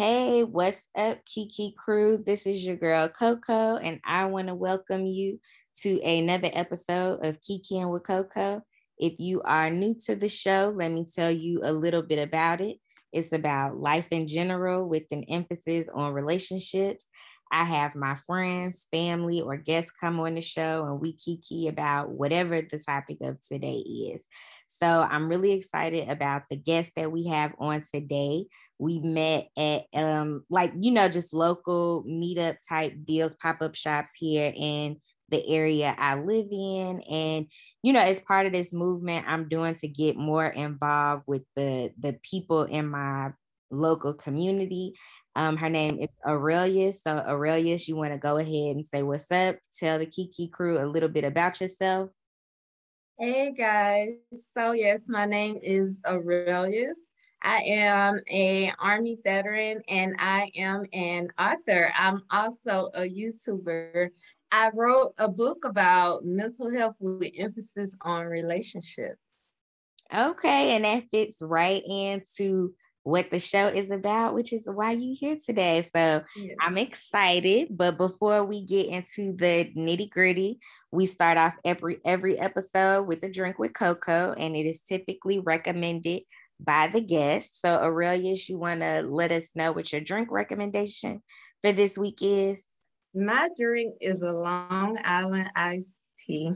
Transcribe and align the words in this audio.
Hey, 0.00 0.44
what's 0.44 0.88
up, 0.96 1.18
Kiki 1.26 1.74
crew? 1.76 2.22
This 2.24 2.46
is 2.46 2.64
your 2.64 2.76
girl 2.76 3.06
Coco, 3.06 3.76
and 3.76 4.00
I 4.02 4.24
want 4.24 4.48
to 4.48 4.54
welcome 4.54 5.04
you 5.04 5.38
to 5.82 6.00
another 6.00 6.48
episode 6.54 7.22
of 7.22 7.42
Kiki 7.42 7.78
and 7.78 7.90
with 7.90 8.04
Coco. 8.04 8.62
If 8.96 9.16
you 9.18 9.42
are 9.42 9.68
new 9.68 9.94
to 10.06 10.16
the 10.16 10.30
show, 10.30 10.72
let 10.74 10.90
me 10.90 11.04
tell 11.14 11.30
you 11.30 11.60
a 11.62 11.74
little 11.74 12.00
bit 12.00 12.18
about 12.18 12.62
it. 12.62 12.78
It's 13.12 13.32
about 13.32 13.76
life 13.76 14.06
in 14.10 14.26
general 14.26 14.88
with 14.88 15.02
an 15.10 15.22
emphasis 15.28 15.86
on 15.92 16.14
relationships. 16.14 17.10
I 17.52 17.64
have 17.64 17.94
my 17.94 18.14
friends, 18.14 18.86
family, 18.90 19.42
or 19.42 19.58
guests 19.58 19.90
come 20.00 20.18
on 20.20 20.36
the 20.36 20.40
show 20.40 20.86
and 20.86 20.98
we 20.98 21.12
kiki 21.12 21.68
about 21.68 22.10
whatever 22.10 22.62
the 22.62 22.78
topic 22.78 23.18
of 23.20 23.38
today 23.42 23.82
is. 24.14 24.24
So 24.80 25.06
I'm 25.08 25.28
really 25.28 25.52
excited 25.52 26.08
about 26.08 26.44
the 26.48 26.56
guest 26.56 26.92
that 26.96 27.12
we 27.12 27.26
have 27.26 27.54
on 27.58 27.82
today. 27.82 28.46
We 28.78 29.00
met 29.00 29.48
at 29.56 29.82
um 29.94 30.44
like 30.48 30.72
you 30.80 30.90
know 30.90 31.08
just 31.08 31.34
local 31.34 32.04
meetup 32.04 32.56
type 32.66 32.94
deals, 33.04 33.34
pop-up 33.34 33.74
shops 33.74 34.12
here 34.16 34.52
in 34.56 34.96
the 35.28 35.46
area 35.48 35.94
I 35.96 36.16
live 36.16 36.48
in. 36.50 37.02
And, 37.10 37.46
you 37.82 37.92
know, 37.92 38.00
as 38.00 38.20
part 38.20 38.46
of 38.46 38.52
this 38.52 38.72
movement 38.72 39.26
I'm 39.28 39.48
doing 39.48 39.74
to 39.76 39.88
get 39.88 40.16
more 40.16 40.46
involved 40.46 41.24
with 41.26 41.42
the 41.56 41.92
the 41.98 42.18
people 42.22 42.64
in 42.64 42.88
my 42.88 43.32
local 43.70 44.14
community. 44.14 44.94
Um, 45.36 45.56
her 45.56 45.70
name 45.70 45.98
is 45.98 46.08
Aurelius. 46.26 47.02
So 47.06 47.18
Aurelius, 47.18 47.86
you 47.86 47.96
want 47.96 48.12
to 48.12 48.18
go 48.18 48.36
ahead 48.38 48.76
and 48.76 48.86
say 48.86 49.02
what's 49.02 49.30
up, 49.30 49.56
tell 49.78 49.98
the 49.98 50.06
Kiki 50.06 50.48
crew 50.48 50.82
a 50.82 50.86
little 50.86 51.08
bit 51.08 51.24
about 51.24 51.60
yourself. 51.60 52.10
Hey 53.20 53.52
guys. 53.52 54.14
So 54.56 54.72
yes, 54.72 55.06
my 55.06 55.26
name 55.26 55.58
is 55.62 56.00
Aurelius. 56.08 57.00
I 57.42 57.58
am 57.66 58.18
a 58.30 58.72
Army 58.78 59.18
veteran 59.22 59.82
and 59.90 60.16
I 60.18 60.50
am 60.56 60.86
an 60.94 61.28
author. 61.38 61.92
I'm 61.98 62.22
also 62.30 62.88
a 62.94 63.02
YouTuber. 63.02 64.08
I 64.52 64.70
wrote 64.72 65.12
a 65.18 65.28
book 65.28 65.66
about 65.66 66.24
mental 66.24 66.72
health 66.72 66.96
with 66.98 67.30
emphasis 67.36 67.94
on 68.00 68.24
relationships. 68.24 69.20
Okay, 70.14 70.74
and 70.76 70.86
that 70.86 71.04
fits 71.12 71.42
right 71.42 71.82
into 71.86 72.72
what 73.02 73.30
the 73.30 73.40
show 73.40 73.66
is 73.66 73.90
about, 73.90 74.34
which 74.34 74.52
is 74.52 74.68
why 74.72 74.92
you 74.92 75.16
here 75.18 75.36
today. 75.44 75.88
So 75.94 76.22
yeah. 76.36 76.54
I'm 76.60 76.78
excited. 76.78 77.68
But 77.70 77.96
before 77.96 78.44
we 78.44 78.64
get 78.64 78.86
into 78.86 79.34
the 79.36 79.72
nitty 79.76 80.10
gritty, 80.10 80.58
we 80.90 81.06
start 81.06 81.38
off 81.38 81.54
every 81.64 81.98
every 82.04 82.38
episode 82.38 83.04
with 83.04 83.22
a 83.24 83.30
drink 83.30 83.58
with 83.58 83.72
Coco, 83.72 84.32
and 84.32 84.54
it 84.54 84.66
is 84.66 84.80
typically 84.80 85.38
recommended 85.38 86.22
by 86.58 86.88
the 86.88 87.00
guest. 87.00 87.60
So 87.60 87.76
Aurelius, 87.76 88.48
you 88.48 88.58
want 88.58 88.80
to 88.80 89.02
let 89.02 89.32
us 89.32 89.50
know 89.54 89.72
what 89.72 89.92
your 89.92 90.00
drink 90.00 90.30
recommendation 90.30 91.22
for 91.62 91.72
this 91.72 91.96
week 91.96 92.18
is? 92.20 92.62
My 93.14 93.48
drink 93.58 93.94
is 94.00 94.22
a 94.22 94.30
Long 94.30 94.98
Island 95.04 95.50
iced 95.56 95.88
tea. 96.18 96.52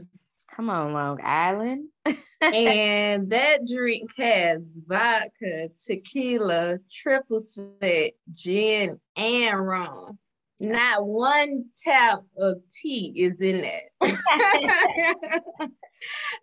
Come 0.55 0.69
on, 0.69 0.93
Long 0.93 1.19
Island. 1.21 1.89
and 2.41 3.29
that 3.29 3.67
drink 3.67 4.09
has 4.17 4.71
vodka, 4.87 5.69
tequila, 5.85 6.77
triple 6.89 7.41
sec, 7.41 8.13
gin, 8.31 8.97
and 9.17 9.67
rum. 9.67 10.17
Not 10.61 11.05
one 11.05 11.65
tap 11.83 12.19
of 12.39 12.55
tea 12.81 13.11
is 13.17 13.41
in 13.41 13.63
that. 13.63 13.89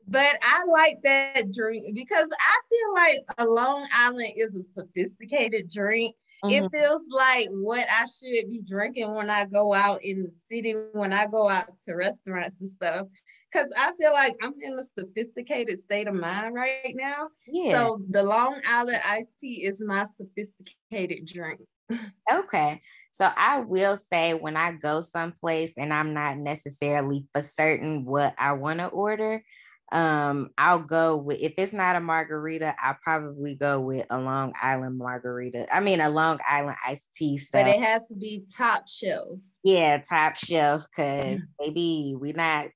but 0.06 0.36
I 0.42 0.64
like 0.70 0.98
that 1.04 1.50
drink 1.54 1.94
because 1.94 2.28
I 2.38 2.60
feel 2.68 2.94
like 2.94 3.18
a 3.38 3.46
Long 3.46 3.86
Island 3.94 4.32
is 4.36 4.54
a 4.54 4.80
sophisticated 4.80 5.70
drink. 5.70 6.14
Mm-hmm. 6.44 6.64
It 6.64 6.70
feels 6.70 7.02
like 7.10 7.48
what 7.48 7.86
I 7.90 8.04
should 8.04 8.50
be 8.50 8.62
drinking 8.68 9.14
when 9.14 9.30
I 9.30 9.46
go 9.46 9.72
out 9.72 10.00
in 10.02 10.24
the 10.24 10.32
city, 10.50 10.74
when 10.92 11.14
I 11.14 11.26
go 11.28 11.48
out 11.48 11.68
to 11.86 11.94
restaurants 11.94 12.60
and 12.60 12.68
stuff 12.68 13.06
because 13.52 13.72
I 13.78 13.92
feel 14.00 14.12
like 14.12 14.36
I'm 14.42 14.54
in 14.60 14.78
a 14.78 14.82
sophisticated 14.98 15.80
state 15.80 16.08
of 16.08 16.14
mind 16.14 16.54
right 16.54 16.94
now. 16.94 17.28
Yeah. 17.46 17.78
So 17.78 18.00
the 18.08 18.22
Long 18.22 18.60
Island 18.68 19.00
iced 19.06 19.38
tea 19.40 19.64
is 19.64 19.82
my 19.84 20.04
sophisticated 20.04 21.26
drink. 21.26 21.60
okay. 22.32 22.80
So 23.10 23.28
I 23.36 23.60
will 23.60 23.96
say 23.96 24.34
when 24.34 24.56
I 24.56 24.72
go 24.72 25.00
someplace 25.00 25.74
and 25.76 25.92
I'm 25.92 26.14
not 26.14 26.38
necessarily 26.38 27.26
for 27.34 27.42
certain 27.42 28.04
what 28.04 28.34
I 28.38 28.52
want 28.52 28.78
to 28.78 28.86
order, 28.86 29.44
um, 29.90 30.48
I'll 30.56 30.78
go 30.78 31.18
with 31.18 31.40
if 31.42 31.52
it's 31.58 31.74
not 31.74 31.96
a 31.96 32.00
margarita, 32.00 32.74
I'll 32.82 32.96
probably 33.02 33.54
go 33.54 33.78
with 33.78 34.06
a 34.08 34.18
Long 34.18 34.54
Island 34.60 34.96
margarita. 34.96 35.66
I 35.74 35.80
mean 35.80 36.00
a 36.00 36.08
Long 36.08 36.38
Island 36.48 36.78
iced 36.86 37.08
tea. 37.14 37.36
So. 37.36 37.50
But 37.52 37.68
it 37.68 37.80
has 37.80 38.06
to 38.06 38.14
be 38.14 38.44
top 38.56 38.88
shelf. 38.88 39.40
Yeah, 39.62 39.98
top 39.98 40.36
shelf, 40.36 40.86
cause 40.96 41.40
maybe 41.60 42.16
we 42.18 42.32
not 42.32 42.68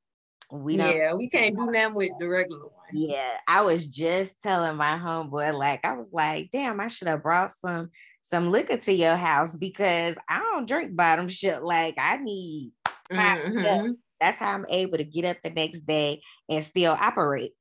we 0.50 0.76
don't 0.76 0.96
yeah 0.96 1.14
we 1.14 1.28
can't 1.28 1.56
do 1.56 1.70
that 1.72 1.92
with 1.92 2.10
the 2.20 2.28
regular 2.28 2.64
one. 2.64 2.72
Yeah 2.92 3.38
i 3.48 3.62
was 3.62 3.86
just 3.86 4.40
telling 4.42 4.76
my 4.76 4.96
homeboy 4.96 5.56
like 5.56 5.84
i 5.84 5.94
was 5.94 6.08
like 6.12 6.50
damn 6.52 6.80
i 6.80 6.88
should 6.88 7.08
have 7.08 7.22
brought 7.22 7.52
some 7.52 7.90
some 8.22 8.50
liquor 8.50 8.76
to 8.76 8.92
your 8.92 9.16
house 9.16 9.56
because 9.56 10.16
i 10.28 10.38
don't 10.38 10.68
drink 10.68 10.94
bottom 10.94 11.28
shit 11.28 11.62
like 11.62 11.94
i 11.98 12.16
need 12.16 12.72
mm-hmm. 13.10 13.88
that's 14.20 14.38
how 14.38 14.52
i'm 14.52 14.66
able 14.70 14.98
to 14.98 15.04
get 15.04 15.24
up 15.24 15.36
the 15.42 15.50
next 15.50 15.86
day 15.86 16.20
and 16.48 16.64
still 16.64 16.92
operate. 16.92 17.52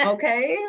Okay. 0.00 0.56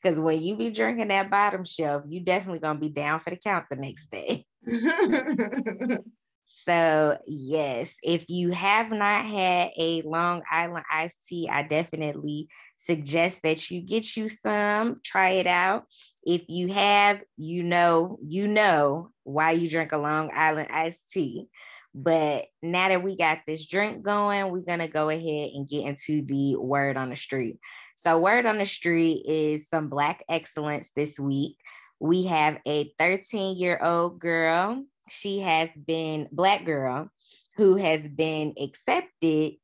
Because 0.00 0.20
when 0.20 0.40
you 0.40 0.56
be 0.56 0.70
drinking 0.70 1.08
that 1.08 1.30
bottom 1.30 1.64
shelf 1.64 2.04
you 2.06 2.20
definitely 2.20 2.60
gonna 2.60 2.78
be 2.78 2.88
down 2.88 3.18
for 3.18 3.30
the 3.30 3.36
count 3.36 3.64
the 3.68 3.76
next 3.76 4.10
day 4.10 4.44
So, 6.64 7.18
yes, 7.26 7.96
if 8.02 8.26
you 8.28 8.52
have 8.52 8.90
not 8.90 9.26
had 9.26 9.70
a 9.76 10.02
Long 10.02 10.42
Island 10.48 10.84
iced 10.90 11.16
tea, 11.26 11.48
I 11.50 11.62
definitely 11.62 12.48
suggest 12.76 13.40
that 13.42 13.70
you 13.70 13.80
get 13.80 14.16
you 14.16 14.28
some, 14.28 15.00
try 15.04 15.30
it 15.30 15.48
out. 15.48 15.84
If 16.24 16.44
you 16.48 16.68
have, 16.72 17.20
you 17.36 17.64
know, 17.64 18.18
you 18.24 18.46
know 18.46 19.10
why 19.24 19.52
you 19.52 19.68
drink 19.68 19.90
a 19.90 19.98
Long 19.98 20.30
Island 20.32 20.68
iced 20.70 21.10
tea. 21.10 21.48
But 21.94 22.46
now 22.62 22.88
that 22.88 23.02
we 23.02 23.16
got 23.16 23.40
this 23.46 23.66
drink 23.66 24.02
going, 24.02 24.50
we're 24.50 24.62
going 24.62 24.78
to 24.78 24.88
go 24.88 25.08
ahead 25.08 25.50
and 25.54 25.68
get 25.68 25.84
into 25.84 26.22
the 26.24 26.56
word 26.58 26.96
on 26.96 27.10
the 27.10 27.16
street. 27.16 27.58
So, 27.96 28.18
word 28.18 28.46
on 28.46 28.58
the 28.58 28.66
street 28.66 29.24
is 29.26 29.68
some 29.68 29.88
Black 29.88 30.22
excellence 30.28 30.92
this 30.94 31.18
week. 31.18 31.56
We 31.98 32.26
have 32.26 32.60
a 32.66 32.92
13 32.98 33.56
year 33.56 33.80
old 33.82 34.20
girl 34.20 34.84
she 35.08 35.40
has 35.40 35.68
been 35.86 36.28
black 36.32 36.64
girl 36.64 37.08
who 37.56 37.76
has 37.76 38.08
been 38.08 38.54
accepted 38.60 39.54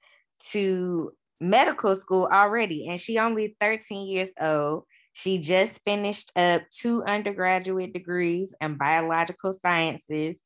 to 0.51 1.13
medical 1.41 1.95
school 1.95 2.29
already 2.31 2.89
and 2.89 3.01
she 3.01 3.19
only 3.19 3.57
13 3.61 4.07
years 4.07 4.29
old. 4.41 4.85
She 5.13 5.39
just 5.39 5.81
finished 5.85 6.31
up 6.37 6.63
two 6.71 7.03
undergraduate 7.05 7.93
degrees 7.93 8.55
in 8.61 8.77
biological 8.77 9.53
sciences 9.53 10.37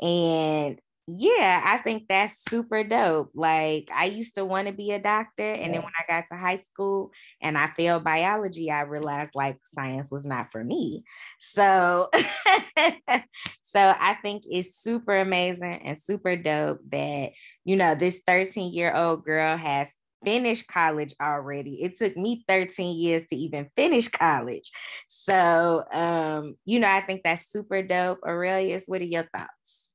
and 0.00 0.80
yeah, 1.08 1.62
I 1.64 1.78
think 1.78 2.04
that's 2.08 2.42
super 2.50 2.82
dope. 2.82 3.30
Like 3.34 3.88
I 3.94 4.06
used 4.06 4.34
to 4.36 4.44
want 4.44 4.66
to 4.66 4.72
be 4.72 4.90
a 4.90 4.98
doctor, 4.98 5.52
and 5.52 5.72
then 5.72 5.82
when 5.82 5.92
I 5.98 6.04
got 6.12 6.24
to 6.32 6.36
high 6.36 6.56
school 6.56 7.12
and 7.40 7.56
I 7.56 7.68
failed 7.68 8.02
biology, 8.02 8.70
I 8.72 8.80
realized 8.82 9.30
like 9.36 9.58
science 9.64 10.10
was 10.10 10.26
not 10.26 10.50
for 10.50 10.64
me. 10.64 11.04
So, 11.38 12.08
so 13.62 13.94
I 14.00 14.14
think 14.22 14.42
it's 14.46 14.74
super 14.76 15.16
amazing 15.16 15.80
and 15.84 15.96
super 15.96 16.34
dope 16.36 16.80
that 16.90 17.30
you 17.64 17.76
know 17.76 17.94
this 17.94 18.20
13 18.26 18.72
year 18.74 18.92
old 18.94 19.24
girl 19.24 19.56
has 19.56 19.88
finished 20.24 20.66
college 20.66 21.14
already. 21.22 21.82
It 21.84 21.96
took 21.96 22.16
me 22.16 22.44
13 22.48 22.98
years 22.98 23.22
to 23.30 23.36
even 23.36 23.70
finish 23.76 24.08
college. 24.08 24.72
So, 25.08 25.84
um, 25.92 26.56
you 26.64 26.80
know, 26.80 26.88
I 26.88 27.00
think 27.00 27.22
that's 27.22 27.48
super 27.50 27.82
dope. 27.82 28.18
Aurelius, 28.26 28.84
what 28.88 29.02
are 29.02 29.04
your 29.04 29.28
thoughts? 29.32 29.85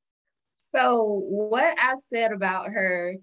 So 0.73 1.21
what 1.27 1.77
I 1.79 1.95
said 2.09 2.31
about 2.31 2.67
her, 2.67 3.15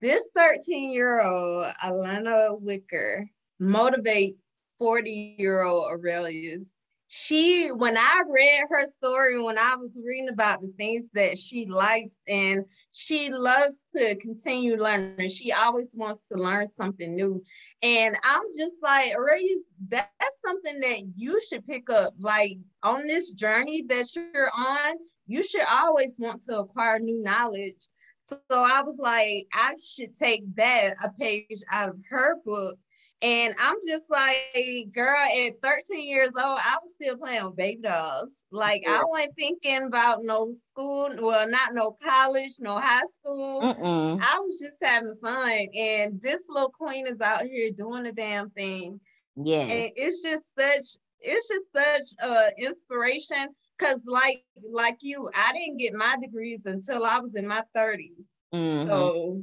this 0.00 0.28
13 0.34 0.92
year 0.92 1.20
old 1.20 1.72
Alena 1.84 2.60
Wicker 2.60 3.26
motivates 3.60 4.38
40 4.78 5.36
year 5.38 5.62
old 5.62 5.90
Aurelius. 5.90 6.64
She, 7.10 7.68
when 7.68 7.96
I 7.96 8.20
read 8.28 8.64
her 8.68 8.84
story, 8.84 9.40
when 9.40 9.58
I 9.58 9.76
was 9.76 9.98
reading 10.06 10.28
about 10.28 10.60
the 10.60 10.70
things 10.76 11.08
that 11.14 11.38
she 11.38 11.64
likes 11.64 12.12
and 12.28 12.66
she 12.92 13.30
loves 13.30 13.78
to 13.96 14.14
continue 14.16 14.76
learning, 14.76 15.30
she 15.30 15.50
always 15.50 15.94
wants 15.94 16.28
to 16.28 16.34
learn 16.34 16.66
something 16.66 17.16
new. 17.16 17.42
And 17.82 18.14
I'm 18.22 18.42
just 18.58 18.74
like, 18.82 19.14
Aurelius, 19.16 19.62
that's 19.88 20.36
something 20.44 20.80
that 20.80 21.00
you 21.16 21.40
should 21.48 21.66
pick 21.66 21.88
up. 21.88 22.12
Like 22.18 22.52
on 22.82 23.06
this 23.06 23.32
journey 23.32 23.86
that 23.88 24.14
you're 24.14 24.50
on, 24.54 24.96
you 25.28 25.44
should 25.44 25.64
always 25.70 26.16
want 26.18 26.42
to 26.48 26.58
acquire 26.60 26.98
new 26.98 27.22
knowledge. 27.22 27.88
So, 28.20 28.38
I 28.50 28.82
was 28.82 28.98
like, 28.98 29.46
I 29.54 29.74
should 29.82 30.16
take 30.16 30.42
that 30.56 30.94
a 31.02 31.10
page 31.10 31.62
out 31.70 31.88
of 31.90 31.96
her 32.10 32.36
book 32.44 32.78
And 33.20 33.54
I'm 33.58 33.74
just 33.86 34.04
like, 34.08 34.92
girl, 34.92 35.16
at 35.16 35.60
13 35.62 36.06
years 36.06 36.28
old, 36.28 36.60
I 36.60 36.76
was 36.82 36.92
still 36.94 37.16
playing 37.16 37.46
with 37.46 37.56
baby 37.56 37.82
dolls. 37.82 38.32
Like 38.52 38.84
I 38.88 39.02
wasn't 39.04 39.34
thinking 39.36 39.86
about 39.86 40.18
no 40.22 40.52
school, 40.52 41.10
well, 41.18 41.48
not 41.50 41.74
no 41.74 41.96
college, 42.02 42.52
no 42.60 42.78
high 42.78 43.02
school. 43.20 43.62
Mm-mm. 43.62 44.20
I 44.22 44.38
was 44.38 44.60
just 44.60 44.78
having 44.82 45.16
fun. 45.22 45.66
And 45.76 46.20
this 46.20 46.42
little 46.48 46.70
queen 46.70 47.08
is 47.08 47.20
out 47.20 47.42
here 47.42 47.70
doing 47.76 48.04
the 48.04 48.12
damn 48.12 48.50
thing. 48.50 49.00
Yeah. 49.36 49.62
And 49.62 49.92
it's 49.96 50.22
just 50.22 50.54
such, 50.56 51.00
it's 51.20 51.48
just 51.48 51.72
such 51.74 52.28
a 52.28 52.50
inspiration. 52.56 53.48
Cause 53.78 54.02
like 54.06 54.44
like 54.72 54.98
you, 55.00 55.30
I 55.34 55.52
didn't 55.52 55.78
get 55.78 55.94
my 55.94 56.16
degrees 56.20 56.66
until 56.66 57.04
I 57.04 57.20
was 57.20 57.34
in 57.36 57.46
my 57.46 57.62
30s. 57.76 58.24
Mm-hmm. 58.52 58.88
So 58.88 59.42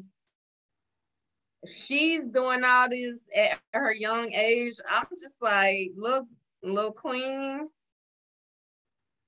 she's 1.70 2.26
doing 2.28 2.64
all 2.66 2.90
this 2.90 3.20
at 3.36 3.60
her 3.74 3.94
young 3.94 4.34
age. 4.34 4.76
I'm 4.90 5.06
just 5.20 5.42
like, 5.42 5.92
look, 5.96 6.26
little 6.64 6.92
queen, 6.92 7.70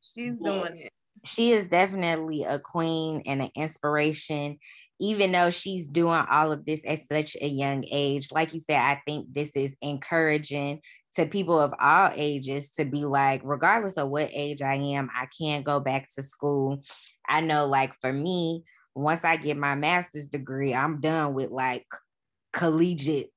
she's 0.02 0.38
yeah. 0.42 0.52
doing 0.52 0.78
it. 0.78 0.92
She 1.26 1.52
is 1.52 1.68
definitely 1.68 2.44
a 2.44 2.60
queen 2.60 3.24
and 3.26 3.42
an 3.42 3.50
inspiration, 3.56 4.60
even 5.00 5.32
though 5.32 5.50
she's 5.50 5.88
doing 5.88 6.24
all 6.30 6.52
of 6.52 6.66
this 6.66 6.82
at 6.88 7.08
such 7.08 7.36
a 7.42 7.48
young 7.48 7.84
age. 7.92 8.32
Like 8.32 8.54
you 8.54 8.60
said, 8.60 8.80
I 8.80 9.02
think 9.06 9.34
this 9.34 9.52
is 9.56 9.76
encouraging 9.82 10.82
to 11.18 11.26
people 11.26 11.60
of 11.60 11.74
all 11.80 12.12
ages 12.16 12.70
to 12.72 12.86
be 12.86 13.06
like, 13.06 13.42
regardless 13.44 13.94
of 13.94 14.10
what 14.10 14.30
age 14.34 14.62
I 14.62 14.76
am, 14.76 15.10
I 15.14 15.28
can't 15.38 15.66
go 15.66 15.80
back 15.80 16.10
to 16.16 16.24
school. 16.24 16.84
I 17.28 17.42
know, 17.42 17.66
like, 17.66 17.94
for 18.00 18.14
me, 18.14 18.64
once 18.96 19.26
I 19.26 19.36
get 19.36 19.58
my 19.58 19.76
master's 19.76 20.30
degree, 20.30 20.74
I'm 20.74 21.02
done 21.02 21.34
with 21.34 21.52
like 21.52 21.86
collegiate 22.54 23.28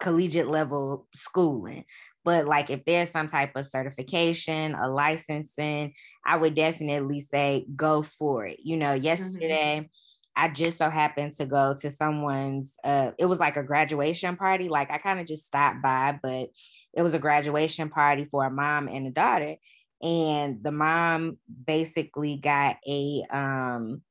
collegiate 0.00 0.48
level 0.48 1.06
schooling 1.14 1.84
but 2.24 2.46
like 2.46 2.70
if 2.70 2.84
there's 2.86 3.10
some 3.10 3.28
type 3.28 3.54
of 3.54 3.66
certification 3.66 4.74
a 4.74 4.88
licensing 4.88 5.92
i 6.24 6.36
would 6.36 6.54
definitely 6.54 7.20
say 7.20 7.66
go 7.76 8.02
for 8.02 8.46
it 8.46 8.58
you 8.64 8.78
know 8.78 8.94
mm-hmm. 8.94 9.04
yesterday 9.04 9.76
mm-hmm. 9.80 10.42
i 10.42 10.48
just 10.48 10.78
so 10.78 10.88
happened 10.88 11.34
to 11.34 11.44
go 11.44 11.74
to 11.78 11.90
someone's 11.90 12.74
uh 12.82 13.10
it 13.18 13.26
was 13.26 13.38
like 13.38 13.58
a 13.58 13.62
graduation 13.62 14.36
party 14.36 14.70
like 14.70 14.90
i 14.90 14.96
kind 14.96 15.20
of 15.20 15.26
just 15.26 15.44
stopped 15.44 15.82
by 15.82 16.18
but 16.22 16.48
it 16.94 17.02
was 17.02 17.14
a 17.14 17.18
graduation 17.18 17.88
party 17.88 18.24
for 18.24 18.44
a 18.44 18.50
mom 18.50 18.88
and 18.88 19.06
a 19.06 19.10
daughter 19.10 19.56
and 20.02 20.62
the 20.62 20.72
mom 20.72 21.38
basically 21.66 22.36
got 22.36 22.76
a 22.88 23.22
um 23.30 24.02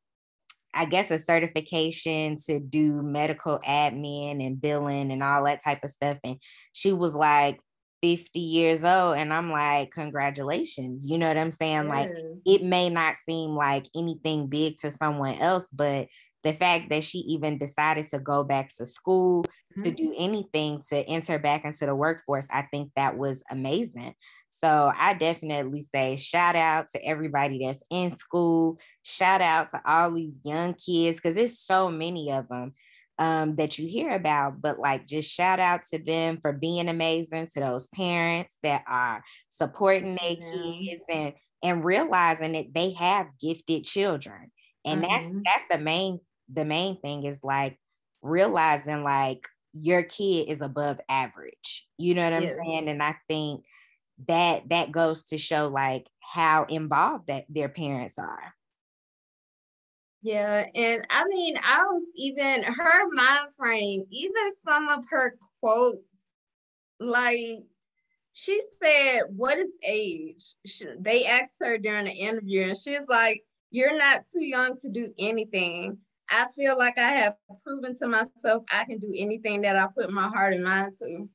I 0.73 0.85
guess, 0.85 1.09
a 1.09 1.17
certification 1.17 2.37
to 2.45 2.59
do 2.59 3.01
medical 3.01 3.59
admin 3.67 4.45
and 4.45 4.61
billing 4.61 5.11
and 5.11 5.23
all 5.23 5.43
that 5.45 5.63
type 5.63 5.83
of 5.83 5.89
stuff. 5.89 6.17
And 6.23 6.37
she 6.73 6.93
was 6.93 7.15
like 7.15 7.59
50 8.03 8.39
years 8.39 8.83
old. 8.83 9.17
And 9.17 9.33
I'm 9.33 9.51
like, 9.51 9.91
congratulations. 9.91 11.07
You 11.07 11.17
know 11.17 11.27
what 11.27 11.37
I'm 11.37 11.51
saying? 11.51 11.87
Like, 11.87 12.09
it 12.45 12.63
may 12.63 12.89
not 12.89 13.15
seem 13.15 13.55
like 13.55 13.87
anything 13.95 14.47
big 14.47 14.77
to 14.81 14.91
someone 14.91 15.35
else, 15.35 15.67
but 15.73 16.07
the 16.43 16.53
fact 16.53 16.89
that 16.89 17.03
she 17.03 17.19
even 17.19 17.57
decided 17.57 18.07
to 18.09 18.19
go 18.19 18.43
back 18.43 18.71
to 18.77 18.85
school 18.85 19.43
mm-hmm. 19.43 19.83
to 19.83 19.91
do 19.91 20.13
anything 20.17 20.81
to 20.89 20.97
enter 20.97 21.37
back 21.37 21.65
into 21.65 21.85
the 21.85 21.95
workforce, 21.95 22.47
I 22.51 22.63
think 22.63 22.91
that 22.95 23.17
was 23.17 23.43
amazing. 23.49 24.13
So 24.49 24.91
I 24.95 25.13
definitely 25.13 25.87
say 25.93 26.15
shout 26.15 26.55
out 26.55 26.87
to 26.95 27.05
everybody 27.05 27.65
that's 27.65 27.83
in 27.89 28.15
school. 28.15 28.79
Shout 29.03 29.41
out 29.41 29.69
to 29.69 29.81
all 29.85 30.11
these 30.11 30.39
young 30.43 30.73
kids 30.73 31.17
because 31.17 31.35
there's 31.35 31.59
so 31.59 31.89
many 31.89 32.31
of 32.31 32.47
them 32.47 32.73
um, 33.19 33.55
that 33.57 33.77
you 33.77 33.87
hear 33.87 34.11
about. 34.11 34.61
But 34.61 34.79
like, 34.79 35.05
just 35.05 35.31
shout 35.31 35.59
out 35.59 35.81
to 35.91 35.99
them 35.99 36.39
for 36.41 36.51
being 36.51 36.89
amazing. 36.89 37.47
To 37.53 37.59
those 37.59 37.87
parents 37.87 38.57
that 38.63 38.83
are 38.87 39.23
supporting 39.49 40.15
their 40.15 40.37
yeah. 40.39 40.51
kids 40.51 41.03
and 41.09 41.33
and 41.61 41.85
realizing 41.85 42.53
that 42.53 42.73
they 42.73 42.93
have 42.93 43.27
gifted 43.39 43.83
children. 43.83 44.51
And 44.85 45.03
mm-hmm. 45.03 45.41
that's 45.43 45.45
that's 45.45 45.65
the 45.69 45.83
main 45.83 46.19
the 46.51 46.65
main 46.65 46.99
thing 46.99 47.23
is 47.23 47.43
like 47.43 47.79
realizing 48.21 49.03
like 49.03 49.47
your 49.73 50.03
kid 50.03 50.49
is 50.49 50.61
above 50.61 50.99
average. 51.09 51.87
You 51.97 52.15
know 52.15 52.23
what 52.23 52.33
I'm 52.33 52.49
saying? 52.49 52.89
And 52.89 53.03
I 53.03 53.15
think 53.27 53.65
that 54.27 54.69
that 54.69 54.91
goes 54.91 55.23
to 55.25 55.37
show 55.37 55.67
like 55.67 56.07
how 56.19 56.65
involved 56.65 57.27
that 57.27 57.45
their 57.49 57.69
parents 57.69 58.17
are. 58.17 58.53
Yeah, 60.21 60.65
and 60.75 61.07
I 61.09 61.23
mean, 61.25 61.55
I 61.63 61.83
was 61.85 62.05
even 62.15 62.63
her 62.63 63.09
mind 63.13 63.47
frame, 63.57 64.03
even 64.09 64.51
some 64.67 64.89
of 64.89 65.05
her 65.09 65.37
quotes, 65.61 66.03
like 66.99 67.63
she 68.33 68.61
said, 68.81 69.21
What 69.29 69.57
is 69.57 69.71
age? 69.81 70.55
She, 70.65 70.85
they 70.99 71.25
asked 71.25 71.53
her 71.61 71.77
during 71.77 72.05
the 72.05 72.11
interview, 72.11 72.63
and 72.63 72.77
she's 72.77 73.07
like, 73.07 73.43
You're 73.71 73.97
not 73.97 74.25
too 74.33 74.43
young 74.43 74.77
to 74.79 74.89
do 74.89 75.09
anything. 75.17 75.97
I 76.29 76.45
feel 76.55 76.77
like 76.77 76.97
I 76.97 77.11
have 77.11 77.35
proven 77.63 77.97
to 77.97 78.07
myself 78.07 78.63
I 78.71 78.85
can 78.85 78.99
do 78.99 79.13
anything 79.17 79.61
that 79.61 79.75
I 79.75 79.87
put 79.87 80.11
my 80.11 80.27
heart 80.27 80.53
and 80.53 80.63
mind 80.63 80.93
to. 81.01 81.29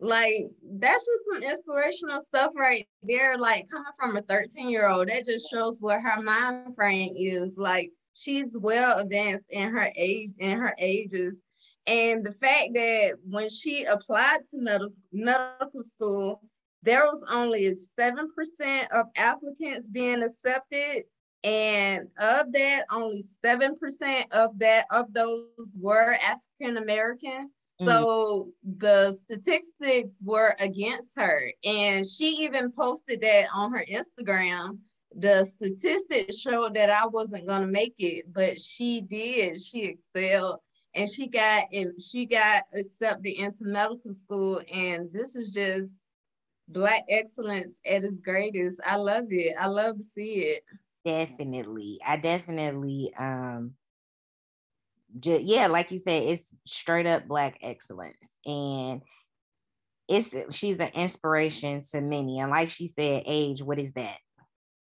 Like 0.00 0.50
that's 0.62 1.04
just 1.04 1.22
some 1.32 1.50
inspirational 1.50 2.20
stuff 2.22 2.52
right 2.56 2.86
there. 3.02 3.36
Like 3.36 3.68
coming 3.70 3.92
from 3.98 4.16
a 4.16 4.22
13 4.22 4.70
year 4.70 4.88
old, 4.88 5.08
that 5.08 5.26
just 5.26 5.50
shows 5.50 5.78
what 5.80 6.00
her 6.00 6.22
mind 6.22 6.76
frame 6.76 7.14
is. 7.16 7.56
Like 7.58 7.90
she's 8.14 8.56
well 8.56 8.98
advanced 8.98 9.46
in 9.50 9.70
her 9.70 9.90
age 9.96 10.30
in 10.38 10.58
her 10.58 10.74
ages. 10.78 11.34
And 11.86 12.24
the 12.24 12.32
fact 12.32 12.74
that 12.74 13.14
when 13.28 13.48
she 13.48 13.84
applied 13.84 14.40
to 14.50 14.60
medical 14.60 14.94
medical 15.10 15.82
school, 15.82 16.42
there 16.82 17.04
was 17.04 17.24
only 17.32 17.74
7% 17.98 18.26
of 18.94 19.06
applicants 19.16 19.90
being 19.90 20.22
accepted. 20.22 21.04
And 21.44 22.08
of 22.18 22.52
that, 22.52 22.84
only 22.90 23.24
7% 23.44 23.72
of 24.32 24.58
that 24.58 24.86
of 24.90 25.12
those 25.12 25.76
were 25.78 26.14
African 26.14 26.78
American. 26.78 27.50
Mm. 27.80 27.86
So 27.86 28.48
the 28.64 29.12
statistics 29.12 30.20
were 30.24 30.56
against 30.58 31.16
her. 31.16 31.52
And 31.64 32.06
she 32.06 32.30
even 32.44 32.72
posted 32.72 33.20
that 33.22 33.46
on 33.54 33.72
her 33.72 33.84
Instagram. 33.90 34.78
The 35.14 35.44
statistics 35.44 36.38
showed 36.38 36.74
that 36.74 36.90
I 36.90 37.06
wasn't 37.06 37.46
gonna 37.46 37.66
make 37.66 37.94
it, 37.98 38.32
but 38.32 38.60
she 38.60 39.00
did. 39.00 39.62
She 39.62 39.84
excelled 39.84 40.58
and 40.94 41.08
she 41.08 41.28
got 41.28 41.64
and 41.72 42.00
she 42.02 42.26
got 42.26 42.64
accepted 42.74 43.40
into 43.40 43.64
medical 43.64 44.12
school. 44.12 44.60
And 44.72 45.08
this 45.12 45.36
is 45.36 45.52
just 45.52 45.94
black 46.68 47.04
excellence 47.08 47.78
at 47.86 48.04
its 48.04 48.20
greatest. 48.20 48.80
I 48.84 48.96
love 48.96 49.26
it. 49.30 49.54
I 49.58 49.68
love 49.68 49.98
to 49.98 50.04
see 50.04 50.40
it. 50.40 50.62
Definitely. 51.08 51.98
I 52.06 52.18
definitely 52.18 53.14
um 53.18 53.72
just, 55.18 55.44
yeah, 55.44 55.68
like 55.68 55.90
you 55.90 55.98
said, 55.98 56.22
it's 56.24 56.52
straight 56.66 57.06
up 57.06 57.26
black 57.26 57.56
excellence. 57.62 58.18
And 58.44 59.00
it's 60.06 60.54
she's 60.54 60.76
an 60.76 60.90
inspiration 60.94 61.82
to 61.92 62.02
many. 62.02 62.40
And 62.40 62.50
like 62.50 62.68
she 62.68 62.88
said, 62.88 63.22
age, 63.24 63.62
what 63.62 63.78
is 63.78 63.90
that? 63.92 64.18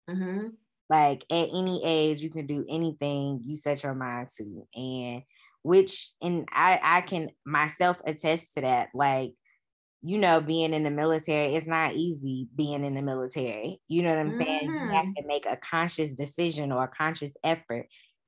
Mm-hmm. 0.08 0.50
Like 0.92 1.24
at 1.32 1.50
any 1.52 1.82
age, 1.84 2.22
you 2.22 2.30
can 2.30 2.46
do 2.46 2.66
anything 2.70 3.42
you 3.44 3.56
set 3.56 3.82
your 3.82 3.96
mind 3.96 4.30
to. 4.38 4.68
And 4.76 5.24
which 5.64 6.12
and 6.22 6.48
I 6.52 6.80
I 6.84 7.02
can 7.02 7.32
myself 7.44 8.00
attest 8.06 8.54
to 8.54 8.62
that. 8.62 8.90
Like, 8.94 9.34
you 10.04 10.18
know, 10.18 10.42
being 10.42 10.74
in 10.74 10.84
the 10.84 10.90
military, 10.90 11.54
it's 11.54 11.68
not 11.68 11.94
easy 11.94 12.48
being 12.56 12.84
in 12.84 12.96
the 12.96 13.02
military. 13.02 13.80
You 13.88 14.04
know 14.04 14.10
what 14.10 14.20
I'm 14.20 14.30
mm-hmm. 14.32 14.42
saying? 14.42 14.66
You 14.66 14.90
have 14.90 15.06
mm-hmm. 15.06 15.22
to 15.22 15.28
make 15.28 15.46
a 15.46 15.58
conscious 15.58 16.12
decision 16.12 16.72
or 16.72 16.86
a 16.86 16.88
conscious 16.88 17.34
effort 17.44 17.88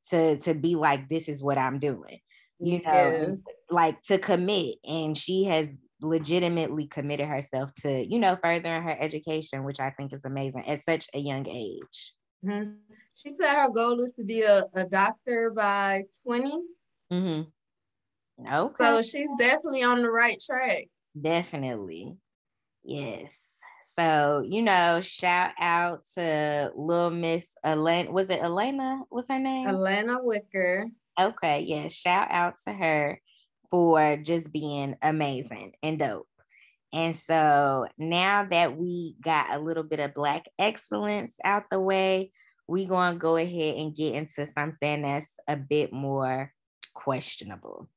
to 0.10 0.38
to 0.40 0.54
be 0.54 0.76
like 0.76 1.10
this 1.10 1.30
is 1.30 1.44
what 1.44 1.58
i'm 1.58 1.80
doing 1.80 2.20
you 2.60 2.82
know 2.84 3.34
like 3.70 4.02
to 4.04 4.18
commit 4.18 4.76
and 4.88 5.18
she 5.18 5.46
has 5.46 5.70
legitimately 6.02 6.88
committed 6.88 7.28
herself 7.28 7.74
to 7.76 8.06
you 8.06 8.20
know 8.20 8.38
furthering 8.44 8.84
her 8.84 8.98
education 9.00 9.64
which 9.64 9.80
i 9.80 9.90
think 9.92 10.14
is 10.14 10.26
amazing 10.26 10.66
at 10.68 10.84
such 10.84 11.08
a 11.14 11.20
young 11.20 11.48
age 11.48 12.14
mm-hmm. 12.46 12.72
she 13.16 13.30
said 13.30 13.56
her 13.56 13.70
goal 13.70 14.00
is 14.02 14.14
to 14.14 14.26
be 14.26 14.42
a, 14.42 14.64
a 14.76 14.84
doctor 14.86 15.52
by 15.56 16.04
20 16.26 16.52
mm-hmm. 17.12 18.54
okay 18.54 18.76
so 18.78 19.02
she's 19.02 19.30
definitely 19.40 19.84
on 19.84 20.02
the 20.02 20.12
right 20.12 20.42
track 20.46 20.86
definitely 21.20 22.18
yes 22.84 23.54
so, 23.96 24.44
you 24.48 24.64
know, 24.64 25.02
shout 25.02 25.52
out 25.60 26.02
to 26.16 26.72
little 26.76 27.12
Miss 27.12 27.48
Alena. 27.64 28.12
Was 28.12 28.28
it 28.30 28.42
Alena? 28.42 29.02
What's 29.10 29.30
her 29.30 29.38
name? 29.38 29.68
Alena 29.68 30.24
Wicker. 30.24 30.88
Okay, 31.20 31.62
yeah. 31.62 31.90
Shout 31.90 32.30
out 32.32 32.56
to 32.66 32.74
her 32.74 33.22
for 33.70 34.18
just 34.18 34.52
being 34.52 34.96
amazing 35.04 35.74
and 35.84 36.00
dope. 36.00 36.28
And 36.92 37.16
so 37.16 37.88
now 38.00 38.46
that 38.46 38.78
we 38.78 39.16
got 39.22 39.56
a 39.56 39.60
little 39.60 39.84
bit 39.84 40.00
of 40.00 40.16
Black 40.16 40.46
excellence 40.58 41.36
out 41.44 41.70
the 41.70 41.80
way, 41.80 42.32
we're 42.68 42.88
going 42.88 43.14
to 43.14 43.20
go 43.20 43.36
ahead 43.36 43.78
and 43.78 43.96
get 43.96 44.16
into 44.16 44.48
something 44.48 45.04
that's 45.04 45.30
a 45.48 45.56
bit 45.56 45.94
more 45.94 46.52
questionable. 46.96 47.90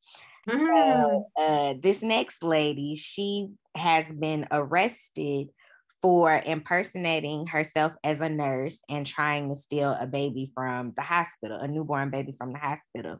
Mm-hmm. 0.49 0.67
So, 0.67 1.26
uh, 1.38 1.75
this 1.81 2.03
next 2.03 2.43
lady, 2.43 2.95
she 2.97 3.49
has 3.75 4.07
been 4.12 4.47
arrested 4.50 5.49
for 6.00 6.41
impersonating 6.45 7.47
herself 7.47 7.95
as 8.05 8.21
a 8.21 8.29
nurse 8.29 8.79
and 8.88 9.07
trying 9.07 9.49
to 9.49 9.57
steal 9.57 9.97
a 9.99 10.07
baby 10.07 10.53
from 10.55 10.93
the 10.97 11.03
hospital, 11.03 11.59
a 11.59 11.67
newborn 11.67 12.11
baby 12.11 12.35
from 12.38 12.53
the 12.53 12.59
hospital. 12.59 13.19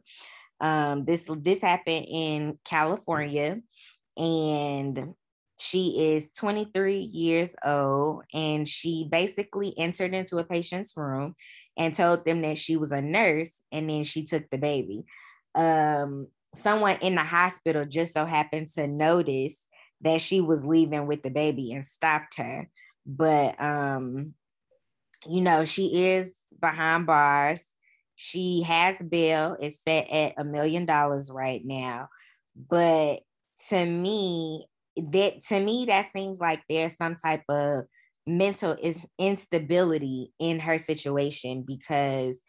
Um, 0.61 1.04
this 1.04 1.25
this 1.42 1.61
happened 1.61 2.06
in 2.09 2.59
California, 2.64 3.59
and 4.16 5.14
she 5.59 6.14
is 6.14 6.30
23 6.33 6.99
years 6.99 7.54
old, 7.64 8.25
and 8.33 8.68
she 8.68 9.09
basically 9.11 9.75
entered 9.78 10.14
into 10.14 10.38
a 10.38 10.45
patient's 10.45 10.97
room 10.97 11.35
and 11.76 11.95
told 11.95 12.25
them 12.25 12.42
that 12.42 12.59
she 12.59 12.76
was 12.76 12.92
a 12.92 13.02
nurse, 13.02 13.52
and 13.73 13.88
then 13.88 14.04
she 14.04 14.25
took 14.25 14.49
the 14.50 14.59
baby. 14.59 15.04
Um, 15.54 16.28
someone 16.56 16.96
in 17.00 17.14
the 17.14 17.22
hospital 17.22 17.84
just 17.84 18.14
so 18.14 18.25
happened 18.25 18.68
to 18.75 18.86
notice 18.86 19.56
that 20.00 20.20
she 20.20 20.40
was 20.40 20.64
leaving 20.64 21.06
with 21.06 21.22
the 21.22 21.30
baby 21.30 21.72
and 21.72 21.86
stopped 21.86 22.36
her. 22.36 22.68
But 23.06 23.60
um, 23.60 24.34
you 25.26 25.40
know, 25.40 25.64
she 25.64 26.04
is 26.06 26.32
behind 26.60 27.06
bars. 27.06 27.62
She 28.16 28.62
has 28.62 28.96
bail, 29.06 29.56
it's 29.60 29.82
set 29.82 30.10
at 30.10 30.34
a 30.38 30.44
million 30.44 30.86
dollars 30.86 31.30
right 31.30 31.60
now. 31.64 32.08
But 32.56 33.20
to 33.68 33.84
me, 33.84 34.66
that 34.96 35.42
to 35.48 35.60
me, 35.60 35.84
that 35.86 36.10
seems 36.12 36.40
like 36.40 36.62
there's 36.68 36.96
some 36.96 37.16
type 37.16 37.44
of 37.50 37.84
mental 38.26 38.75
is 38.82 39.04
instability 39.18 40.32
in 40.40 40.58
her 40.60 40.78
situation 40.78 41.62
because 41.62 42.42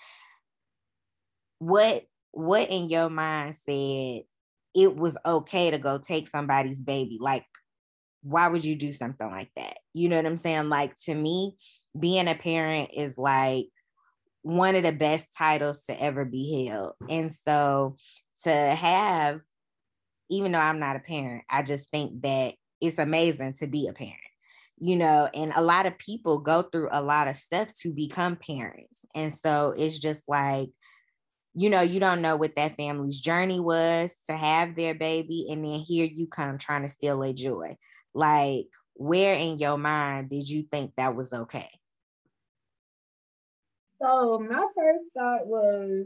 what 1.59 2.03
what 2.31 2.69
in 2.69 2.89
your 2.89 3.09
mind 3.09 3.55
said 3.55 4.21
it 4.75 4.95
was 4.95 5.17
okay 5.25 5.71
to 5.71 5.79
go 5.79 5.97
take 5.97 6.27
somebody's 6.27 6.81
baby? 6.81 7.17
Like 7.19 7.45
why 8.23 8.47
would 8.47 8.65
you 8.65 8.75
do 8.75 8.91
something 8.91 9.29
like 9.29 9.49
that? 9.55 9.77
You 9.93 10.09
know 10.09 10.17
what 10.17 10.25
i'm 10.25 10.37
saying? 10.37 10.69
Like 10.69 10.95
to 11.05 11.15
me 11.15 11.55
being 11.97 12.27
a 12.27 12.35
parent 12.35 12.89
is 12.95 13.17
like 13.17 13.67
one 14.41 14.75
of 14.75 14.83
the 14.83 14.91
best 14.91 15.29
titles 15.37 15.83
to 15.83 16.01
ever 16.01 16.25
be 16.25 16.67
held. 16.67 16.93
And 17.09 17.33
so 17.33 17.97
to 18.43 18.51
have 18.51 19.41
even 20.29 20.51
though 20.51 20.59
i'm 20.59 20.77
not 20.77 20.95
a 20.95 20.99
parent 20.99 21.43
i 21.49 21.63
just 21.63 21.89
think 21.89 22.21
that 22.21 22.53
it's 22.79 22.99
amazing 22.99 23.53
to 23.53 23.65
be 23.65 23.87
a 23.87 23.93
parent 23.93 24.19
you 24.77 24.95
know? 24.95 25.29
And 25.33 25.51
a 25.55 25.61
lot 25.61 25.85
of 25.85 25.97
people 25.97 26.39
go 26.39 26.61
through 26.61 26.89
a 26.91 27.01
lot 27.01 27.27
of 27.27 27.35
stuff 27.35 27.73
to 27.81 27.93
become 27.93 28.35
parents. 28.35 29.05
And 29.15 29.35
so 29.35 29.73
it's 29.75 29.97
just 29.97 30.23
like 30.27 30.69
you 31.57 31.71
know, 31.71 31.81
you 31.81 31.99
don't 31.99 32.21
know 32.21 32.35
what 32.35 32.55
that 32.55 32.77
family's 32.77 33.19
journey 33.19 33.59
was 33.59 34.15
to 34.29 34.37
have 34.37 34.75
their 34.75 34.93
baby, 34.93 35.47
and 35.49 35.65
then 35.65 35.79
here 35.79 36.05
you 36.05 36.27
come 36.27 36.59
trying 36.59 36.83
to 36.83 36.89
steal 36.89 37.23
a 37.23 37.33
joy. 37.33 37.75
Like, 38.13 38.67
where 38.93 39.33
in 39.33 39.57
your 39.57 39.75
mind 39.75 40.29
did 40.29 40.47
you 40.47 40.63
think 40.71 40.91
that 40.97 41.15
was 41.15 41.33
okay? 41.33 41.67
So 43.99 44.37
my 44.37 44.67
first 44.75 45.05
thought 45.17 45.47
was, 45.47 46.05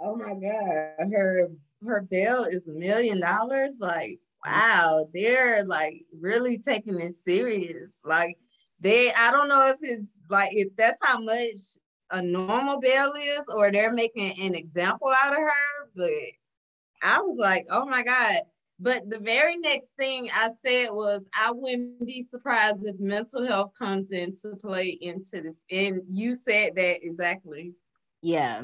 oh 0.00 0.16
my 0.16 0.32
God, 0.32 1.12
her 1.12 1.50
her 1.84 2.00
bill 2.00 2.44
is 2.44 2.66
a 2.66 2.72
million 2.72 3.20
dollars. 3.20 3.72
Like, 3.78 4.18
wow, 4.46 5.06
they're 5.12 5.62
like 5.62 6.06
really 6.18 6.56
taking 6.56 6.98
it 7.00 7.16
serious. 7.18 7.92
Like 8.02 8.38
they, 8.80 9.12
I 9.12 9.30
don't 9.30 9.48
know 9.48 9.68
if 9.68 9.76
it's 9.82 10.08
like 10.30 10.50
if 10.54 10.74
that's 10.76 10.98
how 11.02 11.20
much 11.20 11.76
a 12.10 12.22
normal 12.22 12.80
bail 12.80 13.12
is 13.12 13.42
or 13.54 13.70
they're 13.70 13.92
making 13.92 14.38
an 14.40 14.54
example 14.54 15.08
out 15.22 15.32
of 15.32 15.38
her. 15.38 15.90
But 15.94 16.10
I 17.02 17.20
was 17.22 17.36
like, 17.38 17.66
oh 17.70 17.86
my 17.86 18.02
God. 18.02 18.42
But 18.82 19.10
the 19.10 19.18
very 19.18 19.58
next 19.58 19.90
thing 19.98 20.30
I 20.34 20.50
said 20.64 20.88
was, 20.90 21.20
I 21.38 21.52
wouldn't 21.52 22.06
be 22.06 22.22
surprised 22.22 22.86
if 22.86 22.98
mental 22.98 23.46
health 23.46 23.72
comes 23.78 24.10
into 24.10 24.56
play 24.56 24.98
into 25.02 25.42
this. 25.42 25.62
And 25.70 26.00
you 26.08 26.34
said 26.34 26.76
that 26.76 26.98
exactly. 27.02 27.74
Yeah. 28.22 28.62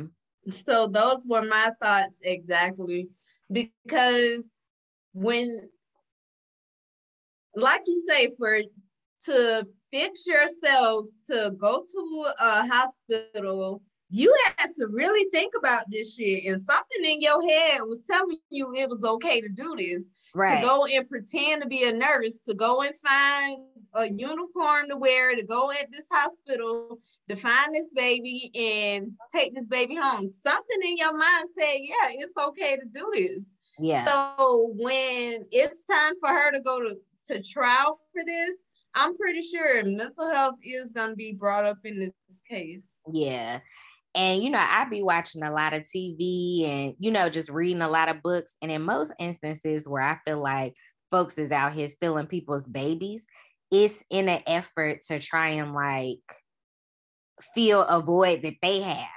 So 0.51 0.87
those 0.87 1.27
were 1.29 1.43
my 1.43 1.71
thoughts 1.83 2.17
exactly. 2.23 3.09
Because 3.53 4.43
when, 5.13 5.69
like 7.55 7.83
you 7.87 8.05
say, 8.09 8.35
for 8.39 8.61
to 9.27 9.69
fix 9.93 10.27
yourself 10.27 11.07
to 11.29 11.53
go 11.59 11.83
to 11.83 12.27
a 12.41 12.67
hospital, 12.67 13.83
you 14.11 14.37
had 14.57 14.71
to 14.79 14.87
really 14.89 15.29
think 15.31 15.55
about 15.59 15.85
this 15.91 16.15
shit. 16.15 16.45
And 16.45 16.61
something 16.61 17.05
in 17.05 17.21
your 17.21 17.47
head 17.49 17.81
was 17.83 18.01
telling 18.09 18.37
you 18.51 18.73
it 18.75 18.89
was 18.89 19.05
okay 19.05 19.41
to 19.41 19.49
do 19.49 19.75
this. 19.77 20.03
Right. 20.35 20.61
To 20.61 20.67
go 20.67 20.87
and 20.87 21.09
pretend 21.09 21.63
to 21.63 21.69
be 21.69 21.89
a 21.89 21.93
nurse, 21.93 22.41
to 22.49 22.55
go 22.55 22.83
and 22.83 22.95
find 23.05 23.59
a 23.95 24.07
uniform 24.07 24.89
to 24.91 24.97
wear, 24.97 25.35
to 25.35 25.43
go 25.43 25.71
at 25.71 25.91
this 25.91 26.05
hospital, 26.11 26.99
to 27.29 27.37
find 27.37 27.75
this 27.75 27.87
baby 27.95 28.51
and 28.55 29.13
take 29.35 29.55
this 29.55 29.67
baby 29.69 29.97
home. 29.97 30.31
Something 30.31 30.79
in 30.85 30.99
your 30.99 31.17
mind 31.17 31.49
said, 31.59 31.79
yeah, 31.81 32.11
it's 32.11 32.37
okay 32.49 32.77
to 32.77 32.85
do 32.93 33.11
this. 33.15 33.41
Yeah. 33.79 34.05
So 34.05 34.75
when 34.77 35.47
it's 35.51 35.85
time 35.85 36.15
for 36.21 36.29
her 36.29 36.53
to 36.53 36.61
go 36.61 36.81
to, 36.81 36.97
to 37.29 37.43
trial 37.43 37.99
for 38.13 38.23
this, 38.27 38.57
I'm 38.97 39.15
pretty 39.17 39.43
sure 39.43 39.85
mental 39.85 40.31
health 40.31 40.57
is 40.65 40.93
going 40.93 41.11
to 41.11 41.17
be 41.17 41.33
brought 41.33 41.67
up 41.67 41.77
in 41.85 42.01
this 42.01 42.15
case. 42.51 42.89
Yeah. 43.13 43.61
And, 44.15 44.43
you 44.43 44.49
know, 44.49 44.65
I 44.67 44.87
be 44.87 45.03
watching 45.03 45.43
a 45.43 45.53
lot 45.53 45.75
of 45.75 45.83
TV 45.83 46.67
and, 46.67 46.95
you 46.99 47.11
know, 47.11 47.29
just 47.29 47.51
reading 47.51 47.83
a 47.83 47.89
lot 47.89 48.09
of 48.09 48.23
books. 48.23 48.57
And 48.63 48.73
in 48.73 48.81
most 48.81 49.13
instances 49.19 49.87
where 49.87 50.03
I 50.03 50.19
feel 50.27 50.43
like 50.43 50.75
folks 51.11 51.37
is 51.37 51.51
out 51.51 51.75
here 51.75 51.89
stealing 51.89 52.27
people's 52.27 52.67
babies, 52.67 53.27
it's 53.71 54.03
in 54.09 54.31
an 54.31 54.41
effort 54.47 55.03
to 55.09 55.19
try 55.19 55.49
and 55.49 55.75
like 55.75 56.19
feel 57.55 57.83
a 57.83 58.01
void 58.01 58.43
that 58.43 58.57
they 58.63 58.81
have. 58.81 59.09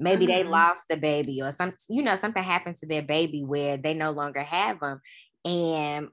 Maybe 0.00 0.26
mm-hmm. 0.26 0.32
they 0.32 0.42
lost 0.42 0.80
the 0.90 0.96
baby 0.96 1.40
or 1.42 1.52
some, 1.52 1.74
you 1.88 2.02
know, 2.02 2.16
something 2.16 2.42
happened 2.42 2.78
to 2.78 2.86
their 2.86 3.02
baby 3.02 3.44
where 3.44 3.76
they 3.76 3.94
no 3.94 4.10
longer 4.10 4.42
have 4.42 4.80
them. 4.80 5.00
And 5.44 6.08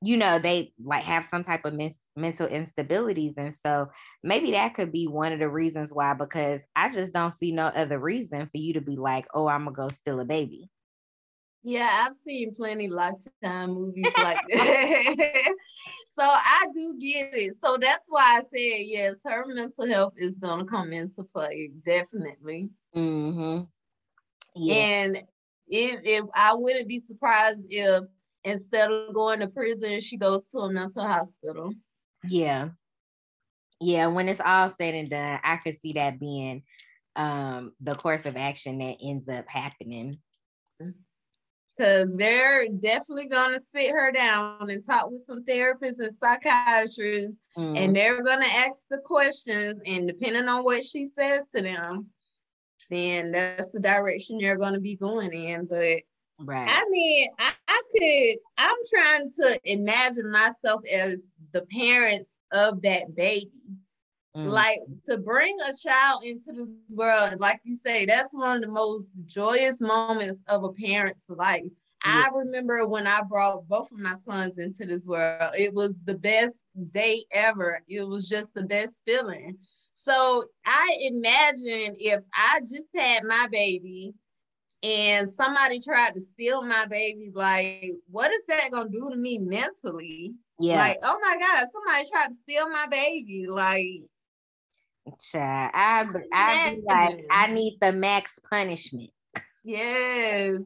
you 0.00 0.16
know 0.16 0.38
they 0.38 0.72
like 0.82 1.02
have 1.02 1.24
some 1.24 1.42
type 1.42 1.64
of 1.64 1.74
mental 1.74 2.46
instabilities 2.46 3.36
and 3.36 3.54
so 3.54 3.88
maybe 4.22 4.52
that 4.52 4.74
could 4.74 4.92
be 4.92 5.06
one 5.06 5.32
of 5.32 5.38
the 5.38 5.48
reasons 5.48 5.92
why 5.92 6.14
because 6.14 6.62
i 6.76 6.88
just 6.88 7.12
don't 7.12 7.32
see 7.32 7.52
no 7.52 7.66
other 7.66 7.98
reason 7.98 8.42
for 8.46 8.58
you 8.58 8.72
to 8.72 8.80
be 8.80 8.96
like 8.96 9.26
oh 9.34 9.48
i'm 9.48 9.64
gonna 9.64 9.74
go 9.74 9.88
steal 9.88 10.20
a 10.20 10.24
baby 10.24 10.70
yeah 11.64 12.04
i've 12.04 12.14
seen 12.14 12.54
plenty 12.54 12.88
lifetime 12.88 13.70
movies 13.70 14.06
like 14.22 14.38
that 14.50 15.54
so 16.06 16.22
i 16.22 16.66
do 16.74 16.96
get 17.00 17.34
it 17.34 17.54
so 17.62 17.76
that's 17.80 18.04
why 18.08 18.38
i 18.38 18.40
said 18.40 18.82
yes 18.86 19.14
her 19.24 19.44
mental 19.48 19.86
health 19.86 20.14
is 20.16 20.34
gonna 20.34 20.64
come 20.64 20.92
into 20.92 21.24
play 21.34 21.70
definitely 21.84 22.68
mm-hmm. 22.94 23.64
yeah. 24.54 24.74
and 24.74 25.22
if 25.66 26.24
i 26.34 26.54
wouldn't 26.54 26.88
be 26.88 27.00
surprised 27.00 27.66
if 27.68 28.04
instead 28.44 28.90
of 28.90 29.14
going 29.14 29.40
to 29.40 29.48
prison, 29.48 30.00
she 30.00 30.16
goes 30.16 30.46
to 30.48 30.58
a 30.58 30.72
mental 30.72 31.06
hospital. 31.06 31.72
Yeah. 32.26 32.70
Yeah, 33.80 34.06
when 34.08 34.28
it's 34.28 34.40
all 34.44 34.70
said 34.70 34.94
and 34.94 35.10
done, 35.10 35.38
I 35.44 35.56
could 35.56 35.80
see 35.80 35.92
that 35.94 36.18
being 36.18 36.62
um 37.16 37.72
the 37.80 37.94
course 37.94 38.26
of 38.26 38.36
action 38.36 38.78
that 38.78 38.96
ends 39.02 39.28
up 39.28 39.46
happening. 39.48 40.18
Cause 41.78 42.16
they're 42.16 42.66
definitely 42.66 43.28
gonna 43.28 43.60
sit 43.72 43.90
her 43.90 44.10
down 44.10 44.68
and 44.68 44.84
talk 44.84 45.10
with 45.10 45.22
some 45.22 45.44
therapists 45.44 46.00
and 46.00 46.12
psychiatrists, 46.20 47.32
mm. 47.56 47.78
and 47.78 47.94
they're 47.94 48.22
gonna 48.24 48.46
ask 48.46 48.80
the 48.90 48.98
questions, 48.98 49.80
and 49.86 50.08
depending 50.08 50.48
on 50.48 50.64
what 50.64 50.84
she 50.84 51.08
says 51.16 51.44
to 51.54 51.62
them, 51.62 52.08
then 52.90 53.30
that's 53.30 53.70
the 53.70 53.78
direction 53.78 54.40
you're 54.40 54.56
gonna 54.56 54.80
be 54.80 54.96
going 54.96 55.32
in. 55.32 55.66
But 55.66 55.98
Right. 56.40 56.68
I 56.68 56.84
mean, 56.88 57.28
I, 57.38 57.52
I 57.66 57.82
could, 57.92 58.36
I'm 58.58 58.76
trying 58.90 59.30
to 59.32 59.60
imagine 59.64 60.30
myself 60.30 60.82
as 60.92 61.24
the 61.52 61.62
parents 61.62 62.40
of 62.52 62.80
that 62.82 63.14
baby. 63.16 63.50
Mm. 64.36 64.50
Like 64.50 64.78
to 65.06 65.18
bring 65.18 65.56
a 65.60 65.72
child 65.76 66.22
into 66.24 66.52
this 66.52 66.96
world, 66.96 67.40
like 67.40 67.60
you 67.64 67.76
say, 67.76 68.06
that's 68.06 68.32
one 68.32 68.58
of 68.58 68.62
the 68.62 68.68
most 68.68 69.10
joyous 69.26 69.80
moments 69.80 70.42
of 70.48 70.64
a 70.64 70.72
parent's 70.72 71.28
life. 71.28 71.64
Yeah. 72.04 72.26
I 72.26 72.28
remember 72.32 72.86
when 72.86 73.08
I 73.08 73.22
brought 73.22 73.66
both 73.66 73.90
of 73.90 73.98
my 73.98 74.14
sons 74.14 74.58
into 74.58 74.86
this 74.86 75.06
world, 75.06 75.54
it 75.58 75.74
was 75.74 75.96
the 76.04 76.14
best 76.14 76.54
day 76.92 77.24
ever. 77.32 77.80
It 77.88 78.06
was 78.06 78.28
just 78.28 78.54
the 78.54 78.64
best 78.64 79.02
feeling. 79.04 79.58
So 79.94 80.44
I 80.64 80.96
imagine 81.10 81.96
if 81.98 82.20
I 82.32 82.60
just 82.60 82.88
had 82.94 83.24
my 83.24 83.48
baby 83.50 84.14
and 84.82 85.28
somebody 85.28 85.80
tried 85.80 86.14
to 86.14 86.20
steal 86.20 86.62
my 86.62 86.86
baby, 86.86 87.30
like, 87.34 87.92
what 88.10 88.30
is 88.32 88.44
that 88.48 88.70
gonna 88.70 88.88
do 88.88 89.08
to 89.10 89.16
me 89.16 89.38
mentally? 89.38 90.34
Yeah. 90.60 90.76
Like, 90.76 90.98
oh 91.02 91.18
my 91.22 91.36
God, 91.38 91.66
somebody 91.72 92.08
tried 92.10 92.28
to 92.28 92.34
steal 92.34 92.68
my 92.68 92.86
baby. 92.90 93.46
Like, 93.48 94.02
Child, 95.20 96.16
I, 96.32 96.70
I 96.70 96.74
be 96.74 96.82
like, 96.84 97.24
I 97.30 97.46
need 97.52 97.78
the 97.80 97.92
max 97.92 98.38
punishment. 98.50 99.10
Yes. 99.64 100.56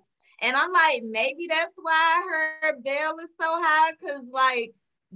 And 0.41 0.57
I'm 0.57 0.73
like, 0.73 1.03
maybe 1.05 1.47
that's 1.49 1.73
why 1.81 2.59
her 2.63 2.77
bail 2.83 3.13
is 3.23 3.31
so 3.41 3.47
high, 3.47 3.93
because 3.93 4.25
like 4.33 4.73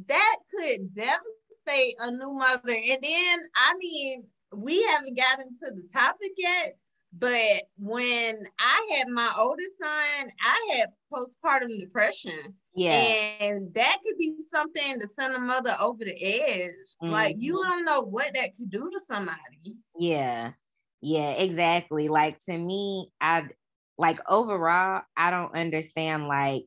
that 0.07 0.37
could 0.51 0.95
devastate 0.95 1.95
a 1.99 2.11
new 2.13 2.33
mother. 2.35 2.61
And 2.67 3.03
then, 3.03 3.39
I 3.57 3.75
mean, 3.79 4.25
we 4.55 4.83
haven't 4.85 5.17
gotten 5.17 5.49
to 5.55 5.73
the 5.73 5.89
topic 5.93 6.33
yet, 6.37 6.75
but 7.19 7.63
when 7.79 8.37
I 8.59 8.97
had 8.97 9.09
my 9.09 9.31
oldest 9.39 9.79
son, 9.81 10.31
I 10.43 10.77
had 10.77 10.89
postpartum 11.13 11.79
depression. 11.81 12.55
Yeah. 12.75 12.93
And 13.41 13.73
that 13.75 13.99
could 14.03 14.19
be 14.19 14.37
something 14.53 15.01
to 15.01 15.09
send 15.09 15.35
a 15.35 15.39
mother 15.39 15.75
over 15.81 16.05
the 16.05 16.23
edge. 16.23 16.73
Mm-hmm. 17.03 17.11
Like 17.11 17.37
you 17.39 17.63
don't 17.65 17.85
know 17.85 18.03
what 18.03 18.35
that 18.35 18.57
could 18.57 18.71
do 18.71 18.91
to 18.91 19.01
somebody. 19.07 19.77
Yeah. 19.99 20.53
Yeah, 21.01 21.33
exactly. 21.33 22.09
Like 22.09 22.39
to 22.49 22.59
me, 22.59 23.09
I 23.21 23.49
like 23.97 24.19
overall, 24.29 25.03
I 25.17 25.31
don't 25.31 25.55
understand 25.55 26.29
like 26.29 26.65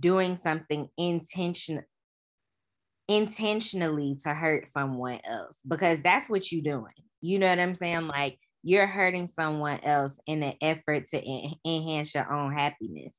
doing 0.00 0.38
something 0.42 0.88
intention 0.96 1.82
intentionally 3.06 4.16
to 4.22 4.32
hurt 4.32 4.66
someone 4.66 5.18
else 5.28 5.58
because 5.68 6.00
that's 6.00 6.28
what 6.28 6.50
you're 6.50 6.62
doing. 6.62 6.94
You 7.20 7.38
know 7.38 7.48
what 7.48 7.60
I'm 7.60 7.74
saying? 7.74 8.06
Like 8.06 8.38
you're 8.64 8.86
hurting 8.88 9.28
someone 9.28 9.80
else 9.84 10.20
in 10.26 10.42
an 10.42 10.54
effort 10.62 11.06
to 11.08 11.18
en- 11.18 11.54
enhance 11.66 12.14
your 12.14 12.32
own 12.32 12.52
happiness. 12.52 13.14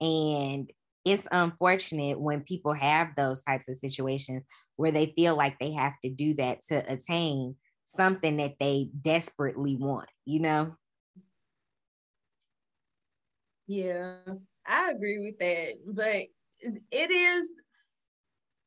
And 0.00 0.70
it's 1.04 1.26
unfortunate 1.32 2.20
when 2.20 2.42
people 2.42 2.74
have 2.74 3.16
those 3.16 3.42
types 3.42 3.68
of 3.68 3.78
situations 3.78 4.44
where 4.76 4.92
they 4.92 5.12
feel 5.16 5.36
like 5.36 5.58
they 5.58 5.72
have 5.72 5.94
to 6.04 6.10
do 6.10 6.34
that 6.34 6.60
to 6.68 6.92
attain 6.92 7.56
something 7.86 8.36
that 8.38 8.56
they 8.60 8.90
desperately 9.02 9.76
want, 9.76 10.10
you 10.26 10.40
know? 10.40 10.76
Yeah, 13.66 14.20
I 14.66 14.90
agree 14.90 15.18
with 15.20 15.38
that. 15.38 15.78
But 15.86 16.28
it 16.90 17.10
is 17.10 17.50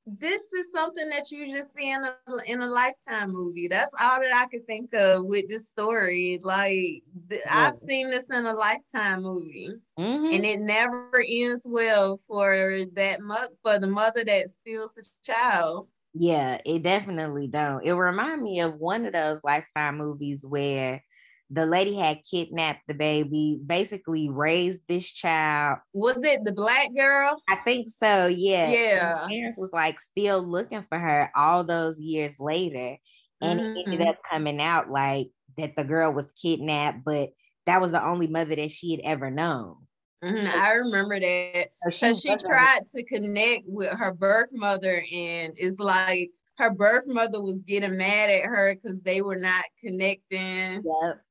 this 0.05 0.41
is 0.53 0.71
something 0.73 1.09
that 1.09 1.29
you 1.31 1.53
just 1.53 1.75
see 1.75 1.91
in 1.91 2.03
a 2.03 2.15
in 2.47 2.61
a 2.61 2.67
lifetime 2.67 3.31
movie. 3.31 3.67
That's 3.67 3.91
all 3.99 4.19
that 4.19 4.33
I 4.33 4.47
could 4.47 4.65
think 4.65 4.93
of 4.93 5.25
with 5.25 5.47
this 5.47 5.67
story. 5.67 6.39
Like 6.41 7.03
th- 7.29 7.41
yeah. 7.45 7.67
I've 7.67 7.77
seen 7.77 8.09
this 8.09 8.25
in 8.25 8.45
a 8.45 8.53
lifetime 8.53 9.21
movie, 9.21 9.69
mm-hmm. 9.99 10.33
and 10.33 10.45
it 10.45 10.59
never 10.59 11.23
ends 11.27 11.61
well 11.65 12.19
for 12.27 12.79
that 12.93 13.21
mo- 13.21 13.49
for 13.63 13.77
the 13.77 13.87
mother 13.87 14.23
that 14.23 14.49
steals 14.49 14.93
the 14.95 15.05
child. 15.23 15.87
Yeah, 16.13 16.57
it 16.65 16.83
definitely 16.83 17.47
don't. 17.47 17.85
It 17.85 17.93
remind 17.93 18.41
me 18.41 18.59
of 18.61 18.75
one 18.75 19.05
of 19.05 19.13
those 19.13 19.39
lifetime 19.43 19.97
movies 19.97 20.45
where 20.47 21.03
the 21.51 21.65
lady 21.65 21.95
had 21.95 22.21
kidnapped 22.29 22.81
the 22.87 22.93
baby, 22.93 23.59
basically 23.65 24.29
raised 24.29 24.81
this 24.87 25.11
child. 25.11 25.79
Was 25.93 26.23
it 26.23 26.45
the 26.45 26.53
black 26.53 26.95
girl? 26.95 27.41
I 27.49 27.57
think 27.57 27.87
so. 27.89 28.27
Yeah. 28.27 28.71
Yeah. 28.71 29.27
parents 29.27 29.57
was 29.57 29.71
like 29.73 29.99
still 29.99 30.41
looking 30.41 30.83
for 30.83 30.97
her 30.97 31.29
all 31.35 31.63
those 31.65 31.99
years 31.99 32.35
later. 32.39 32.97
And 33.41 33.59
mm-hmm. 33.59 33.75
it 33.75 33.83
ended 33.85 33.99
mm-hmm. 33.99 34.09
up 34.09 34.19
coming 34.29 34.61
out 34.61 34.89
like 34.89 35.27
that 35.57 35.75
the 35.75 35.83
girl 35.83 36.13
was 36.13 36.31
kidnapped, 36.31 36.99
but 37.03 37.31
that 37.65 37.81
was 37.81 37.91
the 37.91 38.03
only 38.03 38.27
mother 38.27 38.55
that 38.55 38.71
she 38.71 38.91
had 38.91 39.01
ever 39.03 39.29
known. 39.29 39.75
Mm-hmm. 40.23 40.59
I 40.59 40.73
remember 40.73 41.19
that. 41.19 41.67
So 41.83 42.13
she, 42.13 42.13
she 42.29 42.35
tried 42.37 42.81
to 42.95 43.03
connect 43.03 43.63
with 43.65 43.89
her 43.89 44.13
birth 44.13 44.49
mother, 44.53 45.03
and 45.11 45.53
it's 45.57 45.79
like 45.79 46.29
her 46.59 46.71
birth 46.71 47.05
mother 47.07 47.41
was 47.41 47.57
getting 47.59 47.97
mad 47.97 48.29
at 48.29 48.43
her 48.43 48.75
because 48.75 49.01
they 49.01 49.21
were 49.21 49.35
not 49.35 49.65
connecting. 49.83 50.83
Yep. 50.83 51.21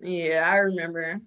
Yeah, 0.00 0.42
I 0.46 0.56
remember. 0.56 1.20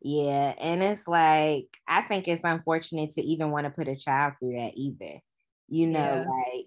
Yeah, 0.00 0.54
and 0.58 0.82
it's 0.82 1.06
like 1.06 1.66
I 1.86 2.02
think 2.02 2.26
it's 2.26 2.44
unfortunate 2.44 3.12
to 3.12 3.22
even 3.22 3.50
want 3.50 3.66
to 3.66 3.70
put 3.70 3.88
a 3.88 3.96
child 3.96 4.34
through 4.40 4.56
that 4.56 4.72
either. 4.76 5.20
You 5.68 5.86
know, 5.86 5.98
yeah. 5.98 6.24
like 6.26 6.66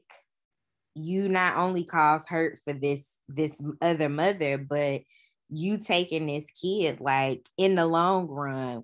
you 0.95 1.27
not 1.27 1.57
only 1.57 1.83
cause 1.83 2.25
hurt 2.25 2.59
for 2.63 2.73
this 2.73 3.05
this 3.27 3.61
other 3.81 4.09
mother, 4.09 4.57
but 4.57 5.01
you 5.49 5.77
taking 5.77 6.27
this 6.27 6.49
kid 6.51 7.01
like 7.01 7.45
in 7.57 7.75
the 7.75 7.85
long 7.85 8.27
run, 8.27 8.83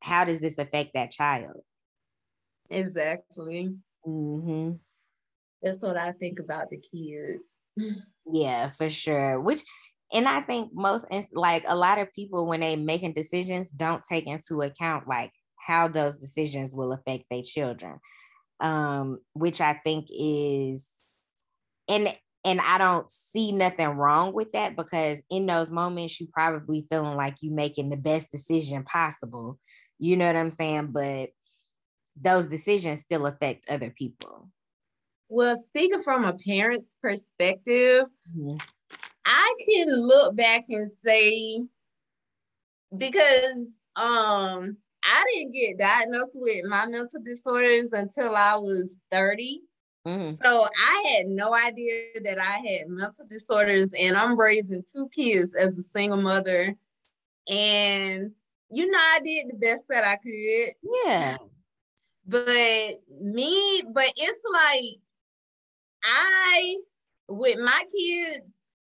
how 0.00 0.24
does 0.24 0.40
this 0.40 0.58
affect 0.58 0.92
that 0.94 1.10
child? 1.10 1.62
Exactly. 2.68 3.74
Mm-hmm. 4.06 4.72
That's 5.62 5.82
what 5.82 5.96
I 5.96 6.12
think 6.12 6.38
about 6.38 6.68
the 6.70 6.78
kids. 6.78 7.58
yeah, 8.30 8.68
for 8.68 8.90
sure. 8.90 9.40
Which 9.40 9.62
and 10.12 10.28
I 10.28 10.40
think 10.40 10.70
most 10.72 11.06
like 11.32 11.64
a 11.66 11.76
lot 11.76 11.98
of 11.98 12.12
people 12.12 12.46
when 12.46 12.60
they 12.60 12.76
making 12.76 13.14
decisions 13.14 13.70
don't 13.70 14.04
take 14.04 14.26
into 14.26 14.62
account 14.62 15.08
like 15.08 15.32
how 15.56 15.88
those 15.88 16.16
decisions 16.16 16.72
will 16.74 16.92
affect 16.92 17.24
their 17.30 17.42
children. 17.42 17.98
Um, 18.58 19.18
which 19.34 19.60
I 19.60 19.74
think 19.74 20.06
is 20.10 20.88
and 21.88 22.08
and 22.44 22.60
I 22.60 22.78
don't 22.78 23.10
see 23.10 23.52
nothing 23.52 23.88
wrong 23.88 24.32
with 24.32 24.52
that 24.52 24.76
because 24.76 25.18
in 25.28 25.46
those 25.46 25.70
moments 25.70 26.20
you 26.20 26.28
probably 26.32 26.86
feeling 26.88 27.16
like 27.16 27.36
you 27.40 27.50
making 27.50 27.90
the 27.90 27.96
best 27.96 28.30
decision 28.30 28.84
possible. 28.84 29.58
You 29.98 30.16
know 30.16 30.26
what 30.26 30.36
I'm 30.36 30.52
saying? 30.52 30.92
But 30.92 31.30
those 32.20 32.46
decisions 32.46 33.00
still 33.00 33.26
affect 33.26 33.68
other 33.68 33.90
people. 33.90 34.48
Well, 35.28 35.56
speaking 35.56 36.02
from 36.02 36.24
a 36.24 36.34
parent's 36.34 36.94
perspective, 37.02 38.04
mm-hmm. 38.34 38.58
I 39.26 39.54
can 39.68 39.88
look 39.88 40.36
back 40.36 40.66
and 40.68 40.90
say 40.98 41.62
because 42.96 43.78
um 43.96 44.76
I 45.02 45.24
didn't 45.34 45.52
get 45.52 45.78
diagnosed 45.78 46.32
with 46.34 46.64
my 46.66 46.86
mental 46.86 47.20
disorders 47.22 47.92
until 47.92 48.34
I 48.34 48.56
was 48.56 48.90
30. 49.12 49.62
Mm-hmm. 50.06 50.34
So 50.42 50.66
I 50.66 51.14
had 51.16 51.26
no 51.26 51.54
idea 51.54 52.20
that 52.22 52.38
I 52.40 52.58
had 52.58 52.88
mental 52.88 53.24
disorders, 53.28 53.88
and 53.98 54.16
I'm 54.16 54.38
raising 54.38 54.84
two 54.92 55.08
kids 55.08 55.54
as 55.54 55.76
a 55.78 55.82
single 55.82 56.20
mother. 56.20 56.74
And 57.48 58.32
you 58.70 58.90
know, 58.90 58.98
I 58.98 59.20
did 59.24 59.48
the 59.48 59.56
best 59.56 59.84
that 59.88 60.04
I 60.04 60.16
could. 60.16 60.74
Yeah. 61.04 61.36
But 62.26 62.90
me, 63.20 63.82
but 63.92 64.12
it's 64.16 64.40
like 64.52 65.00
I, 66.02 66.76
with 67.28 67.58
my 67.58 67.84
kids, 67.96 68.50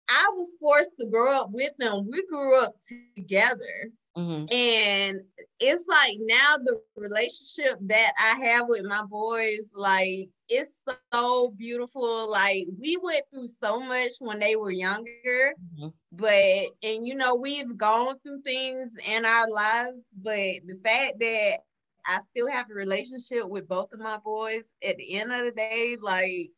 I 0.08 0.30
was 0.34 0.56
forced 0.60 0.92
to 1.00 1.06
grow 1.08 1.40
up 1.40 1.50
with 1.50 1.72
them. 1.78 2.08
We 2.10 2.24
grew 2.26 2.62
up 2.62 2.74
together. 3.16 3.90
Mm-hmm. 4.16 4.52
And 4.52 5.20
it's 5.60 5.86
like 5.86 6.16
now 6.20 6.56
the 6.56 6.80
relationship 6.96 7.78
that 7.82 8.12
I 8.18 8.36
have 8.46 8.66
with 8.66 8.84
my 8.84 9.02
boys, 9.08 9.70
like 9.74 10.28
it's 10.48 10.72
so 11.12 11.54
beautiful. 11.56 12.28
Like 12.28 12.64
we 12.80 12.96
went 13.00 13.22
through 13.32 13.46
so 13.46 13.78
much 13.78 14.12
when 14.18 14.40
they 14.40 14.56
were 14.56 14.72
younger, 14.72 15.54
mm-hmm. 15.78 15.88
but 16.10 16.32
and 16.32 17.06
you 17.06 17.14
know, 17.14 17.36
we've 17.36 17.76
gone 17.76 18.16
through 18.26 18.40
things 18.42 18.90
in 19.08 19.24
our 19.24 19.48
lives, 19.48 19.98
but 20.20 20.34
the 20.66 20.80
fact 20.82 21.20
that 21.20 21.58
I 22.06 22.20
still 22.30 22.48
have 22.48 22.70
a 22.70 22.74
relationship 22.74 23.48
with 23.48 23.68
both 23.68 23.92
of 23.92 24.00
my 24.00 24.18
boys 24.24 24.64
at 24.82 24.96
the 24.96 25.14
end 25.14 25.30
of 25.30 25.44
the 25.44 25.52
day, 25.52 25.96
like 26.00 26.50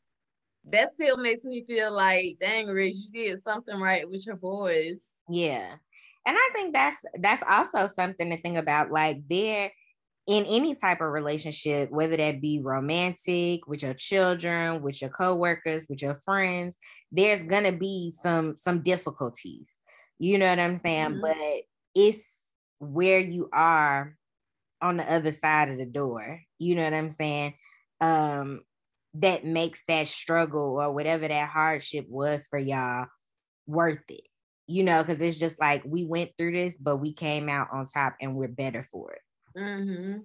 that 0.65 0.89
still 0.91 1.17
makes 1.17 1.45
me 1.45 1.65
feel 1.65 1.93
like, 1.93 2.37
dang, 2.41 2.67
Rich, 2.67 2.97
you 2.97 3.13
did 3.13 3.43
something 3.47 3.81
right 3.81 4.09
with 4.09 4.27
your 4.27 4.37
boys. 4.37 5.13
Yeah. 5.29 5.75
And 6.27 6.37
I 6.37 6.51
think 6.53 6.75
that's 6.75 6.97
that's 7.19 7.43
also 7.49 7.87
something 7.87 8.31
to 8.31 8.37
think 8.37 8.59
about. 8.59 8.91
Like 8.91 9.23
there 9.29 9.71
in 10.27 10.45
any 10.45 10.75
type 10.75 11.01
of 11.01 11.11
relationship, 11.11 11.91
whether 11.91 12.17
that 12.17 12.41
be 12.41 12.61
romantic, 12.63 13.67
with 13.67 13.83
your 13.83 13.95
children, 13.95 14.83
with 14.83 15.01
your 15.01 15.11
coworkers, 15.11 15.87
with 15.89 16.03
your 16.03 16.15
friends, 16.17 16.77
there's 17.11 17.43
gonna 17.43 17.73
be 17.73 18.13
some 18.23 18.57
some 18.57 18.83
difficulties. 18.83 19.71
You 20.19 20.39
know 20.39 20.49
what 20.49 20.61
I'm 20.61 20.77
saying? 20.77 21.09
Mm-hmm. 21.09 21.21
But 21.23 21.63
it's 21.95 22.29
where 22.79 23.19
you 23.19 23.49
are 23.53 24.15
on 24.83 24.99
the 24.99 25.13
other 25.13 25.33
side 25.33 25.71
of 25.71 25.79
the 25.79 25.87
door. 25.87 26.41
You 26.59 26.75
know 26.75 26.85
what 26.85 26.95
I'm 26.95 27.11
saying? 27.11 27.55
Um, 28.01 28.61
that 29.15 29.45
makes 29.45 29.83
that 29.89 30.07
struggle 30.07 30.81
or 30.81 30.93
whatever 30.93 31.27
that 31.27 31.49
hardship 31.49 32.07
was 32.09 32.47
for 32.47 32.59
y'all 32.59 33.07
worth 33.67 34.03
it 34.09 34.27
you 34.67 34.85
know 34.85 35.03
because 35.03 35.21
it's 35.21 35.39
just 35.39 35.61
like 35.61 35.83
we 35.85 36.05
went 36.05 36.31
through 36.39 36.53
this 36.53 36.77
but 36.77 36.99
we 36.99 37.13
came 37.13 37.49
out 37.49 37.69
on 37.73 37.85
top 37.85 38.15
and 38.21 38.37
we're 38.37 38.49
better 38.49 38.87
for 38.93 39.13
it 39.13 39.59
mm-hmm. 39.59 40.19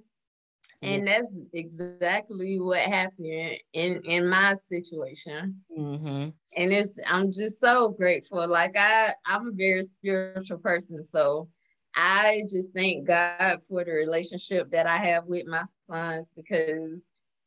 and 0.84 1.08
yeah. 1.08 1.18
that's 1.18 1.42
exactly 1.54 2.60
what 2.60 2.80
happened 2.80 3.58
in 3.74 4.02
in 4.04 4.30
my 4.30 4.54
situation 4.54 5.56
mm-hmm. 5.78 6.30
and 6.56 6.74
it's 6.74 7.00
i'm 7.08 7.32
just 7.32 7.60
so 7.60 7.90
grateful 7.90 8.48
like 8.48 8.76
i 8.78 9.12
i'm 9.26 9.48
a 9.48 9.52
very 9.52 9.82
spiritual 9.82 10.60
person 10.60 11.04
so 11.14 11.48
i 11.96 12.44
just 12.48 12.70
thank 12.76 13.08
god 13.08 13.60
for 13.68 13.84
the 13.84 13.92
relationship 13.92 14.70
that 14.70 14.86
i 14.86 14.98
have 14.98 15.26
with 15.26 15.48
my 15.48 15.64
sons 15.90 16.30
because 16.36 17.00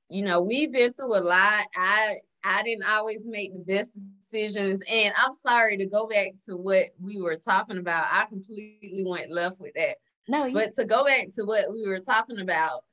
you 0.08 0.22
know, 0.22 0.40
we've 0.40 0.72
been 0.72 0.92
through 0.94 1.16
a 1.16 1.20
lot. 1.20 1.64
I 1.76 2.16
I 2.44 2.62
didn't 2.62 2.88
always 2.88 3.20
make 3.24 3.52
the 3.52 3.60
best 3.60 3.90
decisions. 3.94 4.80
And 4.90 5.12
I'm 5.18 5.34
sorry 5.34 5.76
to 5.76 5.86
go 5.86 6.06
back 6.06 6.28
to 6.46 6.56
what 6.56 6.86
we 7.00 7.20
were 7.20 7.36
talking 7.36 7.78
about. 7.78 8.06
I 8.10 8.24
completely 8.26 9.04
went 9.06 9.30
left 9.30 9.60
with 9.60 9.74
that. 9.74 9.96
No, 10.28 10.50
but 10.52 10.74
to 10.74 10.84
go 10.84 11.04
back 11.04 11.28
to 11.34 11.44
what 11.44 11.72
we 11.72 11.86
were 11.86 12.00
talking 12.00 12.40
about, 12.40 12.84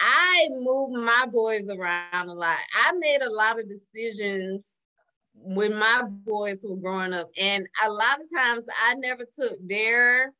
I 0.00 0.48
moved 0.50 0.94
my 0.94 1.26
boys 1.30 1.68
around 1.68 2.28
a 2.28 2.34
lot. 2.34 2.58
I 2.74 2.92
made 2.98 3.22
a 3.22 3.32
lot 3.32 3.58
of 3.58 3.68
decisions 3.68 4.76
when 5.34 5.76
my 5.76 6.02
boys 6.08 6.64
were 6.64 6.76
growing 6.76 7.12
up, 7.12 7.28
and 7.38 7.66
a 7.84 7.90
lot 7.90 8.20
of 8.20 8.28
times 8.34 8.64
I 8.86 8.94
never 8.94 9.24
took 9.24 9.56
their 9.66 10.32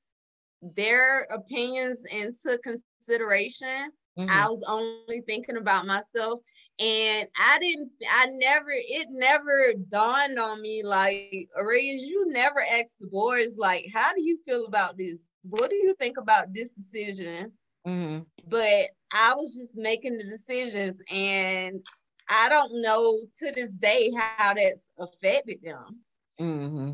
their 0.62 1.22
opinions 1.24 1.98
into 2.10 2.58
consideration. 2.62 3.90
Mm-hmm. 4.18 4.30
I 4.30 4.48
was 4.48 4.62
only 4.68 5.22
thinking 5.22 5.56
about 5.56 5.86
myself. 5.86 6.40
And 6.80 7.28
I 7.38 7.58
didn't, 7.60 7.90
I 8.10 8.26
never, 8.32 8.70
it 8.70 9.06
never 9.10 9.74
dawned 9.90 10.40
on 10.40 10.60
me 10.60 10.82
like, 10.82 11.48
Arayas, 11.56 12.02
you 12.02 12.24
never 12.28 12.60
asked 12.60 12.96
the 12.98 13.06
boys, 13.06 13.56
like, 13.56 13.86
how 13.94 14.12
do 14.12 14.20
you 14.20 14.38
feel 14.44 14.66
about 14.66 14.98
this? 14.98 15.28
What 15.42 15.70
do 15.70 15.76
you 15.76 15.94
think 16.00 16.16
about 16.18 16.52
this 16.52 16.70
decision? 16.70 17.52
Mm-hmm. 17.86 18.22
But 18.48 18.88
I 19.12 19.34
was 19.36 19.54
just 19.54 19.76
making 19.76 20.18
the 20.18 20.24
decisions, 20.24 21.00
and 21.12 21.80
I 22.28 22.48
don't 22.48 22.82
know 22.82 23.20
to 23.38 23.52
this 23.52 23.68
day 23.68 24.10
how 24.16 24.54
that's 24.54 24.82
affected 24.98 25.60
them. 25.62 26.00
Mm-hmm. 26.40 26.92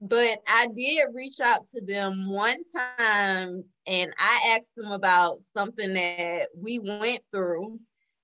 But 0.00 0.40
I 0.46 0.66
did 0.68 1.08
reach 1.12 1.40
out 1.40 1.66
to 1.68 1.80
them 1.82 2.30
one 2.30 2.64
time 2.74 3.64
and 3.86 4.14
I 4.18 4.56
asked 4.56 4.74
them 4.76 4.92
about 4.92 5.40
something 5.40 5.92
that 5.92 6.48
we 6.56 6.78
went 6.78 7.20
through. 7.32 7.78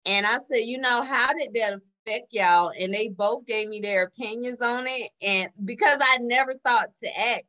And 0.06 0.24
I 0.24 0.38
said, 0.48 0.64
you 0.64 0.78
know, 0.78 1.02
how 1.02 1.32
did 1.34 1.52
that 1.54 1.74
affect 2.06 2.28
y'all? 2.30 2.72
And 2.78 2.94
they 2.94 3.08
both 3.08 3.44
gave 3.44 3.68
me 3.68 3.80
their 3.80 4.04
opinions 4.04 4.62
on 4.62 4.84
it. 4.86 5.10
And 5.20 5.50
because 5.64 5.98
I 6.00 6.18
never 6.18 6.54
thought 6.64 6.90
to 7.02 7.20
ask, 7.20 7.44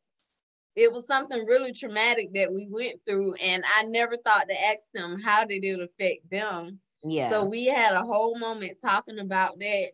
it 0.76 0.92
was 0.92 1.08
something 1.08 1.46
really 1.46 1.72
traumatic 1.72 2.34
that 2.34 2.52
we 2.52 2.68
went 2.70 3.00
through. 3.08 3.36
And 3.36 3.64
I 3.78 3.84
never 3.84 4.18
thought 4.18 4.50
to 4.50 4.66
ask 4.66 4.84
them, 4.94 5.22
how 5.22 5.46
did 5.46 5.64
it 5.64 5.80
affect 5.80 6.30
them? 6.30 6.80
Yeah. 7.04 7.30
So 7.30 7.46
we 7.46 7.66
had 7.66 7.94
a 7.94 8.04
whole 8.04 8.38
moment 8.38 8.78
talking 8.82 9.20
about 9.20 9.60
that. 9.60 9.88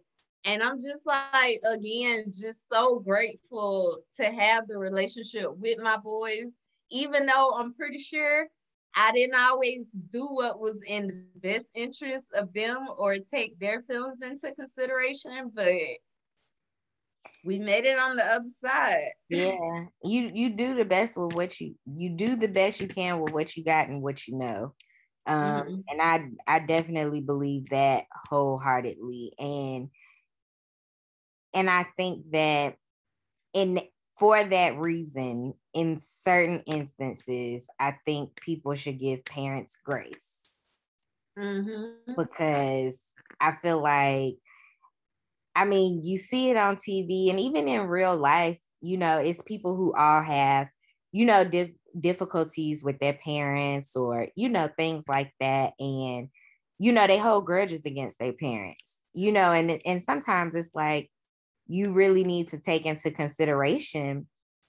And 0.45 0.61
I'm 0.61 0.81
just 0.81 1.05
like, 1.05 1.59
again, 1.69 2.25
just 2.27 2.61
so 2.71 2.99
grateful 2.99 3.99
to 4.17 4.25
have 4.25 4.67
the 4.67 4.77
relationship 4.77 5.47
with 5.57 5.79
my 5.79 5.97
boys, 5.97 6.47
even 6.91 7.25
though 7.25 7.53
I'm 7.57 7.73
pretty 7.73 7.99
sure 7.99 8.47
I 8.95 9.11
didn't 9.11 9.39
always 9.39 9.83
do 10.11 10.27
what 10.27 10.59
was 10.59 10.79
in 10.87 11.07
the 11.07 11.39
best 11.39 11.67
interest 11.75 12.25
of 12.35 12.53
them 12.53 12.85
or 12.97 13.15
take 13.17 13.57
their 13.59 13.81
feelings 13.83 14.21
into 14.21 14.53
consideration, 14.53 15.51
but 15.53 15.73
we 17.43 17.59
made 17.59 17.85
it 17.85 17.97
on 17.97 18.15
the 18.15 18.25
other 18.25 18.49
side. 18.61 19.11
Yeah. 19.29 19.85
You 20.03 20.31
you 20.33 20.49
do 20.51 20.75
the 20.75 20.85
best 20.85 21.17
with 21.17 21.33
what 21.33 21.59
you 21.59 21.75
you 21.85 22.09
do 22.09 22.35
the 22.35 22.47
best 22.47 22.79
you 22.81 22.87
can 22.87 23.19
with 23.19 23.33
what 23.33 23.55
you 23.55 23.63
got 23.63 23.87
and 23.87 24.01
what 24.01 24.27
you 24.27 24.37
know. 24.37 24.73
Um 25.25 25.37
mm-hmm. 25.37 25.75
and 25.89 26.01
I 26.01 26.29
I 26.47 26.59
definitely 26.59 27.21
believe 27.21 27.69
that 27.69 28.05
wholeheartedly 28.29 29.33
and 29.39 29.89
and 31.53 31.69
I 31.69 31.83
think 31.97 32.31
that 32.31 32.75
in 33.53 33.79
for 34.17 34.43
that 34.43 34.77
reason, 34.77 35.53
in 35.73 35.99
certain 35.99 36.63
instances, 36.67 37.67
I 37.79 37.95
think 38.05 38.39
people 38.39 38.75
should 38.75 38.99
give 38.99 39.25
parents 39.25 39.77
grace. 39.83 40.69
Mm-hmm. 41.37 42.13
Because 42.15 42.99
I 43.39 43.53
feel 43.53 43.81
like, 43.81 44.35
I 45.55 45.65
mean, 45.65 46.03
you 46.03 46.17
see 46.17 46.49
it 46.49 46.57
on 46.57 46.77
TV 46.77 47.29
and 47.29 47.39
even 47.39 47.67
in 47.67 47.87
real 47.87 48.15
life, 48.15 48.59
you 48.81 48.97
know, 48.97 49.17
it's 49.17 49.41
people 49.43 49.75
who 49.75 49.93
all 49.95 50.21
have, 50.21 50.67
you 51.11 51.25
know, 51.25 51.43
dif- 51.43 51.75
difficulties 51.99 52.83
with 52.83 52.99
their 52.99 53.13
parents 53.13 53.95
or, 53.95 54.27
you 54.35 54.49
know, 54.49 54.69
things 54.77 55.05
like 55.07 55.33
that. 55.39 55.73
And, 55.79 56.29
you 56.79 56.91
know, 56.91 57.07
they 57.07 57.17
hold 57.17 57.45
grudges 57.45 57.85
against 57.85 58.19
their 58.19 58.33
parents, 58.33 59.01
you 59.13 59.31
know, 59.31 59.51
and, 59.51 59.79
and 59.85 60.03
sometimes 60.03 60.53
it's 60.53 60.75
like, 60.75 61.09
you 61.67 61.91
really 61.91 62.23
need 62.23 62.49
to 62.49 62.59
take 62.59 62.85
into 62.85 63.11
consideration 63.11 64.27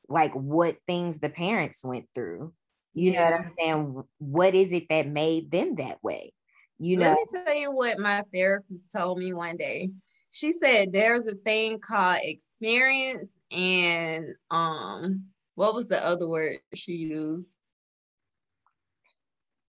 like 0.09 0.33
what 0.35 0.77
things 0.87 1.19
the 1.19 1.31
parents 1.31 1.85
went 1.85 2.07
through. 2.15 2.53
You 2.93 3.13
yeah. 3.13 3.31
know 3.31 3.37
what 3.37 3.47
I'm 3.47 3.53
saying? 3.59 4.03
What 4.19 4.55
is 4.55 4.73
it 4.73 4.89
that 4.91 5.09
made 5.09 5.51
them 5.51 5.77
that 5.77 6.03
way? 6.03 6.33
You 6.79 6.97
know. 6.97 7.09
Let 7.09 7.19
me 7.33 7.45
tell 7.45 7.55
you 7.55 7.75
what 7.75 7.99
my 7.99 8.23
therapist 8.33 8.93
told 8.95 9.19
me 9.19 9.33
one 9.33 9.57
day. 9.57 9.91
She 10.31 10.53
said 10.53 10.93
there's 10.93 11.27
a 11.27 11.35
thing 11.35 11.79
called 11.79 12.19
experience 12.23 13.39
and 13.53 14.27
um 14.51 15.25
what 15.55 15.75
was 15.75 15.89
the 15.89 16.05
other 16.05 16.29
word 16.29 16.59
she 16.75 16.93
used? 16.93 17.51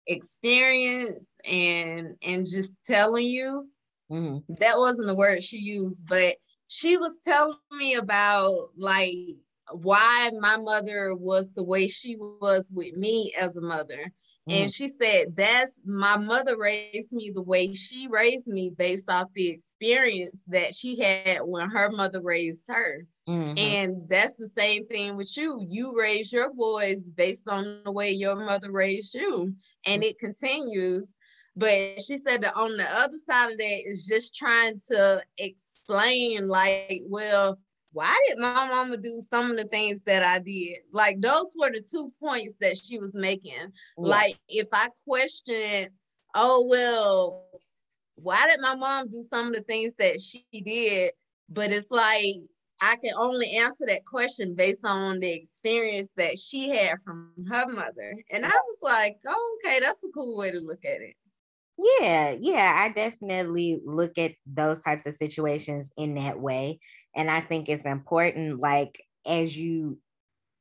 Experience 0.08 1.36
and 1.46 2.16
and 2.22 2.46
just 2.46 2.74
telling 2.86 3.26
you. 3.26 3.70
Mm-hmm. 4.12 4.54
That 4.60 4.78
wasn't 4.78 5.08
the 5.08 5.16
word 5.16 5.44
she 5.44 5.58
used, 5.58 6.08
but 6.08 6.36
she 6.70 6.98
was 6.98 7.14
telling 7.26 7.58
me 7.72 7.96
about 7.96 8.70
like 8.78 9.16
why 9.72 10.32
my 10.40 10.58
mother 10.58 11.16
was 11.16 11.50
the 11.56 11.64
way 11.64 11.88
she 11.88 12.16
was 12.16 12.70
with 12.72 12.96
me 12.96 13.34
as 13.40 13.56
a 13.56 13.62
mother. 13.62 14.14
Mm. 14.48 14.54
And 14.54 14.74
she 14.74 14.88
said, 14.88 15.36
That's 15.36 15.82
my 15.84 16.16
mother 16.18 16.58
raised 16.58 17.12
me 17.12 17.32
the 17.34 17.42
way 17.42 17.74
she 17.74 18.08
raised 18.08 18.46
me 18.46 18.70
based 18.70 19.10
off 19.10 19.28
the 19.34 19.48
experience 19.48 20.44
that 20.48 20.76
she 20.76 21.00
had 21.00 21.40
when 21.42 21.70
her 21.70 21.90
mother 21.90 22.22
raised 22.22 22.66
her. 22.68 23.08
Mm-hmm. 23.28 23.58
And 23.58 23.96
that's 24.08 24.36
the 24.36 24.48
same 24.48 24.86
thing 24.86 25.16
with 25.16 25.36
you. 25.36 25.66
You 25.68 25.98
raise 25.98 26.32
your 26.32 26.54
boys 26.54 27.02
based 27.02 27.50
on 27.50 27.82
the 27.84 27.92
way 27.92 28.12
your 28.12 28.36
mother 28.36 28.72
raised 28.72 29.16
you, 29.16 29.54
and 29.88 30.04
it 30.04 30.20
continues. 30.20 31.08
But 31.60 32.02
she 32.02 32.18
said 32.26 32.42
that 32.42 32.56
on 32.56 32.78
the 32.78 32.90
other 32.90 33.18
side 33.30 33.52
of 33.52 33.58
that 33.58 33.80
is 33.86 34.06
just 34.06 34.34
trying 34.34 34.80
to 34.92 35.22
explain, 35.38 36.48
like, 36.48 37.02
well, 37.06 37.60
why 37.92 38.16
did 38.28 38.38
my 38.38 38.68
mama 38.68 38.98
do 38.98 39.22
some 39.30 39.52
of 39.52 39.58
the 39.58 39.66
things 39.66 40.04
that 40.06 40.24
I 40.24 40.40
did? 40.40 40.78
Like 40.92 41.20
those 41.20 41.54
were 41.60 41.72
the 41.72 41.82
two 41.82 42.12
points 42.22 42.56
that 42.62 42.78
she 42.78 43.00
was 43.00 43.16
making. 43.16 43.52
Yeah. 43.54 43.68
Like 43.98 44.40
if 44.48 44.68
I 44.72 44.90
question, 45.08 45.90
oh 46.36 46.66
well, 46.70 47.46
why 48.16 48.48
did 48.50 48.60
my 48.60 48.76
mom 48.76 49.10
do 49.10 49.24
some 49.28 49.48
of 49.48 49.54
the 49.54 49.62
things 49.62 49.94
that 49.98 50.22
she 50.22 50.46
did? 50.52 51.12
But 51.50 51.72
it's 51.72 51.90
like 51.90 52.36
I 52.82 52.96
can 52.98 53.14
only 53.18 53.58
answer 53.58 53.86
that 53.88 54.06
question 54.06 54.56
based 54.56 54.86
on 54.86 55.20
the 55.20 55.34
experience 55.34 56.10
that 56.16 56.38
she 56.40 56.70
had 56.70 56.98
from 57.04 57.32
her 57.50 57.68
mother. 57.68 58.16
And 58.32 58.46
I 58.46 58.50
was 58.50 58.78
like, 58.82 59.18
oh, 59.28 59.58
okay, 59.66 59.80
that's 59.80 60.04
a 60.04 60.08
cool 60.14 60.38
way 60.38 60.52
to 60.52 60.60
look 60.60 60.86
at 60.86 61.02
it. 61.02 61.16
Yeah, 61.82 62.36
yeah, 62.40 62.74
I 62.76 62.90
definitely 62.90 63.82
look 63.86 64.18
at 64.18 64.34
those 64.46 64.82
types 64.82 65.06
of 65.06 65.16
situations 65.16 65.92
in 65.98 66.16
that 66.16 66.40
way. 66.40 66.80
And 67.16 67.32
I 67.32 67.40
think 67.40 67.70
it's 67.70 67.86
important, 67.86 68.60
like, 68.60 69.02
as 69.26 69.58
you, 69.58 69.98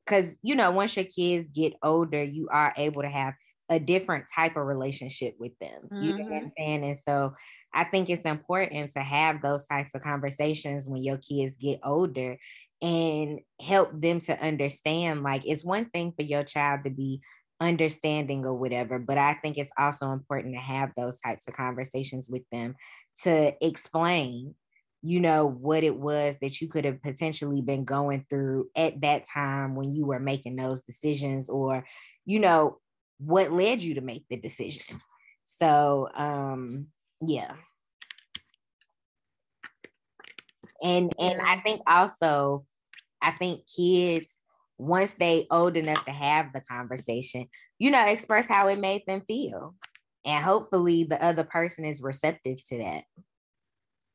because, 0.04 0.36
you 0.42 0.54
know, 0.54 0.70
once 0.70 0.96
your 0.96 1.06
kids 1.06 1.48
get 1.52 1.74
older, 1.82 2.22
you 2.22 2.48
are 2.52 2.72
able 2.76 3.02
to 3.02 3.08
have 3.08 3.34
a 3.68 3.78
different 3.78 4.26
type 4.34 4.56
of 4.56 4.64
relationship 4.64 5.34
with 5.38 5.52
them. 5.60 5.82
Mm-hmm. 5.92 6.02
You 6.02 6.18
know 6.18 6.24
what 6.24 6.32
I'm 6.32 6.38
mm-hmm. 6.40 6.48
saying? 6.56 6.84
And 6.84 6.98
so 7.06 7.34
I 7.74 7.84
think 7.84 8.08
it's 8.08 8.22
important 8.22 8.92
to 8.92 9.00
have 9.00 9.42
those 9.42 9.66
types 9.66 9.94
of 9.94 10.02
conversations 10.02 10.86
when 10.86 11.02
your 11.02 11.18
kids 11.18 11.56
get 11.56 11.80
older 11.84 12.38
and 12.80 13.40
help 13.60 13.90
them 13.92 14.20
to 14.20 14.40
understand 14.40 15.22
like 15.22 15.42
it's 15.44 15.64
one 15.64 15.86
thing 15.86 16.12
for 16.16 16.22
your 16.22 16.44
child 16.44 16.84
to 16.84 16.90
be 16.90 17.20
understanding 17.60 18.44
or 18.46 18.54
whatever. 18.54 18.98
But 18.98 19.18
I 19.18 19.34
think 19.34 19.58
it's 19.58 19.70
also 19.78 20.12
important 20.12 20.54
to 20.54 20.60
have 20.60 20.90
those 20.96 21.18
types 21.18 21.48
of 21.48 21.54
conversations 21.54 22.28
with 22.30 22.42
them 22.52 22.76
to 23.24 23.52
explain, 23.64 24.54
you 25.02 25.20
know, 25.20 25.46
what 25.46 25.84
it 25.84 25.96
was 25.96 26.36
that 26.40 26.60
you 26.60 26.68
could 26.68 26.84
have 26.84 27.02
potentially 27.02 27.62
been 27.62 27.84
going 27.84 28.26
through 28.30 28.68
at 28.76 29.00
that 29.02 29.24
time 29.32 29.74
when 29.74 29.92
you 29.92 30.06
were 30.06 30.20
making 30.20 30.56
those 30.56 30.82
decisions 30.82 31.48
or, 31.48 31.84
you 32.24 32.38
know, 32.38 32.78
what 33.18 33.52
led 33.52 33.82
you 33.82 33.94
to 33.94 34.00
make 34.00 34.24
the 34.30 34.36
decision. 34.36 35.00
So, 35.44 36.08
um, 36.14 36.88
yeah. 37.20 37.54
And 40.82 41.12
and 41.18 41.40
I 41.40 41.56
think 41.56 41.82
also 41.88 42.64
I 43.20 43.32
think 43.32 43.62
kids 43.66 44.37
once 44.78 45.14
they 45.14 45.46
old 45.50 45.76
enough 45.76 46.04
to 46.04 46.12
have 46.12 46.52
the 46.52 46.60
conversation, 46.60 47.48
you 47.78 47.90
know, 47.90 48.06
express 48.06 48.46
how 48.46 48.68
it 48.68 48.78
made 48.78 49.02
them 49.06 49.22
feel. 49.26 49.74
And 50.24 50.44
hopefully 50.44 51.04
the 51.04 51.22
other 51.22 51.44
person 51.44 51.84
is 51.84 52.02
receptive 52.02 52.64
to 52.66 52.78
that. 52.78 53.04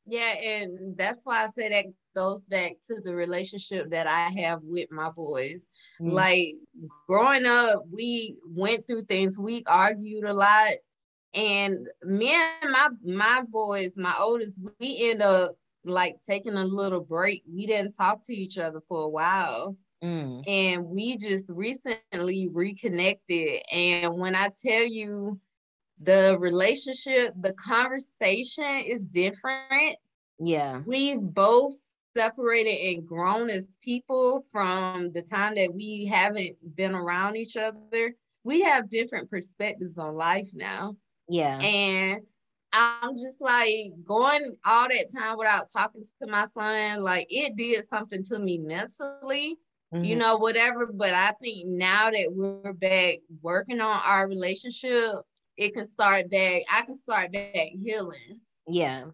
Yeah, 0.06 0.34
and 0.34 0.96
that's 0.96 1.20
why 1.24 1.44
I 1.44 1.46
say 1.48 1.68
that 1.70 1.86
goes 2.14 2.46
back 2.46 2.72
to 2.88 3.00
the 3.02 3.14
relationship 3.14 3.90
that 3.90 4.06
I 4.06 4.28
have 4.40 4.60
with 4.62 4.90
my 4.90 5.10
boys. 5.10 5.64
Mm. 6.00 6.12
Like 6.12 6.48
growing 7.08 7.46
up, 7.46 7.84
we 7.90 8.36
went 8.46 8.86
through 8.86 9.02
things, 9.02 9.38
we 9.38 9.62
argued 9.66 10.24
a 10.24 10.32
lot. 10.32 10.72
And 11.34 11.88
me 12.04 12.32
and 12.32 12.70
my 12.70 12.88
my 13.04 13.42
boys, 13.48 13.92
my 13.96 14.14
oldest, 14.20 14.60
we 14.78 15.10
end 15.10 15.22
up 15.22 15.56
like 15.84 16.16
taking 16.26 16.56
a 16.56 16.64
little 16.64 17.02
break. 17.02 17.42
We 17.52 17.66
didn't 17.66 17.92
talk 17.96 18.24
to 18.26 18.34
each 18.34 18.56
other 18.58 18.80
for 18.88 19.02
a 19.02 19.08
while. 19.08 19.76
Mm. 20.04 20.44
And 20.46 20.84
we 20.84 21.16
just 21.16 21.48
recently 21.48 22.48
reconnected. 22.52 23.62
And 23.72 24.18
when 24.18 24.36
I 24.36 24.50
tell 24.64 24.86
you 24.86 25.40
the 26.00 26.36
relationship, 26.38 27.32
the 27.40 27.54
conversation 27.54 28.82
is 28.86 29.06
different. 29.06 29.96
Yeah. 30.38 30.82
We've 30.84 31.20
both 31.20 31.74
separated 32.14 32.94
and 32.94 33.06
grown 33.06 33.48
as 33.48 33.78
people 33.82 34.44
from 34.52 35.12
the 35.12 35.22
time 35.22 35.54
that 35.54 35.72
we 35.74 36.04
haven't 36.04 36.56
been 36.76 36.94
around 36.94 37.36
each 37.36 37.56
other. 37.56 38.14
We 38.44 38.60
have 38.62 38.90
different 38.90 39.30
perspectives 39.30 39.96
on 39.96 40.16
life 40.16 40.50
now. 40.52 40.96
Yeah. 41.30 41.58
And 41.58 42.20
I'm 42.74 43.16
just 43.16 43.40
like 43.40 43.92
going 44.04 44.56
all 44.66 44.88
that 44.88 45.12
time 45.16 45.38
without 45.38 45.72
talking 45.72 46.04
to 46.20 46.28
my 46.28 46.46
son, 46.46 47.02
like 47.02 47.26
it 47.30 47.56
did 47.56 47.88
something 47.88 48.22
to 48.24 48.38
me 48.38 48.58
mentally, 48.58 49.56
mm-hmm. 49.94 50.04
you 50.04 50.16
know, 50.16 50.36
whatever. 50.36 50.86
But 50.86 51.14
I 51.14 51.32
think 51.42 51.68
now 51.68 52.10
that 52.10 52.26
we're 52.30 52.72
back 52.72 53.18
working 53.42 53.80
on 53.80 54.00
our 54.04 54.28
relationship, 54.28 55.22
it 55.56 55.74
can 55.74 55.86
start 55.86 56.30
back, 56.30 56.62
I 56.72 56.82
can 56.82 56.96
start 56.96 57.32
back 57.32 57.68
healing. 57.80 58.40
Yeah. 58.66 59.04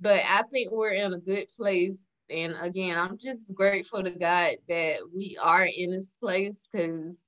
But 0.00 0.20
I 0.28 0.42
think 0.52 0.70
we're 0.70 0.92
in 0.92 1.14
a 1.14 1.18
good 1.18 1.46
place. 1.56 1.98
And 2.30 2.54
again, 2.62 2.98
I'm 2.98 3.18
just 3.18 3.54
grateful 3.54 4.02
to 4.02 4.10
God 4.10 4.56
that 4.68 4.96
we 5.14 5.36
are 5.42 5.64
in 5.64 5.90
this 5.90 6.16
place 6.16 6.62
because 6.70 7.20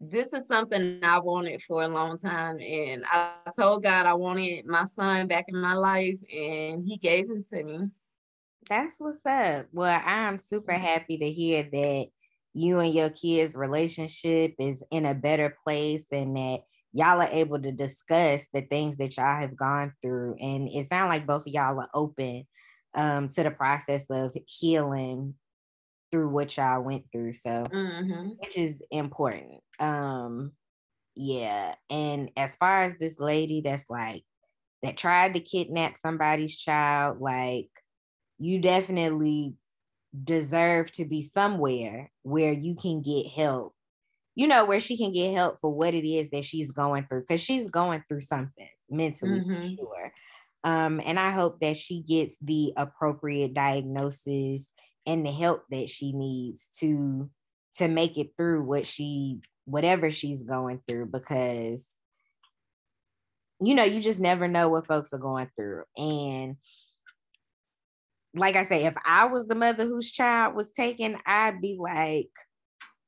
this 0.00 0.32
is 0.32 0.44
something 0.48 1.00
I 1.02 1.18
wanted 1.20 1.62
for 1.62 1.82
a 1.82 1.88
long 1.88 2.18
time. 2.18 2.58
And 2.60 3.04
I 3.10 3.34
told 3.56 3.84
God 3.84 4.06
I 4.06 4.14
wanted 4.14 4.66
my 4.66 4.84
son 4.84 5.28
back 5.28 5.46
in 5.48 5.60
my 5.60 5.74
life, 5.74 6.18
and 6.32 6.84
He 6.84 6.96
gave 6.96 7.28
him 7.28 7.42
to 7.52 7.64
me. 7.64 7.78
That's 8.68 8.96
what's 8.98 9.24
up. 9.26 9.66
Well, 9.72 10.00
I'm 10.04 10.38
super 10.38 10.72
mm-hmm. 10.72 10.84
happy 10.84 11.18
to 11.18 11.30
hear 11.30 11.62
that 11.62 12.06
you 12.52 12.78
and 12.78 12.94
your 12.94 13.10
kids' 13.10 13.54
relationship 13.54 14.54
is 14.58 14.84
in 14.90 15.06
a 15.06 15.14
better 15.14 15.56
place 15.64 16.06
and 16.12 16.36
that 16.36 16.60
y'all 16.92 17.20
are 17.20 17.28
able 17.32 17.60
to 17.60 17.72
discuss 17.72 18.46
the 18.52 18.62
things 18.62 18.96
that 18.98 19.16
y'all 19.16 19.40
have 19.40 19.56
gone 19.56 19.92
through. 20.00 20.36
And 20.40 20.68
it 20.68 20.88
sounds 20.88 21.10
like 21.10 21.26
both 21.26 21.46
of 21.46 21.52
y'all 21.52 21.80
are 21.80 21.90
open 21.92 22.46
um, 22.94 23.28
to 23.28 23.42
the 23.42 23.50
process 23.50 24.06
of 24.10 24.36
healing 24.46 25.34
through 26.12 26.28
what 26.28 26.56
y'all 26.56 26.80
went 26.80 27.06
through. 27.10 27.32
So, 27.32 27.64
mm-hmm. 27.64 28.28
which 28.38 28.56
is 28.56 28.80
important. 28.92 29.60
Um, 29.80 30.52
yeah. 31.16 31.74
And 31.90 32.30
as 32.36 32.54
far 32.54 32.84
as 32.84 32.94
this 33.00 33.18
lady 33.18 33.62
that's 33.62 33.90
like, 33.90 34.22
that 34.84 34.96
tried 34.96 35.34
to 35.34 35.40
kidnap 35.40 35.96
somebody's 35.96 36.56
child, 36.56 37.20
like, 37.20 37.68
you 38.44 38.60
definitely 38.60 39.54
deserve 40.22 40.92
to 40.92 41.04
be 41.04 41.22
somewhere 41.22 42.10
where 42.22 42.52
you 42.52 42.74
can 42.74 43.02
get 43.02 43.26
help. 43.26 43.74
You 44.36 44.48
know, 44.48 44.64
where 44.64 44.80
she 44.80 44.96
can 44.96 45.12
get 45.12 45.32
help 45.32 45.60
for 45.60 45.72
what 45.72 45.94
it 45.94 46.06
is 46.06 46.30
that 46.30 46.44
she's 46.44 46.72
going 46.72 47.06
through, 47.06 47.20
because 47.20 47.40
she's 47.40 47.70
going 47.70 48.02
through 48.08 48.22
something 48.22 48.68
mentally, 48.90 49.40
mm-hmm. 49.40 49.74
sure. 49.76 50.12
Um, 50.64 51.00
and 51.04 51.20
I 51.20 51.30
hope 51.30 51.60
that 51.60 51.76
she 51.76 52.02
gets 52.02 52.36
the 52.38 52.72
appropriate 52.76 53.54
diagnosis 53.54 54.70
and 55.06 55.24
the 55.24 55.30
help 55.30 55.62
that 55.70 55.88
she 55.88 56.12
needs 56.12 56.68
to 56.80 57.30
to 57.76 57.88
make 57.88 58.18
it 58.18 58.30
through 58.36 58.64
what 58.64 58.86
she 58.86 59.40
whatever 59.66 60.10
she's 60.10 60.42
going 60.42 60.80
through 60.88 61.06
because 61.06 61.94
you 63.60 63.74
know 63.74 63.84
you 63.84 64.00
just 64.00 64.20
never 64.20 64.48
know 64.48 64.68
what 64.68 64.86
folks 64.86 65.12
are 65.12 65.18
going 65.18 65.50
through 65.56 65.84
and 65.96 66.56
like 68.34 68.56
i 68.56 68.64
say 68.64 68.84
if 68.84 68.94
i 69.04 69.26
was 69.26 69.46
the 69.46 69.54
mother 69.54 69.84
whose 69.84 70.10
child 70.10 70.54
was 70.54 70.70
taken 70.72 71.16
i'd 71.26 71.60
be 71.60 71.76
like 71.78 72.30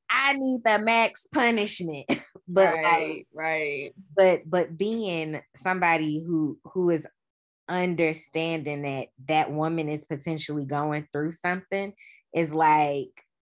i 0.09 0.33
need 0.33 0.61
the 0.63 0.79
max 0.79 1.27
punishment. 1.33 2.05
But 2.49 2.75
right 2.75 2.83
like, 2.83 3.27
right 3.33 3.93
but 4.15 4.49
but 4.49 4.77
being 4.77 5.41
somebody 5.53 6.23
who 6.25 6.57
who 6.63 6.91
is 6.91 7.05
understanding 7.67 8.83
that 8.83 9.07
that 9.27 9.51
woman 9.51 9.89
is 9.89 10.05
potentially 10.05 10.65
going 10.65 11.09
through 11.11 11.31
something 11.31 11.91
is 12.33 12.53
like 12.53 13.09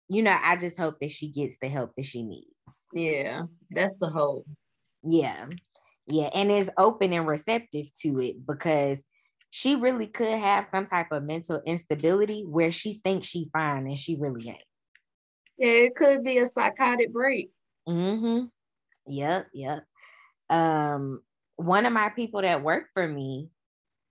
you 0.10 0.24
know 0.24 0.36
i 0.44 0.56
just 0.56 0.80
hope 0.80 1.00
that 1.00 1.12
she 1.12 1.28
gets 1.28 1.60
the 1.62 1.68
help 1.68 1.92
that 1.96 2.08
she 2.08 2.24
needs. 2.24 2.82
Yeah 2.92 3.44
that's 3.70 3.98
the 3.98 4.08
hope. 4.08 4.48
Yeah 5.04 5.46
yeah 6.08 6.30
and 6.34 6.52
is 6.52 6.72
open 6.78 7.14
and 7.14 7.28
receptive 7.28 7.94
to 8.02 8.20
it 8.20 8.48
because 8.48 9.04
she 9.58 9.76
really 9.76 10.06
could 10.06 10.38
have 10.38 10.68
some 10.68 10.86
type 10.86 11.08
of 11.12 11.24
mental 11.24 11.60
instability 11.66 12.44
where 12.44 12.72
she 12.72 13.02
thinks 13.04 13.28
she 13.28 13.50
fine 13.52 13.88
and 13.88 13.98
she 13.98 14.16
really 14.16 14.50
ain't. 14.50 14.64
Yeah 15.58 15.86
it 15.86 15.96
could 15.96 16.24
be 16.24 16.38
a 16.38 16.46
psychotic 16.46 17.12
break. 17.12 17.50
Mm-hmm. 17.90 18.46
Yep 19.08 19.48
yep 19.56 19.84
um 20.52 21.22
one 21.56 21.88
of 21.88 21.92
my 21.92 22.10
people 22.10 22.44
that 22.44 22.62
worked 22.62 22.92
for 22.94 23.08
me 23.08 23.50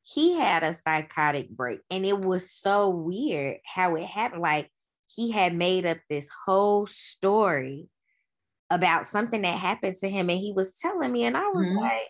he 0.02 0.34
had 0.34 0.64
a 0.64 0.74
psychotic 0.74 1.48
break 1.48 1.78
and 1.92 2.04
it 2.04 2.18
was 2.18 2.50
so 2.50 2.90
weird 2.90 3.58
how 3.64 3.94
it 3.94 4.04
happened 4.04 4.42
like 4.42 4.68
he 5.06 5.30
had 5.30 5.54
made 5.54 5.86
up 5.86 5.98
this 6.10 6.28
whole 6.44 6.86
story 6.86 7.88
about 8.70 9.06
something 9.06 9.42
that 9.42 9.58
happened 9.58 9.96
to 9.96 10.08
him 10.08 10.28
and 10.28 10.40
he 10.40 10.52
was 10.52 10.74
telling 10.74 11.12
me 11.12 11.24
and 11.24 11.36
i 11.36 11.48
was 11.48 11.66
mm-hmm. 11.66 11.78
like 11.78 12.08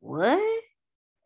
what? 0.00 0.62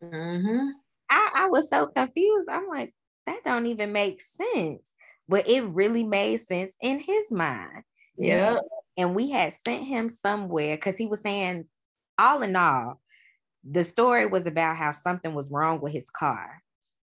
Mm-hmm. 0.03 0.69
I, 1.15 1.31
I 1.45 1.47
was 1.47 1.71
so 1.71 1.87
confused 1.87 2.49
i'm 2.51 2.69
like 2.69 2.95
that 3.27 3.41
don't 3.45 3.67
even 3.67 3.93
make 3.93 4.21
sense 4.21 4.93
but 5.29 5.49
it 5.49 5.65
really 5.65 6.05
made 6.05 6.41
sense 6.41 6.75
in 6.83 6.99
his 7.01 7.31
mind 7.31 7.83
yeah 8.19 8.59
and 8.97 9.15
we 9.15 9.31
had 9.31 9.53
sent 9.53 9.85
him 9.85 10.09
somewhere 10.09 10.77
because 10.77 10.97
he 10.97 11.07
was 11.07 11.21
saying 11.21 11.67
all 12.19 12.43
in 12.43 12.55
all 12.55 13.01
the 13.69 13.85
story 13.85 14.27
was 14.27 14.47
about 14.47 14.77
how 14.77 14.93
something 14.93 15.35
was 15.35 15.51
wrong 15.51 15.81
with 15.81 15.93
his 15.93 16.11
car. 16.11 16.63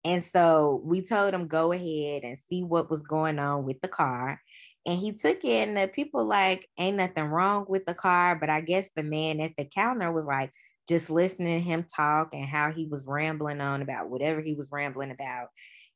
And 0.05 0.25
so 0.25 0.81
we 0.85 1.03
told 1.03 1.35
him 1.35 1.47
go 1.47 1.73
ahead 1.73 2.23
and 2.25 2.39
see 2.49 2.63
what 2.65 2.91
was 2.91 3.03
going 3.03 3.39
on 3.39 3.65
with 3.65 3.81
the 3.81 3.89
car. 3.89 4.41
And 4.87 4.99
he 4.99 5.13
took 5.13 5.45
it, 5.45 5.69
and 5.69 5.77
the 5.77 5.89
people 5.89 6.25
like, 6.25 6.67
ain't 6.79 6.97
nothing 6.97 7.25
wrong 7.25 7.67
with 7.69 7.85
the 7.85 7.95
car. 7.95 8.37
But 8.37 8.49
I 8.49 8.63
guess 8.63 8.89
the 8.97 9.03
man 9.03 9.41
at 9.41 9.53
the 9.57 9.67
counter 9.67 10.11
was 10.11 10.25
like, 10.25 10.53
just 10.91 11.09
listening 11.09 11.61
to 11.61 11.65
him 11.65 11.85
talk 11.85 12.31
and 12.33 12.45
how 12.45 12.73
he 12.73 12.85
was 12.85 13.07
rambling 13.07 13.61
on 13.61 13.81
about 13.81 14.11
whatever 14.11 14.41
he 14.41 14.55
was 14.55 14.71
rambling 14.73 15.13
about. 15.13 15.47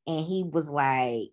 And 0.06 0.24
he 0.24 0.44
was 0.44 0.70
like, 0.70 1.30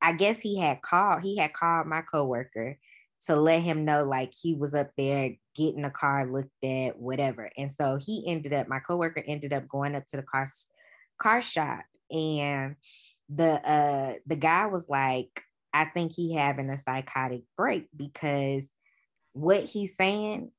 I 0.00 0.12
guess 0.12 0.38
he 0.38 0.60
had 0.60 0.80
called, 0.80 1.22
he 1.22 1.38
had 1.38 1.52
called 1.52 1.88
my 1.88 2.02
coworker 2.02 2.78
to 3.26 3.34
let 3.34 3.62
him 3.62 3.84
know 3.84 4.04
like 4.04 4.32
he 4.32 4.54
was 4.54 4.74
up 4.74 4.92
there 4.96 5.32
getting 5.56 5.84
a 5.84 5.90
car 5.90 6.24
looked 6.24 6.64
at, 6.64 6.96
whatever. 7.00 7.50
And 7.58 7.72
so 7.72 7.98
he 8.00 8.22
ended 8.28 8.52
up, 8.52 8.68
my 8.68 8.78
coworker 8.78 9.24
ended 9.26 9.52
up 9.52 9.66
going 9.66 9.96
up 9.96 10.06
to 10.10 10.16
the 10.16 10.22
car 10.22 10.46
car 11.20 11.42
shop 11.42 11.80
and 12.12 12.76
the 13.28 13.60
uh 13.68 14.14
the 14.28 14.36
guy 14.36 14.66
was 14.66 14.88
like, 14.88 15.42
I 15.74 15.86
think 15.86 16.12
he 16.14 16.34
having 16.34 16.70
a 16.70 16.78
psychotic 16.78 17.42
break 17.56 17.88
because 17.96 18.72
what 19.32 19.64
he's 19.64 19.96
saying 19.96 20.52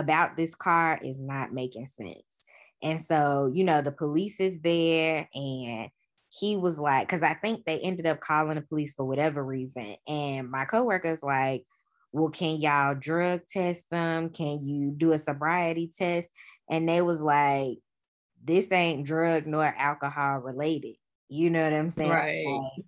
about 0.00 0.36
this 0.36 0.54
car 0.54 0.98
is 1.02 1.18
not 1.18 1.52
making 1.52 1.86
sense. 1.86 2.24
And 2.82 3.04
so, 3.04 3.50
you 3.52 3.62
know, 3.62 3.82
the 3.82 3.92
police 3.92 4.40
is 4.40 4.58
there 4.60 5.28
and 5.34 5.90
he 6.30 6.56
was 6.56 6.78
like, 6.78 7.06
because 7.06 7.22
I 7.22 7.34
think 7.34 7.64
they 7.64 7.78
ended 7.80 8.06
up 8.06 8.20
calling 8.20 8.54
the 8.54 8.62
police 8.62 8.94
for 8.94 9.04
whatever 9.04 9.44
reason. 9.44 9.96
And 10.08 10.50
my 10.50 10.64
coworker's 10.64 11.22
like, 11.22 11.64
well, 12.12 12.30
can 12.30 12.56
y'all 12.60 12.94
drug 12.94 13.42
test 13.50 13.90
them? 13.90 14.30
Can 14.30 14.64
you 14.64 14.94
do 14.96 15.12
a 15.12 15.18
sobriety 15.18 15.92
test? 15.96 16.28
And 16.68 16.88
they 16.88 17.02
was 17.02 17.20
like, 17.20 17.78
this 18.42 18.72
ain't 18.72 19.06
drug 19.06 19.46
nor 19.46 19.64
alcohol 19.64 20.38
related. 20.38 20.94
You 21.28 21.50
know 21.50 21.62
what 21.62 21.74
I'm 21.74 21.90
saying? 21.90 22.10
Right. 22.10 22.46
Like, 22.46 22.84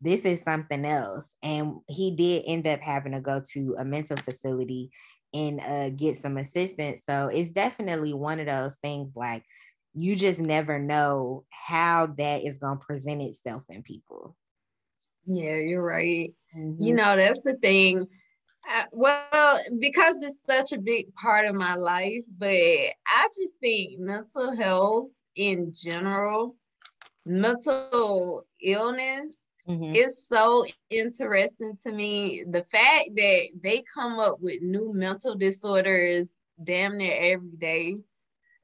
this 0.00 0.20
is 0.20 0.42
something 0.42 0.84
else. 0.84 1.34
And 1.42 1.76
he 1.88 2.14
did 2.14 2.44
end 2.46 2.66
up 2.66 2.80
having 2.80 3.12
to 3.12 3.20
go 3.20 3.42
to 3.52 3.76
a 3.78 3.84
mental 3.84 4.16
facility 4.16 4.90
and 5.34 5.60
uh, 5.60 5.90
get 5.90 6.16
some 6.16 6.36
assistance. 6.36 7.02
So 7.04 7.28
it's 7.32 7.52
definitely 7.52 8.12
one 8.12 8.40
of 8.40 8.46
those 8.46 8.76
things 8.76 9.12
like 9.16 9.44
you 9.94 10.16
just 10.16 10.38
never 10.38 10.78
know 10.78 11.44
how 11.50 12.06
that 12.18 12.42
is 12.42 12.58
going 12.58 12.78
to 12.78 12.84
present 12.84 13.22
itself 13.22 13.62
in 13.68 13.82
people. 13.82 14.36
Yeah, 15.26 15.56
you're 15.56 15.82
right. 15.82 16.34
Mm-hmm. 16.56 16.82
You 16.82 16.94
know, 16.94 17.16
that's 17.16 17.42
the 17.42 17.54
thing 17.54 18.08
uh, 18.68 18.84
well, 18.92 19.60
because 19.78 20.16
it's 20.22 20.40
such 20.48 20.72
a 20.72 20.80
big 20.80 21.14
part 21.14 21.46
of 21.46 21.54
my 21.54 21.74
life, 21.74 22.22
but 22.38 22.48
I 22.48 23.28
just 23.36 23.54
think 23.60 23.98
mental 23.98 24.56
health 24.56 25.08
in 25.34 25.74
general, 25.74 26.56
mental 27.26 28.44
illness 28.60 29.42
mm-hmm. 29.68 29.94
is 29.94 30.26
so 30.28 30.64
interesting 30.90 31.76
to 31.84 31.92
me. 31.92 32.44
The 32.48 32.64
fact 32.70 33.10
that 33.16 33.48
they 33.62 33.82
come 33.92 34.18
up 34.18 34.38
with 34.40 34.62
new 34.62 34.92
mental 34.92 35.34
disorders 35.34 36.28
damn 36.62 36.96
near 36.98 37.16
every 37.20 37.56
day. 37.58 37.96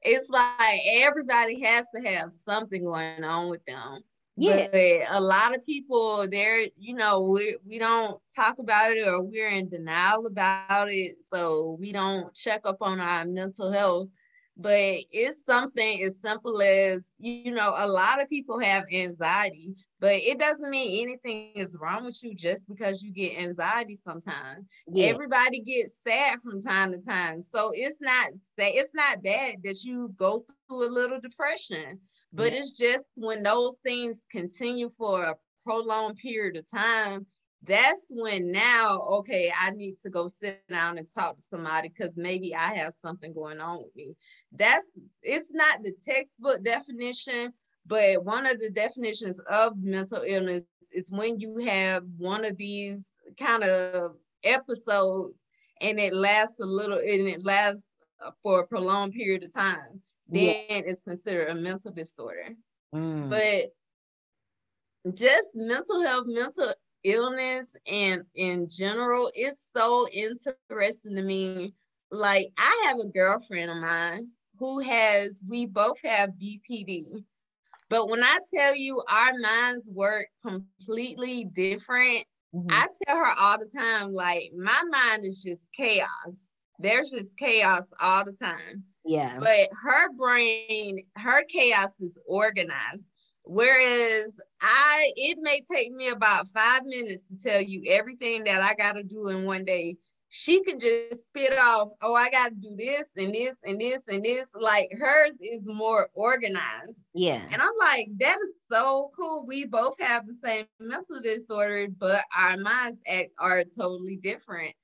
It's 0.01 0.29
like 0.29 0.79
everybody 0.87 1.61
has 1.61 1.85
to 1.95 2.01
have 2.01 2.31
something 2.45 2.83
going 2.83 3.23
on 3.23 3.49
with 3.49 3.65
them 3.65 4.03
Yeah. 4.35 4.67
But 4.71 5.17
a 5.17 5.19
lot 5.19 5.53
of 5.53 5.65
people 5.65 6.27
there, 6.29 6.65
you 6.77 6.93
know, 6.95 7.21
we 7.21 7.57
we 7.67 7.77
don't 7.77 8.19
talk 8.35 8.59
about 8.59 8.91
it 8.91 9.05
or 9.05 9.21
we're 9.21 9.49
in 9.49 9.69
denial 9.69 10.25
about 10.27 10.89
it. 10.89 11.17
So 11.31 11.77
we 11.79 11.91
don't 11.91 12.33
check 12.33 12.61
up 12.65 12.77
on 12.81 13.01
our 13.01 13.25
mental 13.25 13.71
health. 13.71 14.07
But 14.55 14.95
it's 15.11 15.43
something 15.47 16.03
as 16.03 16.19
simple 16.21 16.61
as, 16.61 17.01
you 17.17 17.51
know, 17.51 17.73
a 17.75 17.87
lot 17.87 18.21
of 18.21 18.29
people 18.29 18.59
have 18.59 18.85
anxiety, 18.93 19.73
but 19.99 20.13
it 20.13 20.39
doesn't 20.39 20.69
mean 20.69 21.03
anything 21.03 21.51
is 21.55 21.77
wrong 21.79 22.05
with 22.05 22.23
you 22.23 22.33
just 22.35 22.61
because 22.67 23.03
you 23.03 23.11
get 23.11 23.37
anxiety 23.37 23.97
sometimes. 24.01 24.65
Yeah. 24.87 25.07
Everybody 25.07 25.59
gets 25.61 26.01
sad 26.01 26.39
from 26.41 26.61
time 26.61 26.91
to 26.91 27.01
time. 27.01 27.41
So 27.41 27.71
it's 27.73 27.99
not 28.01 28.31
it's 28.57 28.91
not 28.93 29.23
bad 29.23 29.55
that 29.63 29.83
you 29.83 30.13
go 30.15 30.45
through 30.67 30.87
a 30.87 30.91
little 30.91 31.19
depression 31.19 31.99
but 32.31 32.51
yeah. 32.51 32.59
it's 32.59 32.71
just 32.71 33.05
when 33.15 33.43
those 33.43 33.75
things 33.83 34.21
continue 34.31 34.89
for 34.89 35.23
a 35.23 35.35
prolonged 35.65 36.17
period 36.17 36.57
of 36.57 36.69
time, 36.69 37.25
that's 37.63 38.05
when 38.09 38.51
now, 38.51 38.99
okay, 38.99 39.51
I 39.57 39.71
need 39.71 39.95
to 40.03 40.09
go 40.09 40.27
sit 40.27 40.61
down 40.69 40.97
and 40.97 41.07
talk 41.13 41.35
to 41.35 41.43
somebody 41.43 41.89
because 41.89 42.13
maybe 42.15 42.55
I 42.55 42.75
have 42.75 42.93
something 42.93 43.33
going 43.33 43.59
on 43.59 43.79
with 43.79 43.95
me. 43.95 44.15
That's 44.53 44.85
it's 45.21 45.51
not 45.53 45.83
the 45.83 45.91
textbook 46.05 46.63
definition, 46.63 47.51
but 47.89 48.23
one 48.23 48.45
of 48.45 48.59
the 48.59 48.69
definitions 48.69 49.39
of 49.51 49.77
mental 49.77 50.21
illness 50.25 50.63
is 50.93 51.11
when 51.11 51.37
you 51.37 51.57
have 51.57 52.03
one 52.17 52.45
of 52.45 52.55
these 52.57 53.13
kind 53.37 53.63
of 53.63 54.13
episodes 54.43 55.39
and 55.81 55.99
it 55.99 56.13
lasts 56.13 56.59
a 56.61 56.65
little 56.65 56.97
and 56.97 57.27
it 57.27 57.45
lasts 57.45 57.89
for 58.41 58.61
a 58.61 58.67
prolonged 58.67 59.13
period 59.13 59.43
of 59.43 59.53
time 59.53 60.01
then 60.29 60.43
yeah. 60.69 60.81
it's 60.85 61.01
considered 61.01 61.49
a 61.49 61.55
mental 61.55 61.91
disorder. 61.91 62.55
Mm. 62.93 63.29
But 63.29 63.73
just 65.15 65.49
mental 65.55 66.01
health, 66.01 66.25
mental 66.27 66.71
illness, 67.03 67.73
and 67.91 68.23
in 68.35 68.67
general, 68.69 69.31
it's 69.33 69.63
so 69.75 70.07
interesting 70.11 71.15
to 71.15 71.21
me. 71.21 71.73
Like, 72.11 72.47
I 72.57 72.85
have 72.87 72.99
a 72.99 73.07
girlfriend 73.07 73.71
of 73.71 73.77
mine 73.77 74.29
who 74.57 74.79
has, 74.79 75.41
we 75.47 75.65
both 75.65 75.97
have 76.03 76.31
BPD. 76.31 77.23
But 77.89 78.09
when 78.09 78.23
I 78.23 78.39
tell 78.53 78.75
you 78.75 79.01
our 79.09 79.31
minds 79.39 79.89
work 79.91 80.27
completely 80.45 81.45
different, 81.45 82.23
mm-hmm. 82.53 82.67
I 82.69 82.87
tell 83.05 83.17
her 83.17 83.33
all 83.39 83.57
the 83.57 83.65
time, 83.65 84.13
like, 84.13 84.51
my 84.55 84.81
mind 84.89 85.25
is 85.25 85.41
just 85.41 85.65
chaos. 85.75 86.51
There's 86.77 87.11
just 87.11 87.37
chaos 87.37 87.91
all 88.01 88.23
the 88.23 88.33
time. 88.33 88.83
Yeah. 89.05 89.37
But 89.39 89.69
her 89.83 90.13
brain, 90.13 90.99
her 91.15 91.43
chaos 91.45 91.99
is 91.99 92.17
organized. 92.27 93.05
Whereas 93.43 94.31
I, 94.61 95.11
it 95.15 95.39
may 95.41 95.61
take 95.71 95.91
me 95.91 96.09
about 96.09 96.47
five 96.53 96.85
minutes 96.85 97.27
to 97.29 97.37
tell 97.37 97.61
you 97.61 97.81
everything 97.87 98.43
that 98.43 98.61
I 98.61 98.75
got 98.75 98.93
to 98.93 99.03
do 99.03 99.29
in 99.29 99.43
one 99.45 99.65
day. 99.65 99.97
She 100.29 100.63
can 100.63 100.79
just 100.79 101.23
spit 101.23 101.57
off, 101.57 101.89
oh, 102.01 102.13
I 102.13 102.29
got 102.29 102.49
to 102.49 102.55
do 102.55 102.75
this 102.77 103.05
and 103.17 103.33
this 103.33 103.55
and 103.63 103.81
this 103.81 103.99
and 104.07 104.23
this. 104.23 104.45
Like 104.53 104.89
hers 104.99 105.33
is 105.41 105.61
more 105.65 106.09
organized. 106.13 106.99
Yeah. 107.13 107.41
And 107.51 107.61
I'm 107.61 107.77
like, 107.79 108.07
that 108.19 108.37
is 108.37 108.55
so 108.71 109.09
cool. 109.15 109.45
We 109.47 109.65
both 109.65 109.99
have 109.99 110.27
the 110.27 110.35
same 110.43 110.65
mental 110.79 111.19
disorder, 111.21 111.87
but 111.97 112.23
our 112.37 112.57
minds 112.57 113.01
act 113.07 113.31
are 113.39 113.63
totally 113.63 114.17
different. 114.17 114.75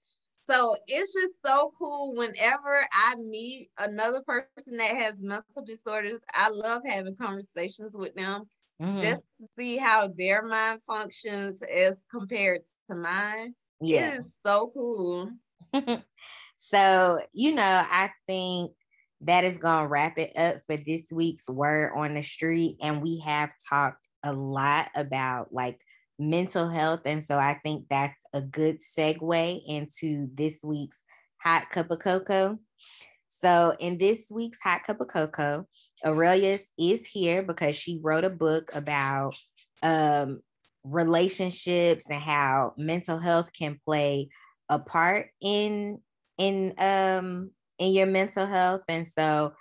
So 0.47 0.75
it's 0.87 1.13
just 1.13 1.33
so 1.43 1.71
cool 1.77 2.13
whenever 2.15 2.85
I 2.93 3.15
meet 3.15 3.67
another 3.79 4.21
person 4.21 4.77
that 4.77 4.95
has 4.95 5.19
mental 5.19 5.63
disorders. 5.65 6.19
I 6.33 6.49
love 6.49 6.81
having 6.85 7.15
conversations 7.15 7.93
with 7.93 8.13
them 8.15 8.43
mm-hmm. 8.81 8.97
just 8.97 9.23
to 9.41 9.47
see 9.55 9.77
how 9.77 10.07
their 10.07 10.43
mind 10.43 10.81
functions 10.85 11.63
as 11.63 11.99
compared 12.11 12.61
to 12.89 12.95
mine. 12.95 13.55
Yeah. 13.81 14.13
It 14.13 14.19
is 14.19 14.33
so 14.45 14.71
cool. 14.73 15.31
so, 16.55 17.19
you 17.33 17.53
know, 17.53 17.83
I 17.85 18.09
think 18.27 18.71
that 19.21 19.43
is 19.43 19.57
going 19.57 19.83
to 19.83 19.87
wrap 19.87 20.17
it 20.17 20.37
up 20.37 20.57
for 20.65 20.77
this 20.77 21.11
week's 21.11 21.49
Word 21.49 21.91
on 21.95 22.15
the 22.15 22.21
Street. 22.21 22.77
And 22.81 23.01
we 23.01 23.19
have 23.19 23.51
talked 23.69 24.05
a 24.23 24.33
lot 24.33 24.89
about 24.95 25.53
like 25.53 25.79
mental 26.17 26.67
health. 26.69 27.01
And 27.05 27.23
so 27.23 27.37
I 27.37 27.59
think 27.63 27.85
that's 27.89 28.17
a 28.33 28.41
good 28.41 28.79
segue 28.79 29.61
into 29.67 30.29
this 30.33 30.59
week's 30.63 31.01
Hot 31.41 31.69
Cup 31.69 31.91
of 31.91 31.99
Cocoa. 31.99 32.59
So, 33.27 33.75
in 33.79 33.97
this 33.97 34.27
week's 34.31 34.61
Hot 34.61 34.83
Cup 34.83 35.01
of 35.01 35.09
Cocoa, 35.09 35.67
Aurelius 36.05 36.71
is 36.79 37.05
here 37.05 37.43
because 37.43 37.75
she 37.75 37.99
wrote 38.01 38.23
a 38.23 38.29
book 38.29 38.71
about 38.73 39.35
um, 39.83 40.41
relationships 40.85 42.09
and 42.09 42.21
how 42.21 42.73
mental 42.77 43.17
health 43.17 43.51
can 43.51 43.79
play 43.83 44.29
a 44.69 44.79
part 44.79 45.29
in 45.41 45.99
in 46.37 46.73
um 46.77 47.51
in 47.79 47.91
your 47.91 48.05
mental 48.05 48.45
health. 48.45 48.81
And 48.87 49.07
so, 49.07 49.53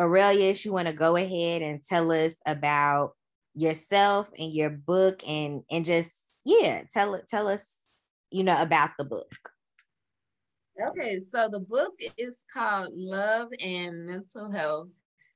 Aurelius, 0.00 0.64
you 0.64 0.72
want 0.72 0.88
to 0.88 0.94
go 0.94 1.16
ahead 1.16 1.62
and 1.62 1.82
tell 1.82 2.10
us 2.12 2.36
about 2.46 3.12
yourself 3.54 4.30
and 4.38 4.52
your 4.52 4.70
book 4.70 5.20
and 5.28 5.62
and 5.70 5.84
just 5.84 6.12
yeah 6.44 6.82
tell 6.92 7.20
tell 7.28 7.48
us 7.48 7.78
you 8.30 8.44
know 8.44 8.60
about 8.60 8.90
the 8.98 9.04
book. 9.04 9.32
Okay 10.88 11.18
so 11.20 11.48
the 11.48 11.60
book 11.60 11.98
is 12.16 12.44
called 12.52 12.90
love 12.94 13.48
and 13.60 14.06
mental 14.06 14.50
health. 14.50 14.88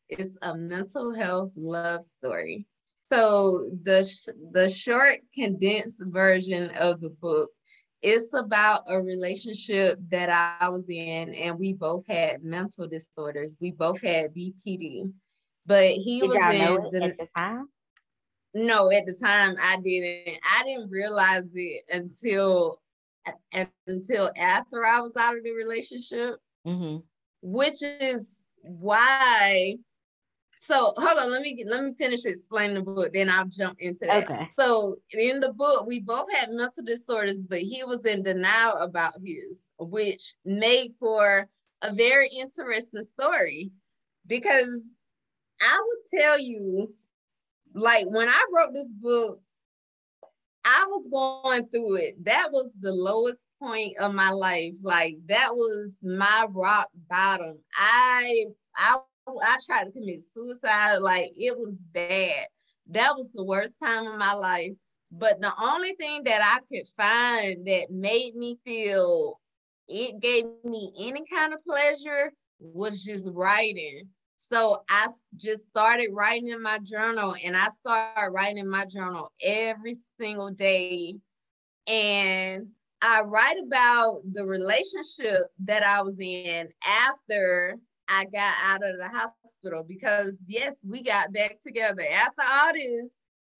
It's 0.08 0.36
a 0.42 0.56
mental 0.56 1.14
health 1.14 1.52
love 1.56 2.04
story 2.04 2.66
so 3.10 3.70
the 3.82 4.08
the 4.52 4.68
short 4.70 5.20
condensed 5.34 6.02
version 6.06 6.70
of 6.80 7.00
the 7.00 7.10
book 7.10 7.50
it's 8.02 8.32
about 8.34 8.82
a 8.86 9.00
relationship 9.00 9.98
that 10.10 10.28
I 10.60 10.68
was 10.68 10.84
in, 10.88 11.34
and 11.34 11.58
we 11.58 11.72
both 11.72 12.06
had 12.06 12.44
mental 12.44 12.86
disorders. 12.86 13.56
We 13.60 13.72
both 13.72 14.00
had 14.00 14.34
BPD, 14.34 15.12
but 15.66 15.90
he 15.90 16.20
Did 16.20 16.28
was 16.28 16.94
in 16.94 17.00
the, 17.00 17.06
at 17.06 17.18
the 17.18 17.28
time. 17.36 17.68
No, 18.54 18.90
at 18.92 19.04
the 19.06 19.14
time 19.14 19.56
I 19.60 19.78
didn't. 19.80 20.38
I 20.44 20.62
didn't 20.64 20.90
realize 20.90 21.44
it 21.54 21.84
until 21.92 22.80
until 23.86 24.30
after 24.36 24.84
I 24.84 25.00
was 25.00 25.16
out 25.16 25.36
of 25.36 25.42
the 25.42 25.52
relationship, 25.52 26.36
mm-hmm. 26.66 26.98
which 27.42 27.82
is 27.82 28.44
why. 28.62 29.76
So 30.60 30.92
hold 30.96 31.18
on, 31.18 31.30
let 31.30 31.42
me 31.42 31.64
let 31.66 31.84
me 31.84 31.92
finish 31.96 32.24
explaining 32.24 32.76
the 32.76 32.82
book, 32.82 33.12
then 33.12 33.30
I'll 33.30 33.46
jump 33.46 33.78
into 33.80 34.06
that. 34.06 34.24
Okay. 34.24 34.50
So 34.58 34.96
in 35.12 35.40
the 35.40 35.52
book, 35.52 35.86
we 35.86 36.00
both 36.00 36.30
had 36.32 36.50
mental 36.50 36.84
disorders, 36.84 37.46
but 37.48 37.60
he 37.60 37.84
was 37.84 38.04
in 38.04 38.22
denial 38.22 38.76
about 38.78 39.14
his, 39.24 39.62
which 39.78 40.34
made 40.44 40.90
for 40.98 41.48
a 41.82 41.94
very 41.94 42.28
interesting 42.28 43.04
story 43.04 43.70
because 44.26 44.82
I 45.60 45.80
would 45.80 46.20
tell 46.20 46.40
you 46.40 46.94
like 47.74 48.06
when 48.06 48.28
I 48.28 48.44
wrote 48.54 48.74
this 48.74 48.92
book, 48.92 49.40
I 50.64 50.84
was 50.88 51.08
going 51.10 51.68
through 51.68 51.96
it. 51.96 52.24
That 52.24 52.48
was 52.52 52.74
the 52.80 52.92
lowest 52.92 53.40
point 53.60 53.96
of 53.98 54.14
my 54.14 54.30
life. 54.30 54.74
Like 54.82 55.16
that 55.26 55.50
was 55.54 55.92
my 56.02 56.46
rock 56.50 56.88
bottom. 57.08 57.58
I 57.74 58.46
I 58.76 58.98
I 59.28 59.56
tried 59.64 59.84
to 59.84 59.90
commit 59.92 60.22
suicide. 60.34 60.98
Like 60.98 61.30
it 61.36 61.56
was 61.56 61.72
bad. 61.92 62.46
That 62.88 63.14
was 63.16 63.30
the 63.32 63.44
worst 63.44 63.76
time 63.82 64.06
of 64.06 64.18
my 64.18 64.32
life. 64.32 64.72
But 65.10 65.40
the 65.40 65.52
only 65.62 65.94
thing 65.94 66.22
that 66.24 66.40
I 66.42 66.60
could 66.68 66.86
find 66.96 67.66
that 67.66 67.90
made 67.90 68.34
me 68.34 68.58
feel 68.64 69.40
it 69.88 70.20
gave 70.20 70.44
me 70.64 70.92
any 71.00 71.24
kind 71.32 71.54
of 71.54 71.64
pleasure 71.64 72.32
was 72.60 73.04
just 73.04 73.28
writing. 73.32 74.08
So 74.36 74.82
I 74.88 75.08
just 75.36 75.68
started 75.68 76.10
writing 76.12 76.48
in 76.48 76.62
my 76.62 76.78
journal 76.78 77.34
and 77.44 77.56
I 77.56 77.68
started 77.70 78.32
writing 78.32 78.58
in 78.58 78.68
my 78.68 78.84
journal 78.86 79.32
every 79.42 79.96
single 80.18 80.50
day. 80.50 81.16
And 81.86 82.68
I 83.00 83.22
write 83.22 83.56
about 83.64 84.20
the 84.32 84.44
relationship 84.44 85.50
that 85.64 85.82
I 85.82 86.02
was 86.02 86.18
in 86.18 86.68
after 86.84 87.78
I 88.08 88.24
got 88.26 88.54
out 88.64 88.84
of 88.84 88.96
the 88.96 89.08
hospital 89.08 89.84
because 89.86 90.32
yes, 90.46 90.74
we 90.86 91.02
got 91.02 91.32
back 91.32 91.58
together. 91.64 92.02
After 92.10 92.42
all 92.42 92.72
this, 92.72 93.10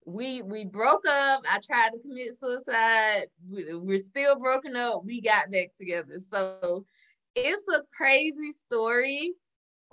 we 0.07 0.42
we 0.42 0.64
broke 0.64 1.05
up. 1.07 1.42
I 1.51 1.59
tried 1.64 1.90
to 1.90 1.99
commit 2.01 2.38
suicide. 2.38 3.26
We, 3.49 3.74
we're 3.74 3.99
still 3.99 4.38
broken 4.38 4.76
up. 4.76 5.05
We 5.05 5.20
got 5.20 5.51
back 5.51 5.68
together. 5.76 6.18
So 6.32 6.86
it's 7.34 7.68
a 7.68 7.82
crazy 7.96 8.53
story 8.66 9.34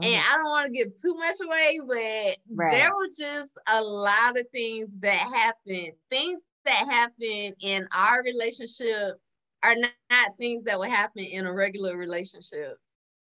and 0.01 0.11
mm-hmm. 0.11 0.33
I 0.33 0.37
don't 0.37 0.49
want 0.49 0.65
to 0.65 0.71
give 0.71 1.01
too 1.01 1.15
much 1.15 1.37
away, 1.43 1.79
but 1.87 2.37
right. 2.53 2.71
there 2.71 2.93
were 2.93 3.07
just 3.17 3.53
a 3.67 3.81
lot 3.81 4.37
of 4.37 4.45
things 4.51 4.89
that 4.99 5.13
happened. 5.13 5.93
Things 6.09 6.41
that 6.65 6.85
happen 6.89 7.53
in 7.61 7.87
our 7.93 8.21
relationship 8.23 9.21
are 9.63 9.75
not, 9.75 9.91
not 10.09 10.37
things 10.37 10.63
that 10.63 10.77
would 10.79 10.89
happen 10.89 11.23
in 11.23 11.45
a 11.45 11.53
regular 11.53 11.95
relationship. 11.95 12.77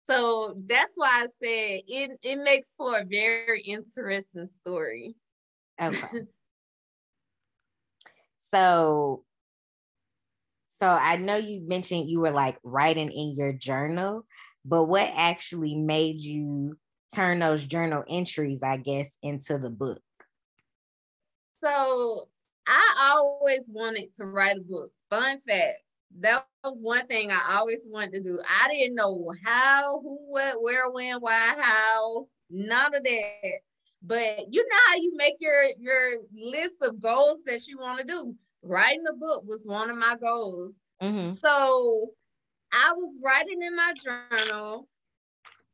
So 0.06 0.56
that's 0.68 0.92
why 0.96 1.24
I 1.24 1.28
said 1.28 1.82
it, 1.88 2.20
it 2.24 2.36
makes 2.38 2.76
for 2.76 3.00
a 3.00 3.06
very 3.06 3.62
interesting 3.62 4.50
story. 4.62 5.16
Okay. 5.82 6.22
So 8.54 9.24
so 10.68 10.88
I 10.88 11.16
know 11.16 11.38
you 11.38 11.68
mentioned 11.68 12.10
you 12.10 12.20
were 12.20 12.32
like 12.32 12.60
writing 12.64 13.12
in 13.12 13.34
your 13.36 13.52
journal, 13.52 14.28
but 14.64 14.84
what 14.84 15.12
actually 15.16 15.76
made 15.76 16.20
you 16.20 16.78
turn 17.16 17.40
those 17.40 17.66
journal 17.66 18.04
entries, 18.08 18.62
I 18.62 18.78
guess, 18.78 19.18
into 19.24 19.58
the 19.58 19.70
book? 19.70 20.02
So 21.64 22.30
I 22.68 23.14
always 23.16 23.70
wanted 23.72 24.14
to 24.16 24.26
write 24.26 24.58
a 24.58 24.62
book. 24.62 24.92
Fun 25.10 25.40
fact. 25.40 25.80
That 26.20 26.46
was 26.64 26.80
one 26.82 27.08
thing 27.08 27.32
I 27.32 27.58
always 27.58 27.82
wanted 27.86 28.14
to 28.14 28.22
do. 28.22 28.40
I 28.62 28.68
didn't 28.70 28.96
know 28.96 29.34
how, 29.44 30.00
who, 30.02 30.18
what, 30.30 30.62
where, 30.62 30.90
when, 30.90 31.18
why, 31.18 31.56
how, 31.60 32.28
none 32.50 32.96
of 32.96 33.04
that. 33.04 33.60
But 34.02 34.40
you 34.52 34.68
know 34.68 34.78
how 34.88 34.96
you 34.98 35.14
make 35.16 35.36
your 35.40 35.64
your 35.80 36.18
list 36.34 36.76
of 36.82 37.02
goals 37.02 37.40
that 37.46 37.68
you 37.68 37.78
want 37.80 38.00
to 38.02 38.06
do. 38.06 38.36
Writing 38.62 39.06
a 39.10 39.14
book 39.14 39.44
was 39.46 39.64
one 39.66 39.90
of 39.90 39.98
my 39.98 40.16
goals. 40.22 40.78
Mm-hmm. 41.02 41.30
So 41.30 42.10
I 42.74 42.92
was 42.94 43.20
writing 43.24 43.62
in 43.62 43.76
my 43.76 43.94
journal, 44.04 44.88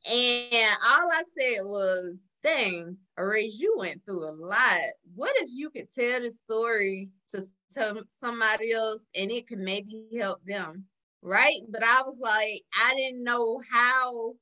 and 0.09 0.77
all 0.87 1.11
I 1.11 1.23
said 1.37 1.63
was, 1.63 2.15
"Dang, 2.43 2.97
Arrays, 3.17 3.59
you 3.59 3.75
went 3.77 4.05
through 4.05 4.29
a 4.29 4.31
lot. 4.31 4.79
What 5.15 5.35
if 5.37 5.49
you 5.51 5.71
could 5.71 5.91
tell 5.91 6.21
the 6.21 6.29
story 6.29 7.09
to, 7.31 7.43
to 7.73 8.03
somebody 8.19 8.71
else, 8.71 9.01
and 9.15 9.31
it 9.31 9.47
could 9.47 9.59
maybe 9.59 10.07
help 10.17 10.43
them?" 10.45 10.85
Right? 11.21 11.61
But 11.69 11.83
I 11.83 12.01
was 12.05 12.17
like, 12.19 12.61
I 12.73 12.93
didn't 12.95 13.23
know 13.23 13.61
how 13.69 14.35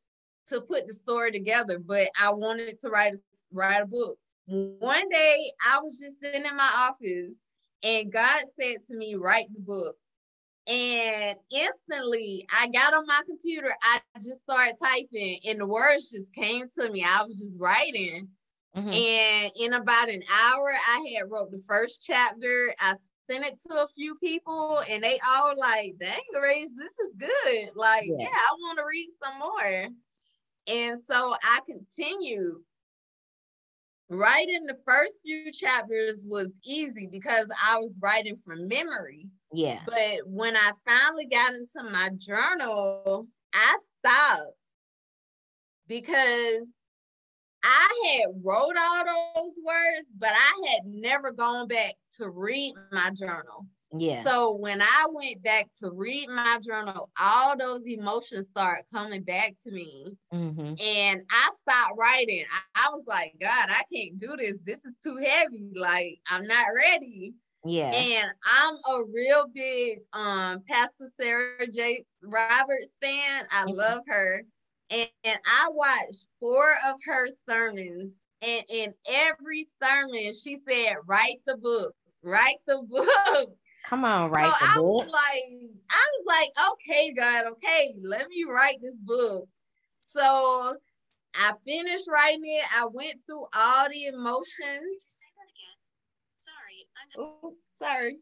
to 0.50 0.62
put 0.62 0.88
the 0.88 0.94
story 0.94 1.32
together, 1.32 1.80
but 1.80 2.10
I 2.20 2.32
wanted 2.32 2.80
to 2.82 2.90
write 2.90 3.14
a, 3.14 3.18
write 3.52 3.82
a 3.82 3.86
book. 3.86 4.18
One 4.46 5.10
day 5.10 5.52
I 5.68 5.80
was 5.82 5.98
just 5.98 6.24
sitting 6.24 6.46
in 6.46 6.56
my 6.56 6.88
office 6.90 7.34
and 7.84 8.12
God 8.12 8.44
said 8.60 8.78
to 8.88 8.96
me, 8.96 9.16
write 9.16 9.48
the 9.54 9.60
book. 9.60 9.98
And 10.68 11.38
instantly 11.52 12.46
I 12.54 12.68
got 12.70 12.94
on 12.94 13.06
my 13.08 13.22
computer, 13.26 13.74
I 13.82 14.00
just 14.18 14.42
started 14.42 14.76
typing 14.82 15.40
and 15.48 15.60
the 15.60 15.68
words 15.68 16.12
just 16.12 16.32
came 16.34 16.66
to 16.80 16.92
me. 16.92 17.04
I 17.04 17.24
was 17.26 17.38
just 17.40 17.60
writing. 17.60 18.30
Mm-hmm. 18.76 18.90
And 18.94 19.52
in 19.60 19.74
about 19.74 20.10
an 20.10 20.24
hour, 20.32 20.72
I 20.72 21.16
had 21.16 21.32
wrote 21.32 21.52
the 21.52 21.64
first 21.68 22.04
chapter. 22.06 22.74
I 22.80 22.94
sent 23.30 23.46
it 23.46 23.60
to 23.70 23.76
a 23.76 23.88
few 23.96 24.16
people 24.16 24.80
and 24.90 25.04
they 25.04 25.20
all 25.30 25.54
like, 25.58 25.96
dang, 26.00 26.20
Grace, 26.34 26.70
this 26.78 27.08
is 27.08 27.14
good. 27.18 27.70
Like, 27.76 28.06
yeah, 28.06 28.16
yeah 28.20 28.28
I 28.28 28.54
want 28.60 28.80
to 28.80 28.86
read 28.86 29.10
some 29.24 29.40
more. 29.40 29.88
And 30.68 31.02
so 31.04 31.36
I 31.44 31.60
continued. 31.68 32.58
Writing 34.10 34.66
the 34.66 34.78
first 34.86 35.16
few 35.26 35.52
chapters 35.52 36.26
was 36.30 36.54
easy 36.64 37.10
because 37.12 37.46
I 37.62 37.78
was 37.80 38.00
writing 38.02 38.40
from 38.46 38.70
memory. 38.70 39.28
Yeah. 39.52 39.82
But 39.86 40.20
when 40.26 40.56
I 40.56 40.72
finally 40.88 41.26
got 41.26 41.54
into 41.54 41.92
my 41.92 42.10
journal, 42.18 43.28
I 43.54 43.78
stopped 43.98 44.56
because 45.88 46.68
I 47.68 48.20
had 48.22 48.32
wrote 48.44 48.76
all 48.80 49.04
those 49.06 49.54
words, 49.66 50.08
but 50.18 50.32
I 50.32 50.68
had 50.70 50.82
never 50.86 51.32
gone 51.32 51.68
back 51.68 51.96
to 52.18 52.30
read 52.30 52.74
my 52.92 53.12
journal. 53.12 53.68
Yeah. 53.94 54.24
So 54.24 54.58
when 54.58 54.82
I 54.82 55.06
went 55.12 55.44
back 55.44 55.68
to 55.80 55.92
read 55.92 56.30
my 56.30 56.60
journal, 56.66 57.10
all 57.20 57.58
those 57.58 57.86
emotions 57.86 58.48
started 58.50 58.86
coming 58.94 59.24
back 59.24 59.56
to 59.64 59.72
me. 59.72 60.18
Mm-hmm. 60.34 60.74
And 60.80 61.22
I 61.30 61.52
stopped 61.62 61.98
writing. 61.98 62.44
I, 62.76 62.88
I 62.88 62.90
was 62.92 63.04
like, 63.08 63.34
God, 63.40 63.70
I 63.70 63.84
can't 63.94 64.20
do 64.20 64.36
this. 64.38 64.60
This 64.66 64.86
is 64.86 64.94
too 65.04 65.18
heavy. 65.18 65.72
Like, 65.76 66.20
I'm 66.30 66.46
not 66.48 66.68
ready. 66.76 67.34
Yeah. 67.66 67.92
And 67.94 68.30
I'm 68.46 68.76
a 68.76 69.04
real 69.14 69.46
big 69.54 70.00
um 70.14 70.64
Pastor 70.70 71.10
Sarah 71.20 71.68
Jakes 71.68 72.06
Roberts 72.24 72.96
fan. 73.02 73.46
I 73.52 73.64
mm-hmm. 73.64 73.72
love 73.72 74.00
her. 74.08 74.44
And, 74.90 75.10
and 75.24 75.40
I 75.46 75.70
watched 75.72 76.28
four 76.40 76.72
of 76.88 76.96
her 77.06 77.28
sermons. 77.48 78.14
And 78.42 78.64
in 78.70 78.94
every 79.12 79.68
sermon, 79.82 80.34
she 80.34 80.60
said, 80.68 80.96
write 81.08 81.42
the 81.48 81.58
book, 81.58 81.94
write 82.22 82.60
the 82.68 82.82
book. 82.90 83.50
Come 83.86 84.06
on, 84.06 84.30
write 84.30 84.46
so 84.46 84.66
the 84.66 84.72
I 84.72 84.76
book. 84.76 85.06
Was 85.06 85.08
like, 85.08 85.44
I 85.90 86.06
was 86.14 86.26
like, 86.28 86.50
okay, 86.72 87.14
God, 87.14 87.46
okay, 87.54 87.94
let 88.04 88.28
me 88.30 88.46
write 88.48 88.78
this 88.82 88.96
book. 89.04 89.48
So 89.98 90.76
I 91.36 91.54
finished 91.66 92.08
writing 92.12 92.42
it. 92.44 92.66
I 92.76 92.88
went 92.92 93.16
through 93.26 93.46
all 93.56 93.88
the 93.90 94.06
emotions. 94.06 95.18
Sorry, 96.44 96.88
I'm 97.18 97.46
Oops, 97.46 97.58
sorry. 97.80 98.18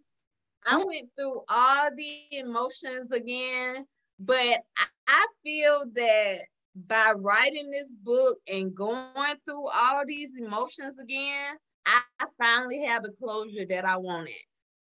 I 0.65 0.81
oh. 0.81 0.85
went 0.85 1.09
through 1.17 1.41
all 1.49 1.89
the 1.95 2.39
emotions 2.39 3.11
again, 3.11 3.85
but 4.19 4.37
I, 4.77 4.85
I 5.07 5.27
feel 5.43 5.85
that 5.93 6.39
by 6.75 7.13
writing 7.15 7.71
this 7.71 7.89
book 8.03 8.37
and 8.51 8.75
going 8.75 9.35
through 9.45 9.67
all 9.73 10.03
these 10.05 10.29
emotions 10.39 10.97
again, 10.99 11.53
I 11.85 12.01
finally 12.41 12.83
have 12.83 13.03
the 13.03 13.13
closure 13.21 13.65
that 13.69 13.85
I 13.85 13.97
wanted. 13.97 14.33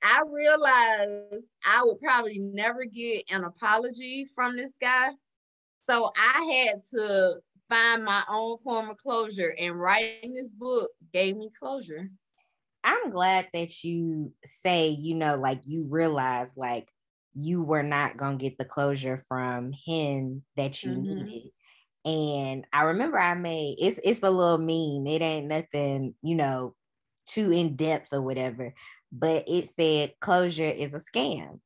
I 0.04 0.22
realized 0.30 1.44
I 1.66 1.84
would 1.84 2.00
probably 2.00 2.40
never 2.40 2.86
get 2.86 3.24
an 3.32 3.44
apology 3.44 4.28
from 4.36 4.56
this 4.56 4.72
guy. 4.82 5.10
So 5.90 6.12
I 6.16 6.66
had 6.68 6.82
to 6.94 7.36
find 7.70 8.04
my 8.04 8.24
own 8.30 8.58
form 8.60 8.90
of 8.90 8.98
closure, 8.98 9.56
and 9.60 9.80
writing 9.80 10.34
this 10.34 10.50
book 10.50 10.90
gave 11.14 11.36
me 11.36 11.50
closure. 11.58 12.10
I'm 12.84 13.10
glad 13.10 13.48
that 13.54 13.84
you 13.84 14.34
say, 14.46 14.90
you 14.90 15.16
know, 15.16 15.36
like 15.36 15.62
you 15.66 15.88
realize 15.90 16.56
like 16.56 16.88
you 17.34 17.62
were 17.62 17.84
not 17.84 18.18
going 18.18 18.38
to 18.38 18.42
get 18.42 18.58
the 18.58 18.66
closure 18.66 19.18
from 19.18 19.72
him 19.86 20.44
that 20.56 20.84
you 20.84 20.92
mm-hmm. 20.92 21.26
needed. 21.26 21.52
And 22.08 22.66
I 22.72 22.84
remember 22.84 23.20
I 23.20 23.36
made 23.36 23.76
it's 23.80 24.00
it's 24.04 24.24
a 24.24 24.30
little 24.30 24.58
mean. 24.58 25.06
It 25.08 25.22
ain't 25.22 25.48
nothing, 25.48 26.16
you 26.24 26.36
know, 26.36 26.74
too 27.26 27.52
in 27.52 27.76
depth 27.76 28.14
or 28.14 28.22
whatever 28.22 28.74
but 29.12 29.44
it 29.48 29.70
said 29.70 30.14
closure 30.20 30.64
is 30.64 30.94
a 30.94 31.00
scam. 31.00 31.60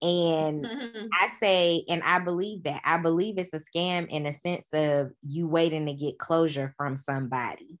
And 0.00 0.66
I 1.12 1.28
say, 1.40 1.84
and 1.88 2.02
I 2.02 2.18
believe 2.20 2.64
that. 2.64 2.80
I 2.84 2.98
believe 2.98 3.36
it's 3.38 3.54
a 3.54 3.60
scam 3.60 4.06
in 4.08 4.26
a 4.26 4.34
sense 4.34 4.66
of 4.72 5.10
you 5.22 5.48
waiting 5.48 5.86
to 5.86 5.94
get 5.94 6.18
closure 6.18 6.70
from 6.76 6.96
somebody. 6.96 7.78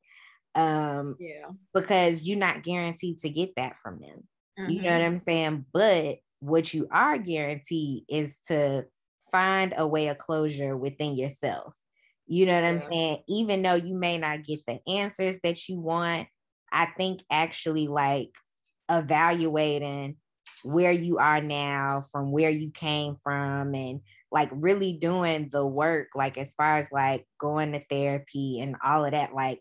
Um, 0.54 1.16
yeah. 1.18 1.46
Because 1.74 2.24
you're 2.24 2.38
not 2.38 2.62
guaranteed 2.62 3.18
to 3.18 3.30
get 3.30 3.50
that 3.56 3.76
from 3.76 4.00
them. 4.00 4.26
Mm-hmm. 4.58 4.70
You 4.70 4.82
know 4.82 4.90
what 4.90 5.00
mm-hmm. 5.00 5.12
I'm 5.12 5.18
saying? 5.18 5.64
But 5.72 6.16
what 6.40 6.74
you 6.74 6.88
are 6.90 7.18
guaranteed 7.18 8.04
is 8.08 8.38
to 8.46 8.86
find 9.30 9.74
a 9.76 9.86
way 9.86 10.08
of 10.08 10.18
closure 10.18 10.76
within 10.76 11.16
yourself. 11.16 11.74
You 12.28 12.46
know 12.46 12.54
what 12.54 12.64
yeah. 12.64 12.70
I'm 12.70 12.90
saying? 12.90 13.18
Even 13.28 13.62
though 13.62 13.74
you 13.74 13.96
may 13.96 14.18
not 14.18 14.44
get 14.44 14.60
the 14.66 14.78
answers 14.86 15.38
that 15.42 15.68
you 15.68 15.80
want, 15.80 16.28
I 16.70 16.86
think 16.86 17.22
actually 17.30 17.88
like 17.88 18.30
evaluating 18.90 20.16
where 20.62 20.92
you 20.92 21.18
are 21.18 21.40
now 21.40 22.02
from 22.12 22.32
where 22.32 22.50
you 22.50 22.70
came 22.70 23.16
from 23.22 23.74
and 23.74 24.00
like 24.30 24.50
really 24.52 24.92
doing 24.92 25.48
the 25.50 25.66
work 25.66 26.08
like 26.14 26.36
as 26.36 26.52
far 26.54 26.76
as 26.76 26.90
like 26.92 27.26
going 27.38 27.72
to 27.72 27.82
therapy 27.90 28.60
and 28.60 28.76
all 28.84 29.04
of 29.04 29.12
that 29.12 29.34
like 29.34 29.60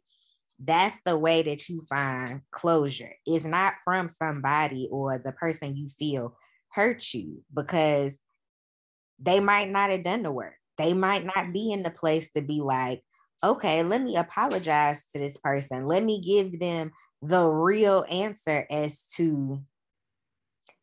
that's 0.60 1.00
the 1.06 1.18
way 1.18 1.44
that 1.44 1.70
you 1.70 1.82
find 1.82 2.42
closure 2.52 3.14
it's 3.26 3.46
not 3.46 3.76
from 3.84 4.10
somebody 4.10 4.88
or 4.92 5.20
the 5.20 5.32
person 5.34 5.78
you 5.78 5.88
feel 5.88 6.36
hurt 6.72 7.14
you 7.14 7.44
because 7.56 8.18
they 9.20 9.40
might 9.40 9.70
not 9.70 9.90
have 9.90 10.04
done 10.04 10.24
the 10.24 10.32
work 10.32 10.56
they 10.78 10.94
might 10.94 11.26
not 11.26 11.54
be 11.54 11.72
in 11.72 11.84
the 11.84 11.92
place 11.92 12.32
to 12.32 12.42
be 12.42 12.62
like 12.62 13.02
okay 13.44 13.84
let 13.84 14.02
me 14.02 14.16
apologize 14.16 15.06
to 15.14 15.20
this 15.20 15.38
person. 15.38 15.88
Let 15.88 16.04
me 16.04 16.20
give 16.22 16.60
them 16.60 16.92
the 17.22 17.48
real 17.48 18.06
answer 18.10 18.66
as 18.70 19.04
to 19.16 19.62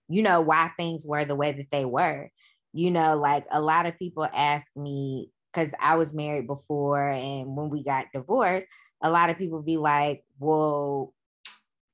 you 0.09 0.23
know 0.23 0.41
why 0.41 0.71
things 0.77 1.07
were 1.07 1.25
the 1.25 1.37
way 1.37 1.53
that 1.53 1.71
they 1.71 1.85
were. 1.85 2.31
You 2.73 2.91
know 2.91 3.19
like 3.19 3.47
a 3.51 3.61
lot 3.61 3.87
of 3.87 3.99
people 3.99 4.27
ask 4.33 4.67
me 4.77 5.31
because 5.53 5.73
i 5.79 5.95
was 5.95 6.13
married 6.13 6.49
before 6.49 7.09
and 7.09 7.57
when 7.57 7.71
we 7.71 7.85
got 7.85 8.07
divorced 8.13 8.67
a 9.03 9.11
lot 9.11 9.31
of 9.31 9.39
people 9.39 9.63
be 9.63 9.77
like 9.77 10.25
well 10.41 11.15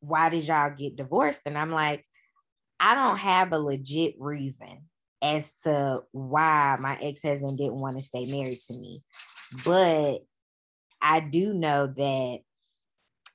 why 0.00 0.30
did 0.30 0.46
y'all 0.46 0.70
get 0.70 0.96
divorced? 0.96 1.42
And 1.44 1.58
i'm 1.58 1.70
like 1.70 2.06
i 2.78 2.94
don't 2.94 3.18
have 3.18 3.52
a 3.52 3.58
legit 3.58 4.14
reason 4.18 4.88
as 5.22 5.52
to 5.52 6.00
why 6.12 6.76
my 6.80 6.98
ex-husband 7.02 7.58
didn't 7.58 7.80
want 7.80 7.96
to 7.96 8.02
stay 8.02 8.26
married 8.26 8.60
to 8.60 8.74
me 8.74 9.02
but 9.64 10.18
i 11.02 11.20
do 11.20 11.52
know 11.54 11.86
that 11.86 12.38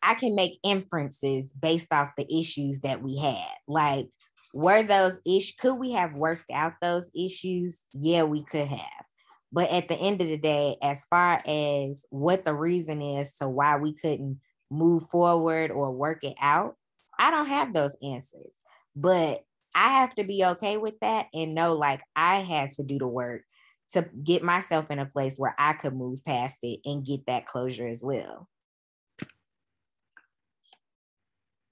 I 0.05 0.13
can 0.13 0.35
make 0.35 0.59
inferences 0.63 1.51
based 1.59 1.91
off 1.91 2.11
the 2.15 2.27
issues 2.31 2.81
that 2.81 3.01
we 3.01 3.17
had. 3.17 3.55
Like, 3.67 4.07
were 4.53 4.83
those 4.83 5.19
issues, 5.25 5.55
could 5.59 5.75
we 5.75 5.93
have 5.93 6.13
worked 6.15 6.45
out 6.53 6.73
those 6.79 7.09
issues? 7.15 7.85
Yeah, 7.91 8.23
we 8.23 8.43
could 8.43 8.67
have. 8.67 9.05
But 9.51 9.71
at 9.71 9.87
the 9.87 9.95
end 9.95 10.21
of 10.21 10.27
the 10.27 10.37
day, 10.37 10.75
as 10.83 11.05
far 11.05 11.41
as 11.47 12.05
what 12.11 12.45
the 12.45 12.53
reason 12.53 13.01
is 13.01 13.33
to 13.35 13.49
why 13.49 13.77
we 13.77 13.93
couldn't 13.93 14.39
move 14.69 15.03
forward 15.09 15.71
or 15.71 15.91
work 15.91 16.23
it 16.23 16.35
out, 16.39 16.75
I 17.17 17.31
don't 17.31 17.47
have 17.47 17.73
those 17.73 17.97
answers. 18.03 18.53
But 18.95 19.39
I 19.75 19.89
have 19.89 20.15
to 20.15 20.23
be 20.23 20.43
okay 20.45 20.77
with 20.77 20.97
that 21.01 21.27
and 21.33 21.53
know 21.53 21.73
like 21.73 22.01
I 22.15 22.37
had 22.37 22.71
to 22.71 22.83
do 22.83 22.97
the 22.97 23.07
work 23.07 23.43
to 23.91 24.07
get 24.23 24.41
myself 24.41 24.89
in 24.89 24.99
a 24.99 25.05
place 25.05 25.37
where 25.37 25.53
I 25.59 25.73
could 25.73 25.93
move 25.93 26.23
past 26.25 26.57
it 26.63 26.79
and 26.85 27.05
get 27.05 27.25
that 27.27 27.45
closure 27.45 27.85
as 27.85 28.01
well. 28.01 28.47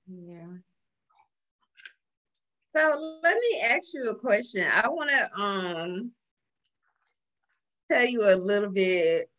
Yeah. 0.06 0.58
So 2.76 3.20
let 3.24 3.38
me 3.38 3.62
ask 3.64 3.93
you 3.93 4.10
a 4.10 4.16
question. 4.16 4.68
I 4.72 4.89
want 4.89 5.10
to 5.12 5.41
um 5.41 6.12
tell 7.89 8.06
you 8.06 8.30
a 8.30 8.36
little 8.36 8.72
bit. 8.72 9.30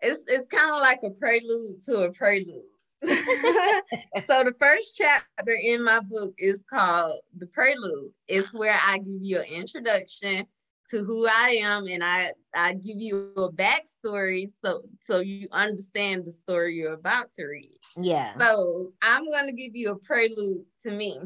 It's 0.00 0.22
it's 0.26 0.48
kind 0.48 0.72
of 0.72 0.80
like 0.80 1.00
a 1.04 1.10
prelude 1.10 1.82
to 1.84 2.02
a 2.02 2.12
prelude. 2.12 2.71
so 4.24 4.44
the 4.44 4.54
first 4.60 4.96
chapter 4.96 5.52
in 5.52 5.82
my 5.82 6.00
book 6.00 6.34
is 6.38 6.58
called 6.70 7.18
The 7.36 7.46
Prelude. 7.46 8.12
It's 8.28 8.54
where 8.54 8.78
I 8.86 8.98
give 8.98 9.22
you 9.22 9.38
an 9.40 9.46
introduction 9.46 10.46
to 10.90 11.04
who 11.04 11.26
I 11.26 11.58
am 11.62 11.86
and 11.86 12.04
I, 12.04 12.32
I 12.54 12.74
give 12.74 13.00
you 13.00 13.32
a 13.36 13.50
backstory 13.50 14.52
so 14.64 14.82
so 15.02 15.20
you 15.20 15.48
understand 15.50 16.24
the 16.26 16.32
story 16.32 16.76
you're 16.76 16.92
about 16.92 17.32
to 17.34 17.46
read. 17.46 17.72
Yeah. 17.96 18.36
So 18.38 18.92
I'm 19.02 19.28
gonna 19.30 19.52
give 19.52 19.74
you 19.74 19.92
a 19.92 19.96
prelude 19.96 20.64
to 20.84 20.90
me. 20.90 21.18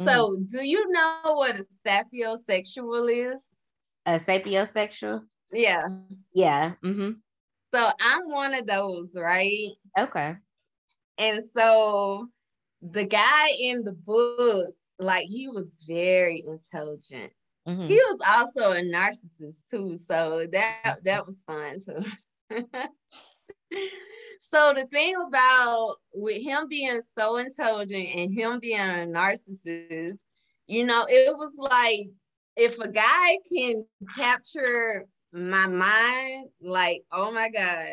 Mm-hmm. 0.00 0.08
So 0.08 0.36
do 0.36 0.64
you 0.64 0.86
know 0.90 1.20
what 1.24 1.58
a 1.58 1.66
sapiosexual 1.86 3.10
is? 3.10 3.42
A 4.06 4.18
sapiosexual? 4.18 5.22
Yeah. 5.52 5.86
Yeah. 6.32 6.74
Mm-hmm. 6.84 7.12
So 7.74 7.90
I'm 8.00 8.30
one 8.30 8.54
of 8.54 8.66
those, 8.66 9.10
right? 9.16 9.70
Okay. 9.98 10.36
And 11.18 11.44
so 11.56 12.28
the 12.82 13.04
guy 13.04 13.48
in 13.60 13.84
the 13.84 13.92
book, 13.92 14.74
like 14.98 15.26
he 15.26 15.48
was 15.48 15.76
very 15.86 16.44
intelligent. 16.46 17.32
Mm-hmm. 17.66 17.88
He 17.88 17.94
was 17.94 18.20
also 18.28 18.72
a 18.72 18.82
narcissist 18.82 19.62
too, 19.70 19.98
so 20.08 20.46
that 20.52 20.96
that 21.04 21.26
was 21.26 21.42
fun 21.46 21.80
too. 21.80 22.04
so 24.40 24.72
the 24.76 24.86
thing 24.92 25.14
about 25.16 25.94
with 26.12 26.42
him 26.42 26.68
being 26.68 27.00
so 27.16 27.38
intelligent 27.38 28.08
and 28.14 28.34
him 28.34 28.58
being 28.60 28.78
a 28.78 29.06
narcissist, 29.06 30.18
you 30.66 30.84
know, 30.84 31.06
it 31.08 31.36
was 31.36 31.54
like 31.58 32.08
if 32.56 32.78
a 32.78 32.90
guy 32.90 33.38
can 33.50 33.84
capture 34.16 35.06
my 35.32 35.66
mind, 35.66 36.48
like, 36.60 37.02
oh 37.10 37.32
my 37.32 37.48
God, 37.50 37.88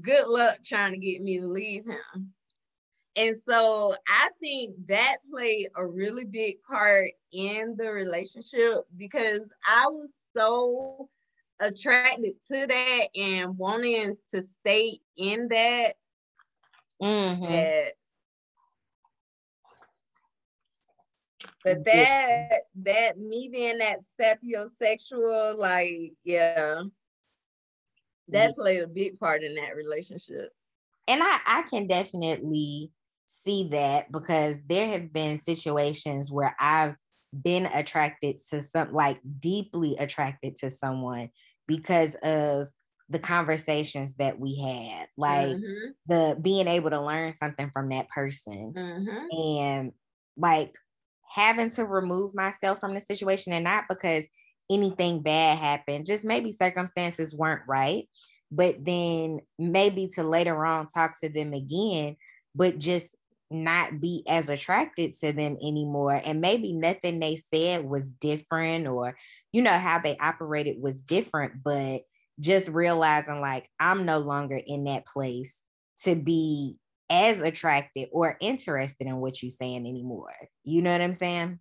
good 0.00 0.26
luck 0.28 0.56
trying 0.64 0.92
to 0.92 0.98
get 0.98 1.22
me 1.22 1.38
to 1.38 1.46
leave 1.46 1.84
him. 1.86 2.32
And 3.16 3.36
so 3.46 3.94
I 4.08 4.30
think 4.40 4.74
that 4.88 5.18
played 5.30 5.68
a 5.76 5.86
really 5.86 6.24
big 6.24 6.62
part 6.62 7.10
in 7.32 7.76
the 7.76 7.90
relationship 7.90 8.86
because 8.96 9.42
I 9.66 9.86
was 9.88 10.08
so 10.34 11.08
attracted 11.60 12.34
to 12.50 12.66
that 12.66 13.08
and 13.14 13.56
wanting 13.58 14.16
to 14.34 14.42
stay 14.60 14.98
in 15.16 15.48
that. 15.48 15.92
Mm-hmm. 17.02 17.44
that 17.44 17.92
but 21.64 21.84
that 21.84 22.50
that 22.76 23.18
me 23.18 23.48
being 23.52 23.78
that 23.78 24.00
sapiosexual, 24.20 25.56
like 25.56 26.12
yeah, 26.24 26.82
that 28.28 28.56
played 28.56 28.82
a 28.82 28.88
big 28.88 29.18
part 29.18 29.42
in 29.42 29.54
that 29.56 29.76
relationship. 29.76 30.52
And 31.06 31.22
I 31.22 31.38
I 31.46 31.62
can 31.62 31.86
definitely 31.86 32.90
see 33.32 33.68
that 33.68 34.10
because 34.12 34.62
there 34.64 34.88
have 34.88 35.12
been 35.12 35.38
situations 35.38 36.30
where 36.30 36.54
I've 36.60 36.96
been 37.32 37.66
attracted 37.66 38.36
to 38.50 38.62
some 38.62 38.92
like 38.92 39.18
deeply 39.40 39.96
attracted 39.98 40.56
to 40.56 40.70
someone 40.70 41.30
because 41.66 42.14
of 42.16 42.68
the 43.08 43.18
conversations 43.18 44.14
that 44.16 44.38
we 44.38 44.58
had 44.58 45.06
like 45.16 45.48
mm-hmm. 45.48 45.90
the 46.06 46.38
being 46.40 46.68
able 46.68 46.90
to 46.90 47.00
learn 47.00 47.32
something 47.32 47.70
from 47.72 47.88
that 47.88 48.08
person 48.08 48.72
mm-hmm. 48.74 49.38
and 49.38 49.92
like 50.36 50.74
having 51.30 51.70
to 51.70 51.84
remove 51.84 52.34
myself 52.34 52.78
from 52.78 52.94
the 52.94 53.00
situation 53.00 53.52
and 53.52 53.64
not 53.64 53.84
because 53.88 54.26
anything 54.70 55.22
bad 55.22 55.58
happened 55.58 56.06
just 56.06 56.24
maybe 56.24 56.52
circumstances 56.52 57.34
weren't 57.34 57.62
right 57.66 58.08
but 58.50 58.82
then 58.84 59.40
maybe 59.58 60.08
to 60.08 60.22
later 60.22 60.64
on 60.64 60.86
talk 60.88 61.18
to 61.20 61.28
them 61.28 61.52
again 61.52 62.16
but 62.54 62.78
just 62.78 63.16
not 63.52 64.00
be 64.00 64.24
as 64.28 64.48
attracted 64.48 65.12
to 65.14 65.32
them 65.32 65.56
anymore. 65.62 66.20
And 66.24 66.40
maybe 66.40 66.72
nothing 66.72 67.20
they 67.20 67.36
said 67.36 67.84
was 67.84 68.10
different 68.12 68.86
or, 68.86 69.16
you 69.52 69.62
know, 69.62 69.76
how 69.78 69.98
they 69.98 70.16
operated 70.16 70.76
was 70.80 71.02
different, 71.02 71.62
but 71.64 72.02
just 72.40 72.68
realizing 72.68 73.40
like 73.40 73.68
I'm 73.78 74.04
no 74.04 74.18
longer 74.18 74.60
in 74.64 74.84
that 74.84 75.06
place 75.06 75.62
to 76.04 76.16
be 76.16 76.78
as 77.10 77.42
attracted 77.42 78.08
or 78.10 78.36
interested 78.40 79.06
in 79.06 79.18
what 79.18 79.42
you're 79.42 79.50
saying 79.50 79.86
anymore. 79.86 80.32
You 80.64 80.82
know 80.82 80.92
what 80.92 81.00
I'm 81.00 81.12
saying? 81.12 81.58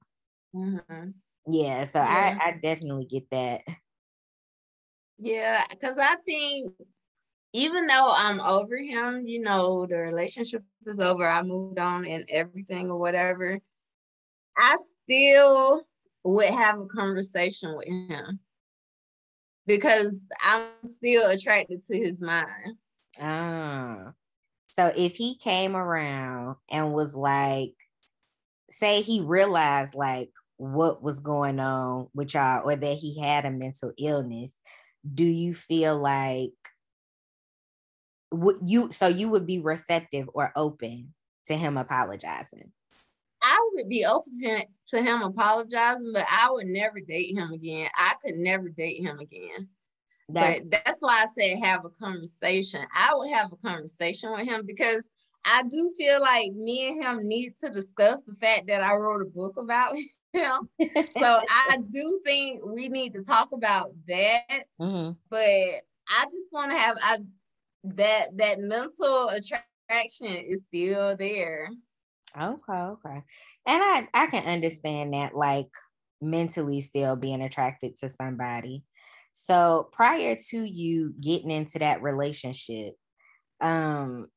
Mm-hmm. 0.56 1.10
Yeah. 1.48 1.86
So 1.86 2.00
yeah. 2.00 2.38
I, 2.42 2.48
I 2.48 2.52
definitely 2.62 3.06
get 3.06 3.30
that. 3.32 3.62
Yeah. 5.20 5.64
Cause 5.82 5.98
I 6.00 6.16
think 6.26 6.74
even 7.54 7.88
though 7.88 8.14
I'm 8.16 8.39
over 8.39 8.78
him, 8.78 9.28
you 9.28 9.41
know, 9.41 9.86
the 9.86 9.97
relationship 9.97 10.64
is 10.86 10.99
over, 10.99 11.30
I 11.30 11.43
moved 11.43 11.80
on 11.80 12.06
and 12.06 12.26
everything 12.30 12.89
or 12.89 12.97
whatever, 12.97 13.60
I 14.58 14.78
still 15.04 15.82
would 16.24 16.49
have 16.49 16.80
a 16.80 16.86
conversation 16.86 17.76
with 17.76 17.88
him 17.88 18.39
because 19.68 20.22
I'm 20.41 20.70
still 20.86 21.30
attracted 21.30 21.82
to 21.89 21.97
his 21.97 22.22
mind. 22.22 22.78
Ah. 23.20 24.14
So 24.70 24.91
if 24.95 25.16
he 25.16 25.36
came 25.36 25.76
around 25.76 26.56
and 26.72 26.93
was 26.93 27.14
like, 27.14 27.74
say 28.70 29.02
he 29.02 29.22
realized 29.22 29.95
like 29.95 30.30
what 30.56 31.04
was 31.04 31.20
going 31.20 31.60
on 31.60 32.08
with 32.14 32.34
y'all 32.34 32.62
or 32.64 32.76
that 32.76 32.95
he 32.95 33.20
had 33.20 33.45
a 33.45 33.52
mental 33.52 33.91
illness, 33.99 34.54
do 35.14 35.26
you 35.26 35.54
feel 35.54 35.97
like 35.99 36.52
would 38.32 38.57
you 38.65 38.91
so 38.91 39.07
you 39.07 39.29
would 39.29 39.45
be 39.45 39.59
receptive 39.59 40.29
or 40.34 40.51
open 40.55 41.13
to 41.45 41.55
him 41.55 41.77
apologizing? 41.77 42.71
I 43.43 43.69
would 43.73 43.89
be 43.89 44.05
open 44.05 44.39
to 44.89 45.01
him 45.01 45.21
apologizing, 45.23 46.11
but 46.13 46.25
I 46.29 46.51
would 46.51 46.67
never 46.67 46.99
date 46.99 47.36
him 47.36 47.51
again. 47.51 47.89
I 47.95 48.13
could 48.23 48.36
never 48.36 48.69
date 48.69 49.01
him 49.01 49.19
again. 49.19 49.67
That's, 50.29 50.59
but 50.59 50.71
that's 50.71 51.01
why 51.01 51.23
I 51.23 51.27
said 51.38 51.63
have 51.63 51.84
a 51.84 51.89
conversation. 51.89 52.82
I 52.95 53.13
would 53.15 53.32
have 53.32 53.51
a 53.51 53.57
conversation 53.57 54.32
with 54.32 54.47
him 54.47 54.65
because 54.65 55.03
I 55.45 55.63
do 55.63 55.93
feel 55.97 56.21
like 56.21 56.51
me 56.53 56.89
and 56.89 57.03
him 57.03 57.27
need 57.27 57.55
to 57.63 57.69
discuss 57.69 58.21
the 58.21 58.36
fact 58.36 58.67
that 58.67 58.84
I 58.84 58.95
wrote 58.95 59.23
a 59.23 59.25
book 59.25 59.57
about 59.57 59.95
him. 60.34 60.69
so 60.79 60.89
I 61.19 61.77
do 61.89 62.21
think 62.25 62.61
we 62.63 62.89
need 62.89 63.13
to 63.13 63.23
talk 63.23 63.49
about 63.51 63.91
that. 64.07 64.65
Mm-hmm. 64.79 65.13
But 65.29 65.82
I 66.07 66.25
just 66.25 66.47
want 66.51 66.71
to 66.71 66.77
have 66.77 66.97
I 67.01 67.17
that 67.84 68.38
that 68.38 68.59
mental 68.59 69.29
attraction 69.29 70.45
is 70.45 70.59
still 70.67 71.15
there. 71.17 71.69
Okay, 72.39 72.73
okay. 72.73 73.23
And 73.67 73.84
I 73.84 74.07
I 74.13 74.27
can 74.27 74.45
understand 74.45 75.13
that 75.13 75.36
like 75.36 75.69
mentally 76.21 76.82
still 76.82 77.15
being 77.15 77.41
attracted 77.41 77.97
to 77.97 78.09
somebody. 78.09 78.84
So 79.34 79.89
prior 79.91 80.38
to 80.49 80.63
you 80.63 81.13
getting 81.19 81.51
into 81.51 81.79
that 81.79 82.01
relationship, 82.01 82.93
um 83.59 84.27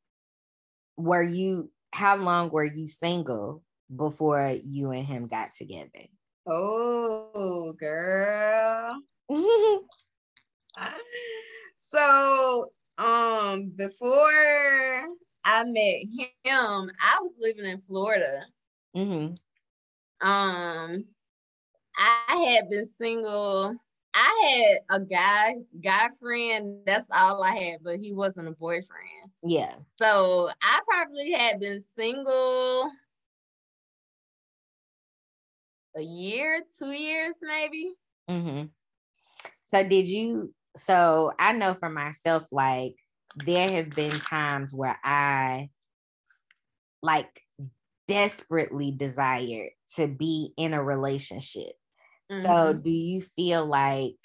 were 0.97 1.23
you 1.23 1.71
how 1.93 2.17
long 2.17 2.51
were 2.51 2.65
you 2.65 2.87
single 2.87 3.63
before 3.95 4.55
you 4.65 4.91
and 4.91 5.05
him 5.05 5.29
got 5.29 5.53
together? 5.57 6.09
Oh, 6.47 7.75
girl. 7.79 9.01
so 11.79 12.67
um, 12.99 13.73
before 13.77 14.09
I 15.45 15.65
met 15.65 16.05
him, 16.13 16.91
I 17.01 17.19
was 17.21 17.33
living 17.41 17.65
in 17.65 17.81
Florida. 17.81 18.43
Mm-hmm. 18.97 19.35
Um, 20.27 21.05
I 21.97 22.37
had 22.49 22.71
been 22.71 22.87
single. 22.87 23.77
I 24.15 24.79
had 24.89 25.01
a 25.01 25.05
guy, 25.05 25.55
guy 25.83 26.09
friend. 26.21 26.79
That's 26.87 27.07
all 27.13 27.43
I 27.43 27.57
had, 27.57 27.81
but 27.83 27.99
he 27.99 28.13
wasn't 28.13 28.49
a 28.49 28.53
boyfriend. 28.53 29.31
Yeah. 29.43 29.75
So 30.01 30.51
I 30.63 30.81
probably 30.89 31.33
had 31.33 31.61
been 31.61 31.83
single 31.97 32.91
a 35.97 36.01
year, 36.03 36.61
two 36.79 36.93
years, 36.93 37.35
maybe. 37.43 37.95
Mm-hmm. 38.31 38.67
So 39.69 39.89
did 39.89 40.09
you 40.09 40.55
so 40.77 41.33
I 41.39 41.53
know 41.53 41.75
for 41.75 41.89
myself, 41.89 42.47
like 42.53 42.95
there 43.37 43.71
have 43.71 43.91
been 43.91 44.19
times 44.21 44.73
where 44.73 44.99
I 45.03 45.71
like 47.03 47.43
desperately 48.09 48.93
desired 48.93 49.71
to 49.97 50.09
be 50.09 50.53
in 50.57 50.75
a 50.75 50.83
relationship. 50.83 51.73
Mm-hmm. 52.31 52.43
So 52.43 52.73
do 52.73 52.91
you 52.91 53.21
feel 53.21 53.67
like 53.67 54.17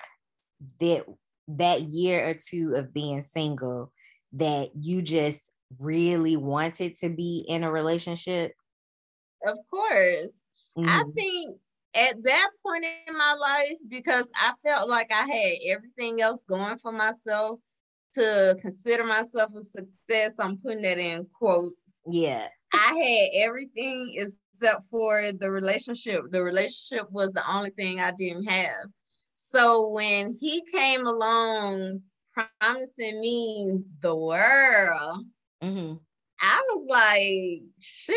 that 0.79 1.05
that 1.47 1.81
year 1.81 2.29
or 2.29 2.33
two 2.35 2.75
of 2.75 2.93
being 2.93 3.23
single 3.23 3.91
that 4.33 4.69
you 4.79 5.01
just 5.01 5.51
really 5.79 6.37
wanted 6.37 6.97
to 6.99 7.09
be 7.09 7.45
in 7.47 7.63
a 7.63 7.71
relationship? 7.71 8.53
Of 9.45 9.57
course. 9.69 10.31
Mm-hmm. 10.77 10.89
I 10.89 11.03
think 11.15 11.59
at 11.93 12.21
that 12.23 12.49
point 12.65 12.85
in 13.07 13.17
my 13.17 13.33
life, 13.33 13.77
because 13.87 14.29
I 14.35 14.53
felt 14.65 14.89
like 14.89 15.11
I 15.11 15.25
had 15.25 15.57
everything 15.67 16.21
else 16.21 16.41
going 16.47 16.77
for 16.77 16.91
myself 16.91 17.59
to 18.15 18.57
consider 18.61 19.03
myself 19.03 19.51
a 19.55 19.63
success, 19.63 20.33
I'm 20.39 20.57
putting 20.57 20.81
that 20.83 20.97
in 20.97 21.27
quotes. 21.37 21.75
Yeah. 22.07 22.47
I 22.73 22.93
had 22.93 23.45
everything 23.47 24.13
except 24.15 24.85
for 24.89 25.31
the 25.31 25.51
relationship. 25.51 26.23
The 26.31 26.43
relationship 26.43 27.07
was 27.11 27.31
the 27.33 27.49
only 27.51 27.71
thing 27.71 27.99
I 27.99 28.11
didn't 28.11 28.45
have. 28.45 28.85
So 29.35 29.89
when 29.89 30.35
he 30.39 30.63
came 30.71 31.05
along 31.05 32.01
promising 32.33 33.19
me 33.21 33.79
the 34.01 34.15
world, 34.15 35.25
mm-hmm. 35.63 35.95
I 36.41 36.63
was 36.67 36.87
like, 36.89 37.63
shoot, 37.79 38.15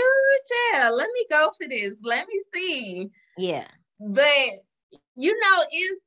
yeah, 0.73 0.91
let 0.91 1.09
me 1.13 1.27
go 1.31 1.51
for 1.61 1.69
this. 1.69 1.99
Let 2.03 2.27
me 2.29 2.43
see. 2.55 3.11
Yeah. 3.43 3.67
But 3.99 4.51
you 5.17 5.37
know, 5.37 5.65
it's 5.73 6.01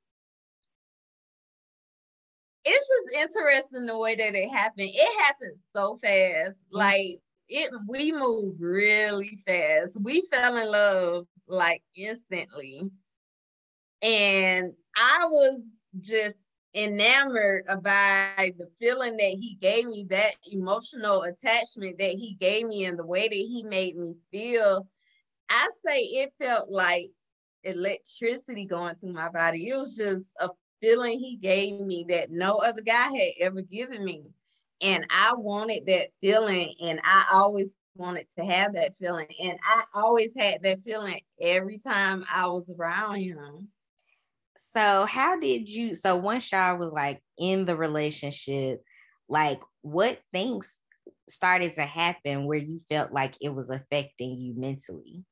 it's 2.63 2.87
just 2.87 3.23
interesting 3.23 3.85
the 3.85 3.99
way 3.99 4.15
that 4.15 4.35
it 4.35 4.49
happened. 4.49 4.89
It 4.93 5.21
happened 5.21 5.57
so 5.75 5.99
fast. 6.01 6.63
Mm-hmm. 6.63 6.77
Like 6.77 7.17
it 7.49 7.71
we 7.89 8.13
moved 8.13 8.61
really 8.61 9.37
fast. 9.45 9.97
We 10.01 10.21
fell 10.31 10.55
in 10.55 10.71
love 10.71 11.27
like 11.49 11.83
instantly. 11.97 12.83
And 14.01 14.71
I 14.95 15.25
was 15.29 15.59
just 15.99 16.37
enamored 16.73 17.65
by 17.81 18.53
the 18.57 18.69
feeling 18.79 19.17
that 19.17 19.37
he 19.41 19.57
gave 19.59 19.87
me, 19.87 20.05
that 20.09 20.35
emotional 20.53 21.23
attachment 21.23 21.99
that 21.99 22.11
he 22.11 22.37
gave 22.39 22.65
me, 22.65 22.85
and 22.85 22.97
the 22.97 23.05
way 23.05 23.27
that 23.27 23.35
he 23.35 23.63
made 23.63 23.97
me 23.97 24.15
feel. 24.31 24.87
I 25.49 25.69
say 25.85 25.99
it 25.99 26.33
felt 26.39 26.71
like 26.71 27.11
electricity 27.65 28.65
going 28.65 28.95
through 28.95 29.13
my 29.13 29.29
body. 29.29 29.67
It 29.67 29.77
was 29.77 29.95
just 29.95 30.31
a 30.39 30.49
feeling 30.81 31.19
he 31.19 31.35
gave 31.37 31.79
me 31.79 32.05
that 32.09 32.31
no 32.31 32.57
other 32.57 32.81
guy 32.81 33.07
had 33.07 33.31
ever 33.41 33.61
given 33.61 34.03
me. 34.03 34.23
And 34.81 35.05
I 35.09 35.33
wanted 35.35 35.85
that 35.87 36.09
feeling, 36.21 36.73
and 36.81 36.99
I 37.03 37.25
always 37.31 37.71
wanted 37.95 38.27
to 38.37 38.45
have 38.45 38.73
that 38.73 38.93
feeling. 38.99 39.27
And 39.41 39.57
I 39.63 39.83
always 39.93 40.31
had 40.37 40.63
that 40.63 40.83
feeling 40.85 41.19
every 41.41 41.79
time 41.79 42.25
I 42.33 42.47
was 42.47 42.65
around 42.77 43.15
him. 43.21 43.69
So, 44.57 45.05
how 45.05 45.39
did 45.39 45.67
you? 45.67 45.95
So, 45.95 46.15
once 46.17 46.51
y'all 46.51 46.77
was 46.77 46.91
like 46.91 47.21
in 47.37 47.65
the 47.65 47.75
relationship, 47.75 48.83
like 49.29 49.61
what 49.81 50.19
things 50.33 50.81
started 51.27 51.73
to 51.73 51.81
happen 51.81 52.45
where 52.45 52.59
you 52.59 52.77
felt 52.77 53.11
like 53.11 53.35
it 53.41 53.53
was 53.53 53.69
affecting 53.69 54.35
you 54.35 54.53
mentally? 54.55 55.23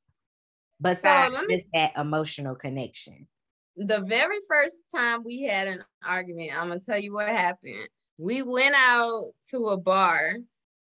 Besides 0.83 1.35
so 1.35 1.45
me, 1.45 1.65
that 1.73 1.97
emotional 1.97 2.55
connection. 2.55 3.27
The 3.77 4.01
very 4.01 4.37
first 4.47 4.75
time 4.93 5.23
we 5.23 5.43
had 5.43 5.67
an 5.67 5.83
argument, 6.05 6.51
I'm 6.55 6.67
gonna 6.67 6.79
tell 6.79 6.99
you 6.99 7.13
what 7.13 7.29
happened. 7.29 7.87
We 8.17 8.43
went 8.43 8.75
out 8.77 9.31
to 9.49 9.69
a 9.69 9.77
bar 9.77 10.35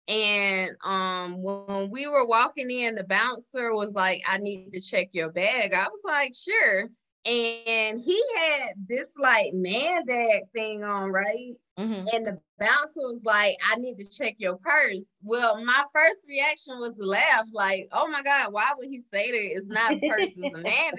and 0.09 0.70
um 0.82 1.43
when 1.43 1.91
we 1.91 2.07
were 2.07 2.26
walking 2.26 2.70
in, 2.70 2.95
the 2.95 3.05
bouncer 3.05 3.74
was 3.74 3.93
like, 3.93 4.22
I 4.26 4.38
need 4.38 4.72
to 4.72 4.80
check 4.80 5.09
your 5.12 5.30
bag. 5.30 5.74
I 5.74 5.84
was 5.84 6.01
like, 6.05 6.34
sure 6.34 6.88
and 7.26 8.01
he 8.01 8.22
had 8.36 8.72
this 8.88 9.07
like 9.18 9.53
man 9.53 10.05
bag 10.07 10.43
thing 10.55 10.82
on, 10.82 11.11
right? 11.11 11.53
Mm-hmm. 11.81 12.07
And 12.12 12.26
the 12.26 12.39
bouncer 12.59 12.91
was 12.97 13.22
like, 13.24 13.57
I 13.66 13.76
need 13.76 13.99
to 13.99 14.09
check 14.09 14.35
your 14.39 14.57
purse. 14.57 15.07
Well, 15.22 15.64
my 15.64 15.85
first 15.95 16.26
reaction 16.28 16.78
was 16.78 16.97
to 16.97 17.05
laugh, 17.05 17.47
like, 17.53 17.89
oh 17.93 18.09
my 18.09 18.22
God, 18.22 18.53
why 18.53 18.70
would 18.76 18.89
he 18.89 19.03
say 19.12 19.31
that? 19.31 19.57
It's 19.57 19.68
not 19.68 19.93
a 19.93 19.99
purse, 19.99 20.31
it's 20.37 20.59
a 20.59 20.61
man. 20.62 20.93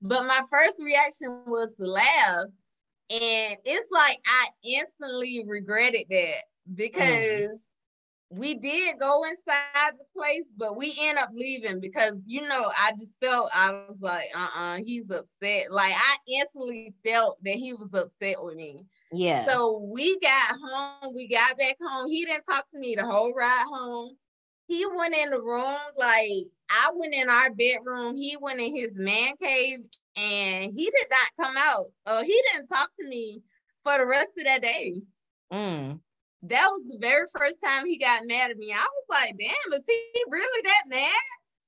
But 0.00 0.26
my 0.26 0.40
first 0.50 0.76
reaction 0.80 1.42
was 1.46 1.72
to 1.78 1.86
laugh. 1.86 2.46
And 3.10 3.56
it's 3.64 3.88
like 3.92 4.18
I 4.26 4.48
instantly 4.64 5.44
regretted 5.46 6.06
that 6.08 6.42
mm-hmm. 6.68 6.74
because 6.74 7.48
mm 7.48 7.58
we 8.36 8.54
did 8.54 8.98
go 8.98 9.24
inside 9.24 9.92
the 9.92 10.04
place, 10.16 10.44
but 10.56 10.76
we 10.76 10.94
end 11.00 11.18
up 11.18 11.30
leaving 11.32 11.80
because 11.80 12.16
you 12.26 12.42
know 12.42 12.70
I 12.78 12.92
just 12.98 13.18
felt 13.20 13.50
I 13.54 13.72
was 13.88 13.98
like, 14.00 14.30
uh, 14.34 14.38
uh-uh, 14.38 14.74
uh 14.74 14.76
he's 14.84 15.10
upset. 15.10 15.70
Like 15.70 15.94
I 15.94 16.16
instantly 16.28 16.94
felt 17.04 17.38
that 17.44 17.54
he 17.54 17.72
was 17.74 17.92
upset 17.94 18.42
with 18.42 18.56
me. 18.56 18.84
Yeah. 19.14 19.46
So 19.46 19.80
we 19.92 20.18
got 20.20 20.56
home. 20.62 21.14
We 21.14 21.28
got 21.28 21.58
back 21.58 21.76
home. 21.80 22.08
He 22.08 22.24
didn't 22.24 22.44
talk 22.44 22.68
to 22.70 22.78
me 22.78 22.94
the 22.94 23.06
whole 23.06 23.32
ride 23.34 23.66
home. 23.68 24.16
He 24.66 24.84
went 24.96 25.14
in 25.14 25.30
the 25.30 25.40
room 25.40 25.76
like 25.96 26.46
I 26.70 26.90
went 26.94 27.14
in 27.14 27.28
our 27.28 27.50
bedroom. 27.50 28.16
He 28.16 28.36
went 28.40 28.60
in 28.60 28.74
his 28.74 28.92
man 28.96 29.34
cave, 29.36 29.80
and 30.16 30.72
he 30.74 30.84
did 30.86 31.06
not 31.10 31.46
come 31.46 31.56
out. 31.58 31.86
Uh, 32.06 32.22
he 32.22 32.42
didn't 32.52 32.68
talk 32.68 32.90
to 32.98 33.08
me 33.08 33.42
for 33.82 33.98
the 33.98 34.06
rest 34.06 34.32
of 34.38 34.44
that 34.44 34.62
day. 34.62 34.94
Mm 35.52 36.00
that 36.48 36.68
was 36.70 36.82
the 36.92 36.98
very 37.00 37.26
first 37.36 37.58
time 37.64 37.86
he 37.86 37.96
got 37.96 38.26
mad 38.26 38.50
at 38.50 38.58
me. 38.58 38.70
I 38.70 38.86
was 38.86 39.06
like, 39.08 39.36
damn, 39.38 39.72
is 39.72 39.86
he 39.86 40.24
really 40.28 40.62
that 40.64 40.82
mad? 40.88 41.10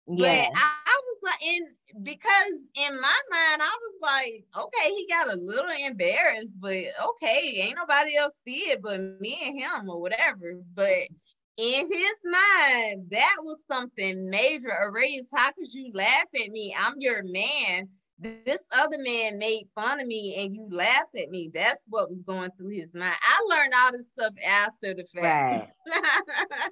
Yeah. 0.09 0.49
But 0.51 0.59
I, 0.59 0.73
I, 0.87 1.01
was 1.05 1.19
like, 1.25 1.43
and 1.49 2.05
because 2.05 2.63
in 2.75 3.01
my 3.01 3.21
mind, 3.31 3.63
I 3.63 3.77
was 3.83 3.99
like, 4.03 4.45
okay, 4.57 4.91
he 4.91 5.07
got 5.09 5.33
a 5.33 5.37
little 5.37 5.71
embarrassed, 5.85 6.53
but 6.61 6.77
okay, 7.11 7.55
ain't 7.57 7.77
nobody 7.77 8.17
else 8.17 8.35
see 8.45 8.71
it 8.71 8.83
but 8.83 9.01
me 9.21 9.39
and 9.45 9.59
him 9.59 9.91
or 9.91 10.01
whatever. 10.01 10.55
But 10.75 11.09
in 11.57 11.89
his 11.91 12.15
mind, 12.25 13.11
that 13.11 13.37
was 13.41 13.59
something 13.67 14.31
major. 14.31 14.73
Erase, 14.83 15.29
how 15.35 15.51
could 15.53 15.73
you 15.73 15.91
laugh 15.95 16.27
at 16.41 16.51
me? 16.51 16.75
I'm 16.79 16.95
your 16.99 17.25
man 17.25 17.89
this 18.19 18.63
other 18.77 18.99
man 18.99 19.39
made 19.39 19.69
fun 19.75 20.01
of 20.01 20.07
me 20.07 20.37
and 20.39 20.55
you 20.55 20.67
laughed 20.71 21.17
at 21.21 21.31
me. 21.31 21.51
That's 21.53 21.81
what 21.89 22.09
was 22.09 22.23
going 22.23 22.51
through 22.57 22.71
his 22.71 22.93
mind. 22.95 23.15
I 23.21 23.47
learned 23.51 23.73
all 23.77 23.93
this 23.93 24.09
stuff 24.09 24.33
after 24.47 24.95
the 24.95 25.05
fact. 25.05 25.73
Right. 25.87 25.93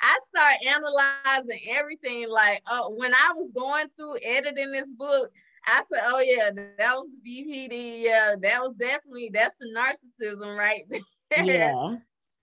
I 0.00 0.18
started 0.34 0.66
analyzing 0.68 1.60
everything. 1.70 2.28
Like 2.30 2.60
uh, 2.70 2.88
when 2.90 3.12
I 3.12 3.32
was 3.34 3.50
going 3.54 3.86
through 3.98 4.18
editing 4.24 4.72
this 4.72 4.86
book, 4.96 5.30
I 5.66 5.82
said, 5.92 6.02
"Oh 6.04 6.20
yeah, 6.20 6.50
that 6.78 6.94
was 6.94 7.08
the 7.24 7.30
BPD. 7.30 8.02
Yeah, 8.02 8.34
that 8.40 8.62
was 8.62 8.74
definitely 8.78 9.30
that's 9.32 9.54
the 9.58 9.74
narcissism 9.76 10.56
right 10.56 10.82
there." 10.90 11.44
Yeah. 11.44 11.96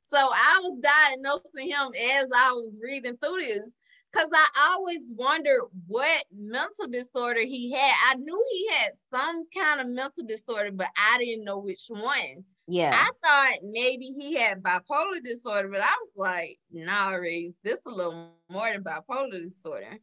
So 0.07 0.17
I 0.17 0.59
was 0.61 0.79
diagnosing 0.79 1.69
him 1.69 1.93
as 2.17 2.27
I 2.35 2.51
was 2.51 2.75
reading 2.83 3.15
through 3.17 3.39
this 3.39 3.69
because 4.11 4.29
I 4.33 4.71
always 4.71 4.99
wondered 5.15 5.61
what 5.87 6.23
mental 6.33 6.87
disorder 6.87 7.41
he 7.41 7.71
had. 7.71 7.93
I 8.09 8.15
knew 8.15 8.45
he 8.51 8.69
had 8.69 8.91
some 9.13 9.45
kind 9.55 9.81
of 9.81 9.87
mental 9.87 10.25
disorder, 10.25 10.71
but 10.71 10.89
I 10.97 11.17
didn't 11.19 11.45
know 11.45 11.59
which 11.59 11.85
one. 11.87 12.43
Yeah. 12.67 12.95
I 12.95 13.09
thought 13.23 13.59
maybe 13.63 14.05
he 14.05 14.35
had 14.35 14.63
bipolar 14.63 15.23
disorder, 15.23 15.69
but 15.69 15.81
I 15.81 15.95
was 16.01 16.13
like, 16.15 16.59
nah, 16.71 17.11
Reese, 17.11 17.53
this 17.63 17.75
is 17.75 17.85
a 17.85 17.89
little 17.89 18.33
more 18.49 18.69
than 18.71 18.83
bipolar 18.83 19.31
disorder. 19.31 19.97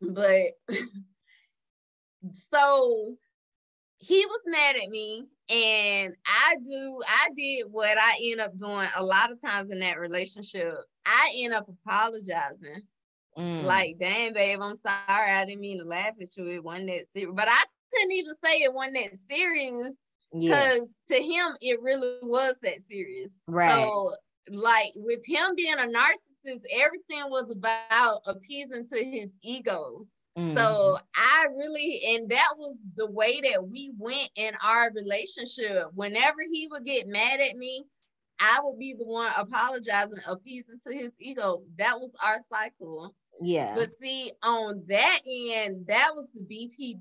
But 0.00 0.52
so 2.32 3.16
he 3.98 4.24
was 4.26 4.40
mad 4.46 4.76
at 4.76 4.88
me 4.88 5.24
and 5.50 6.14
I 6.26 6.56
do 6.62 7.00
I 7.08 7.30
did 7.36 7.66
what 7.70 7.98
I 7.98 8.18
end 8.24 8.40
up 8.40 8.58
doing 8.58 8.88
a 8.96 9.02
lot 9.02 9.32
of 9.32 9.40
times 9.40 9.70
in 9.70 9.80
that 9.80 9.98
relationship. 9.98 10.74
I 11.08 11.32
end 11.38 11.54
up 11.54 11.68
apologizing. 11.68 12.82
Mm. 13.38 13.64
Like, 13.64 13.96
damn, 13.98 14.32
babe, 14.34 14.58
I'm 14.60 14.76
sorry. 14.76 14.96
I 15.08 15.44
didn't 15.46 15.60
mean 15.60 15.78
to 15.78 15.84
laugh 15.84 16.14
at 16.20 16.36
you. 16.36 16.48
It 16.48 16.64
wasn't 16.64 16.88
that 16.88 17.04
serious. 17.14 17.32
But 17.34 17.48
I 17.48 17.64
couldn't 17.92 18.12
even 18.12 18.34
say 18.44 18.58
it 18.58 18.74
wasn't 18.74 18.96
that 18.96 19.18
serious 19.30 19.94
because 20.32 20.88
yeah. 21.08 21.16
to 21.16 21.22
him, 21.22 21.56
it 21.60 21.80
really 21.80 22.18
was 22.22 22.58
that 22.62 22.82
serious. 22.88 23.32
Right. 23.46 23.70
So, 23.70 24.12
like, 24.50 24.92
with 24.96 25.20
him 25.24 25.54
being 25.56 25.74
a 25.74 25.86
narcissist, 25.86 26.62
everything 26.72 27.30
was 27.30 27.50
about 27.50 28.20
appeasing 28.26 28.88
to 28.92 29.04
his 29.04 29.30
ego. 29.42 30.06
Mm-hmm. 30.36 30.56
So 30.56 30.98
I 31.16 31.46
really, 31.56 32.00
and 32.14 32.28
that 32.30 32.50
was 32.56 32.76
the 32.96 33.10
way 33.10 33.40
that 33.40 33.66
we 33.66 33.90
went 33.98 34.30
in 34.36 34.52
our 34.64 34.92
relationship. 34.92 35.88
Whenever 35.94 36.38
he 36.50 36.68
would 36.70 36.84
get 36.84 37.08
mad 37.08 37.40
at 37.40 37.56
me, 37.56 37.84
I 38.40 38.60
would 38.62 38.78
be 38.78 38.94
the 38.98 39.04
one 39.04 39.30
apologizing, 39.36 40.20
appeasing 40.26 40.80
to 40.86 40.92
his 40.92 41.10
ego. 41.18 41.62
That 41.76 41.98
was 41.98 42.10
our 42.24 42.38
cycle. 42.50 43.14
Yeah. 43.40 43.74
But 43.76 43.90
see, 44.00 44.32
on 44.42 44.82
that 44.88 45.20
end, 45.28 45.86
that 45.86 46.12
was 46.14 46.28
the 46.34 46.44
BP, 46.44 47.00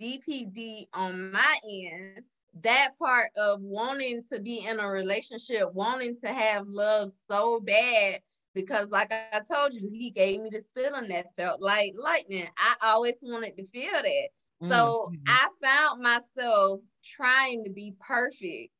BPD 0.00 0.86
on 0.94 1.32
my 1.32 1.56
end. 1.64 2.22
That 2.62 2.94
part 2.98 3.30
of 3.36 3.60
wanting 3.60 4.22
to 4.32 4.40
be 4.40 4.66
in 4.66 4.80
a 4.80 4.88
relationship, 4.88 5.72
wanting 5.74 6.16
to 6.24 6.28
have 6.28 6.66
love 6.66 7.12
so 7.30 7.60
bad 7.60 8.20
because 8.54 8.88
like 8.88 9.12
I 9.12 9.40
told 9.50 9.74
you, 9.74 9.88
he 9.92 10.10
gave 10.10 10.40
me 10.40 10.50
this 10.50 10.72
feeling 10.74 11.08
that 11.08 11.26
felt 11.36 11.60
like 11.62 11.94
lightning. 11.96 12.48
I 12.56 12.74
always 12.86 13.14
wanted 13.22 13.56
to 13.56 13.66
feel 13.68 13.92
that. 13.92 14.28
Mm-hmm. 14.62 14.72
So 14.72 15.10
I 15.28 15.48
found 15.62 16.02
myself 16.02 16.80
trying 17.04 17.64
to 17.64 17.70
be 17.70 17.94
perfect. 18.00 18.72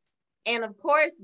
And 0.48 0.64
of 0.64 0.76
course, 0.78 1.14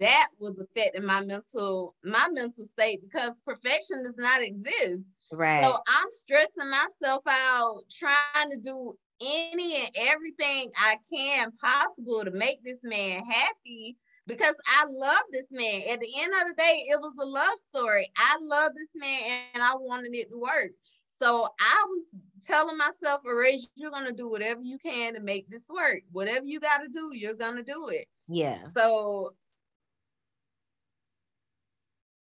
that 0.00 0.26
was 0.40 0.58
affecting 0.58 1.04
my 1.04 1.20
mental, 1.20 1.94
my 2.02 2.28
mental 2.32 2.64
state 2.64 3.00
because 3.02 3.36
perfection 3.46 4.02
does 4.02 4.16
not 4.16 4.42
exist. 4.42 5.04
Right. 5.30 5.62
So 5.62 5.76
I'm 5.86 6.10
stressing 6.10 6.70
myself 6.70 7.22
out 7.28 7.80
trying 7.90 8.50
to 8.50 8.58
do 8.58 8.94
any 9.20 9.76
and 9.82 9.90
everything 9.96 10.70
I 10.78 10.96
can 11.12 11.52
possible 11.62 12.24
to 12.24 12.30
make 12.30 12.64
this 12.64 12.78
man 12.82 13.22
happy 13.24 13.96
because 14.26 14.56
I 14.66 14.86
love 14.88 15.22
this 15.30 15.48
man. 15.50 15.82
At 15.90 16.00
the 16.00 16.12
end 16.18 16.32
of 16.40 16.48
the 16.48 16.54
day, 16.56 16.84
it 16.88 17.00
was 17.00 17.12
a 17.20 17.26
love 17.26 17.58
story. 17.74 18.10
I 18.16 18.38
love 18.40 18.72
this 18.74 18.88
man 18.94 19.20
and 19.54 19.62
I 19.62 19.74
wanted 19.76 20.14
it 20.14 20.30
to 20.30 20.38
work. 20.38 20.70
So 21.12 21.48
I 21.60 21.84
was 21.88 22.06
telling 22.42 22.78
myself, 22.78 23.20
Erase, 23.26 23.68
you're 23.74 23.90
gonna 23.90 24.12
do 24.12 24.28
whatever 24.28 24.62
you 24.62 24.78
can 24.78 25.14
to 25.14 25.20
make 25.20 25.50
this 25.50 25.66
work. 25.68 26.00
Whatever 26.12 26.46
you 26.46 26.60
gotta 26.60 26.88
do, 26.88 27.10
you're 27.14 27.34
gonna 27.34 27.62
do 27.62 27.88
it. 27.88 28.08
Yeah. 28.30 28.58
So 28.76 29.34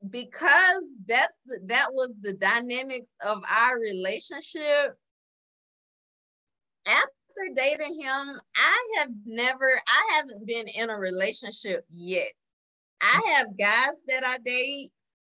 because 0.10 0.84
that's 1.08 1.34
the, 1.46 1.60
that 1.66 1.88
was 1.94 2.10
the 2.22 2.34
dynamics 2.34 3.12
of 3.26 3.44
our 3.50 3.80
relationship 3.80 4.98
after 6.86 7.54
dating 7.56 8.00
him 8.02 8.40
i 8.56 8.96
have 8.98 9.10
never 9.26 9.70
i 9.88 10.16
haven't 10.16 10.46
been 10.46 10.68
in 10.68 10.90
a 10.90 10.98
relationship 10.98 11.86
yet 11.94 12.28
i 13.02 13.22
have 13.36 13.58
guys 13.58 13.96
that 14.08 14.24
i 14.26 14.38
date 14.46 14.90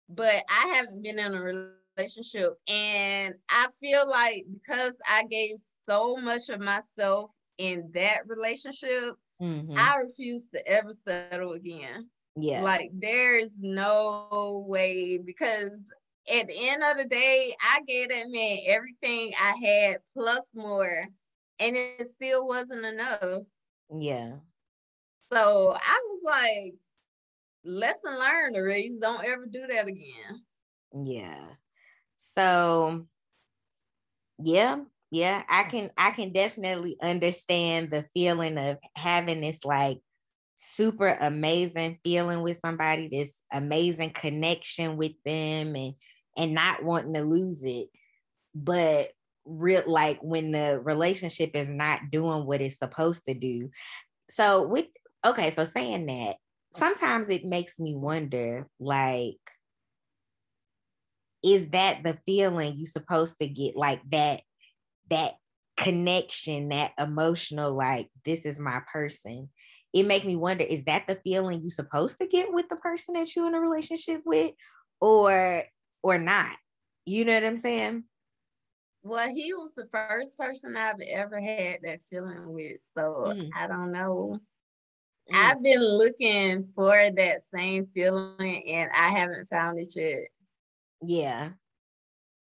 but 0.09 0.43
i 0.49 0.67
haven't 0.75 1.03
been 1.03 1.19
in 1.19 1.33
a 1.33 1.41
relationship 1.41 2.53
and 2.67 3.33
i 3.49 3.67
feel 3.81 4.07
like 4.09 4.45
because 4.53 4.93
i 5.07 5.23
gave 5.25 5.55
so 5.87 6.17
much 6.17 6.49
of 6.49 6.59
myself 6.59 7.31
in 7.57 7.89
that 7.93 8.19
relationship 8.27 9.15
mm-hmm. 9.41 9.77
i 9.77 9.97
refuse 9.97 10.47
to 10.47 10.65
ever 10.67 10.93
settle 10.93 11.53
again 11.53 12.09
yeah. 12.39 12.61
Like 12.61 12.91
there's 12.93 13.59
no 13.59 14.63
way 14.67 15.17
because 15.17 15.71
at 16.31 16.47
the 16.47 16.53
end 16.55 16.83
of 16.83 16.97
the 16.97 17.05
day, 17.05 17.53
I 17.59 17.81
gave 17.87 18.09
that 18.09 18.29
man 18.29 18.59
everything 18.67 19.31
I 19.41 19.55
had 19.65 19.97
plus 20.15 20.45
more, 20.53 21.07
and 21.59 21.75
it 21.75 22.07
still 22.11 22.47
wasn't 22.47 22.85
enough. 22.85 23.41
Yeah. 23.89 24.33
So 25.31 25.75
I 25.75 26.01
was 26.07 26.21
like, 26.23 26.75
lesson 27.65 28.19
learned, 28.19 28.63
Reese. 28.63 28.97
Don't 28.97 29.25
ever 29.25 29.47
do 29.47 29.65
that 29.67 29.87
again. 29.87 30.43
Yeah. 31.03 31.43
So 32.17 33.07
yeah, 34.37 34.77
yeah, 35.11 35.43
I 35.47 35.63
can 35.63 35.91
I 35.97 36.11
can 36.11 36.33
definitely 36.33 36.97
understand 37.01 37.89
the 37.89 38.03
feeling 38.13 38.57
of 38.57 38.77
having 38.95 39.41
this 39.41 39.63
like 39.63 39.99
super 40.55 41.07
amazing 41.07 41.99
feeling 42.03 42.41
with 42.41 42.59
somebody, 42.59 43.07
this 43.07 43.41
amazing 43.51 44.11
connection 44.11 44.97
with 44.97 45.13
them 45.25 45.75
and 45.75 45.93
and 46.35 46.53
not 46.53 46.83
wanting 46.83 47.13
to 47.13 47.21
lose 47.21 47.63
it. 47.63 47.87
But 48.53 49.09
real 49.45 49.83
like 49.87 50.19
when 50.21 50.51
the 50.51 50.79
relationship 50.83 51.51
is 51.53 51.69
not 51.69 52.11
doing 52.11 52.45
what 52.45 52.61
it's 52.61 52.77
supposed 52.77 53.25
to 53.25 53.33
do. 53.33 53.69
So 54.29 54.67
with 54.67 54.87
okay, 55.25 55.51
so 55.51 55.63
saying 55.63 56.05
that, 56.07 56.35
sometimes 56.71 57.29
it 57.29 57.45
makes 57.45 57.79
me 57.79 57.95
wonder 57.95 58.67
like 58.77 59.37
is 61.45 61.69
that 61.69 62.03
the 62.03 62.17
feeling 62.25 62.75
you 62.75 62.85
supposed 62.85 63.39
to 63.39 63.47
get 63.47 63.75
like 63.75 64.01
that 64.09 64.41
that 65.09 65.33
connection 65.77 66.69
that 66.69 66.91
emotional 66.99 67.75
like 67.75 68.09
this 68.25 68.45
is 68.45 68.59
my 68.59 68.81
person. 68.91 69.49
It 69.93 70.05
make 70.05 70.25
me 70.25 70.35
wonder 70.35 70.65
is 70.67 70.83
that 70.83 71.07
the 71.07 71.19
feeling 71.23 71.61
you 71.61 71.69
supposed 71.69 72.17
to 72.17 72.27
get 72.27 72.51
with 72.51 72.67
the 72.67 72.75
person 72.75 73.13
that 73.13 73.33
you're 73.35 73.47
in 73.47 73.53
a 73.53 73.61
relationship 73.61 74.21
with 74.25 74.51
or 74.99 75.63
or 76.03 76.17
not? 76.17 76.57
You 77.05 77.23
know 77.23 77.35
what 77.35 77.45
i'm 77.45 77.57
saying? 77.57 78.03
Well 79.03 79.29
he 79.29 79.53
was 79.53 79.71
the 79.77 79.87
first 79.93 80.37
person 80.37 80.75
i've 80.75 80.99
ever 81.07 81.39
had 81.39 81.77
that 81.83 82.01
feeling 82.09 82.51
with 82.51 82.77
so 82.97 83.33
mm. 83.35 83.49
i 83.55 83.67
don't 83.67 83.91
know. 83.91 84.37
Mm. 85.31 85.35
i've 85.35 85.63
been 85.63 85.81
looking 85.81 86.67
for 86.75 87.09
that 87.15 87.43
same 87.55 87.87
feeling 87.93 88.63
and 88.67 88.89
i 88.93 89.09
haven't 89.09 89.45
found 89.45 89.79
it 89.79 89.93
yet. 89.95 90.27
Yeah. 91.01 91.49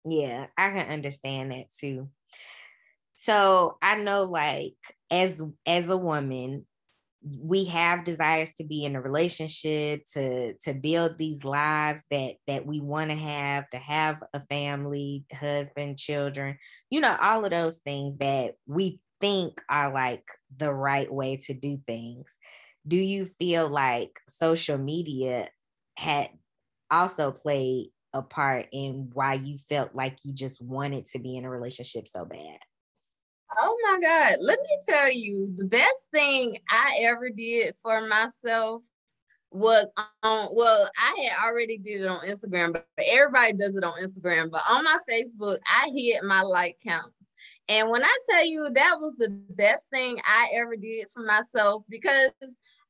Yeah 0.06 0.48
i 0.58 0.70
can 0.72 0.90
understand 0.90 1.52
that 1.52 1.66
too 1.78 2.10
so 3.18 3.78
i 3.82 3.96
know 3.96 4.24
like 4.24 4.76
as 5.12 5.44
as 5.66 5.90
a 5.90 5.98
woman 5.98 6.66
we 7.42 7.66
have 7.66 8.06
desires 8.06 8.54
to 8.54 8.64
be 8.64 8.86
in 8.86 8.96
a 8.96 9.02
relationship 9.02 10.02
to 10.14 10.54
to 10.62 10.74
build 10.74 11.18
these 11.18 11.44
lives 11.44 12.02
that 12.12 12.36
that 12.48 12.66
we 12.66 12.80
want 12.80 13.10
to 13.10 13.18
have 13.18 13.70
to 13.70 13.78
have 13.78 14.18
a 14.34 14.40
family 14.46 15.26
husband 15.34 15.98
children 15.98 16.58
you 16.90 17.02
know 17.02 17.18
all 17.22 17.44
of 17.44 17.52
those 17.52 17.80
things 17.80 18.16
that 18.18 18.54
we 18.66 19.00
think 19.20 19.62
are 19.70 19.94
like 19.94 20.24
the 20.56 20.74
right 20.74 21.12
way 21.12 21.38
to 21.38 21.54
do 21.54 21.78
things. 21.88 22.38
Do 22.88 22.96
you 22.96 23.26
feel 23.26 23.68
like 23.68 24.20
social 24.28 24.78
media 24.78 25.48
had 25.98 26.30
also 26.90 27.32
played 27.32 27.88
a 28.14 28.22
part 28.22 28.68
in 28.72 29.10
why 29.14 29.34
you 29.34 29.58
felt 29.58 29.94
like 29.94 30.18
you 30.24 30.34
just 30.34 30.62
wanted 30.62 31.06
to 31.08 31.20
be 31.20 31.36
in 31.36 31.44
a 31.44 31.50
relationship 31.50 32.08
so 32.08 32.24
bad 32.24 32.58
Oh 33.60 33.78
my 33.84 34.00
God. 34.02 34.38
Let 34.42 34.60
me 34.60 34.78
tell 34.88 35.12
you, 35.12 35.54
the 35.56 35.66
best 35.66 36.08
thing 36.14 36.58
I 36.70 37.00
ever 37.04 37.30
did 37.30 37.76
for 37.82 38.08
myself 38.08 38.84
was 39.52 39.88
on 40.24 40.50
well, 40.52 40.90
I 40.98 41.22
had 41.24 41.46
already 41.46 41.78
did 41.78 42.02
it 42.02 42.08
on 42.08 42.20
Instagram, 42.20 42.74
but 42.74 42.86
everybody 43.06 43.54
does 43.54 43.76
it 43.76 43.84
on 43.84 44.02
Instagram. 44.02 44.52
But 44.52 44.64
on 44.70 44.84
my 44.84 44.98
Facebook, 45.10 45.58
I 45.66 45.90
hit 45.96 46.24
my 46.24 46.42
like 46.42 46.78
count. 46.86 47.14
And 47.70 47.90
when 47.90 48.04
I 48.04 48.18
tell 48.30 48.46
you 48.46 48.70
that 48.74 48.98
was 49.00 49.14
the 49.18 49.30
best 49.30 49.84
thing 49.92 50.20
I 50.26 50.50
ever 50.54 50.76
did 50.76 51.08
for 51.14 51.24
myself, 51.24 51.84
because 51.90 52.32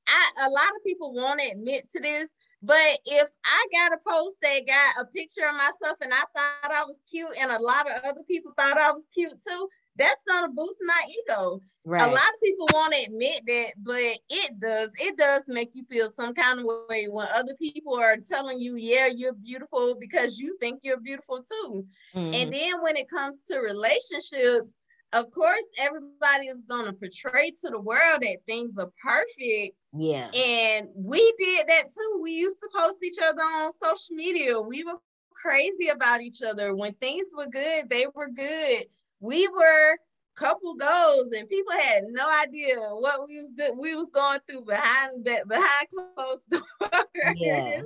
I 0.07 0.31
a 0.45 0.49
lot 0.49 0.69
of 0.75 0.83
people 0.85 1.13
won't 1.13 1.41
admit 1.41 1.89
to 1.91 2.01
this, 2.01 2.29
but 2.61 2.99
if 3.05 3.27
I 3.45 3.67
got 3.71 3.93
a 3.93 3.99
post 4.07 4.37
that 4.41 4.61
got 4.67 5.05
a 5.05 5.11
picture 5.11 5.45
of 5.47 5.55
myself 5.55 5.97
and 6.01 6.13
I 6.13 6.23
thought 6.35 6.71
I 6.75 6.83
was 6.85 7.01
cute, 7.09 7.29
and 7.39 7.51
a 7.51 7.61
lot 7.61 7.87
of 7.89 8.03
other 8.03 8.23
people 8.27 8.51
thought 8.57 8.77
I 8.77 8.91
was 8.91 9.03
cute 9.13 9.37
too, 9.47 9.69
that's 9.97 10.21
gonna 10.27 10.51
boost 10.51 10.77
my 10.85 11.01
ego. 11.09 11.61
Right. 11.85 12.01
A 12.01 12.05
lot 12.05 12.15
of 12.15 12.41
people 12.43 12.67
won't 12.73 12.93
admit 13.05 13.41
that, 13.47 13.71
but 13.77 14.17
it 14.29 14.59
does. 14.59 14.91
It 14.99 15.17
does 15.17 15.43
make 15.47 15.71
you 15.73 15.83
feel 15.89 16.09
some 16.11 16.33
kind 16.33 16.59
of 16.59 16.65
way 16.89 17.05
when 17.05 17.27
other 17.35 17.53
people 17.55 17.95
are 17.95 18.17
telling 18.17 18.59
you, 18.59 18.75
yeah, 18.75 19.07
you're 19.07 19.33
beautiful 19.33 19.95
because 19.99 20.37
you 20.37 20.57
think 20.59 20.81
you're 20.83 20.99
beautiful 20.99 21.39
too. 21.39 21.85
Mm-hmm. 22.15 22.33
And 22.33 22.53
then 22.53 22.81
when 22.81 22.97
it 22.97 23.09
comes 23.09 23.39
to 23.49 23.59
relationships, 23.59 24.67
of 25.13 25.31
course, 25.31 25.63
everybody 25.79 26.47
is 26.47 26.61
gonna 26.67 26.93
portray 26.93 27.51
to 27.61 27.69
the 27.69 27.79
world 27.79 28.21
that 28.21 28.37
things 28.45 28.77
are 28.77 28.91
perfect. 29.01 29.75
Yeah. 29.93 30.29
And 30.35 30.89
we 30.95 31.19
did 31.37 31.67
that 31.67 31.85
too. 31.85 32.19
We 32.21 32.31
used 32.33 32.57
to 32.61 32.69
post 32.75 32.97
each 33.03 33.17
other 33.23 33.41
on 33.41 33.71
social 33.81 34.15
media. 34.15 34.59
We 34.59 34.83
were 34.83 34.99
crazy 35.31 35.87
about 35.87 36.21
each 36.21 36.41
other. 36.41 36.75
When 36.75 36.93
things 36.95 37.27
were 37.35 37.47
good, 37.47 37.89
they 37.89 38.05
were 38.13 38.29
good 38.29 38.85
we 39.19 39.47
were 39.47 39.97
couple 40.37 40.75
goals 40.75 41.29
and 41.35 41.49
people 41.49 41.73
had 41.73 42.03
no 42.09 42.25
idea 42.43 42.77
what 42.77 43.27
we 43.27 43.41
was 43.41 43.71
we 43.77 43.95
was 43.95 44.07
going 44.13 44.39
through 44.47 44.61
behind 44.61 45.25
that 45.25 45.47
behind 45.47 45.87
closed 46.15 46.43
doors. 46.49 47.33
Yeah. 47.35 47.81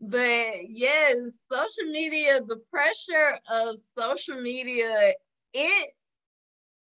but 0.00 0.52
yes, 0.68 1.16
social 1.50 1.90
media, 1.90 2.40
the 2.46 2.60
pressure 2.70 3.38
of 3.52 3.76
social 3.98 4.40
media, 4.40 5.12
it 5.54 5.90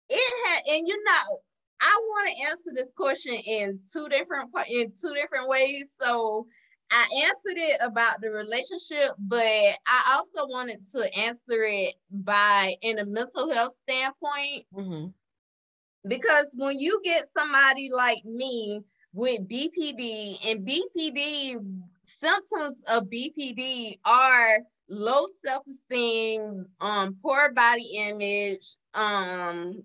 it 0.09 0.47
had 0.47 0.75
and 0.75 0.87
you 0.87 1.03
know, 1.03 1.39
I 1.79 2.01
want 2.03 2.27
to 2.27 2.49
answer 2.49 2.71
this 2.75 2.91
question 2.95 3.35
in 3.47 3.79
two 3.91 4.09
different 4.09 4.49
in 4.69 4.91
two 4.91 5.13
different 5.13 5.47
ways. 5.47 5.85
So 6.01 6.47
I 6.91 7.07
answered 7.23 7.57
it 7.57 7.77
about 7.83 8.19
the 8.21 8.29
relationship, 8.29 9.15
but 9.17 9.39
I 9.39 10.13
also 10.13 10.47
wanted 10.49 10.79
to 10.93 11.17
answer 11.17 11.63
it 11.63 11.95
by 12.11 12.73
in 12.81 12.99
a 12.99 13.05
mental 13.05 13.51
health 13.51 13.73
standpoint. 13.87 14.65
Mm-hmm. 14.75 15.07
Because 16.07 16.47
when 16.55 16.77
you 16.77 16.99
get 17.03 17.27
somebody 17.37 17.89
like 17.95 18.25
me 18.25 18.81
with 19.13 19.47
BPD 19.47 20.35
and 20.47 20.67
BPD, 20.67 21.55
symptoms 22.03 22.81
of 22.91 23.05
BPD 23.05 23.97
are 24.03 24.59
low 24.89 25.25
self-esteem, 25.45 26.65
um, 26.81 27.17
poor 27.21 27.53
body 27.53 27.89
image, 28.09 28.75
um, 28.93 29.81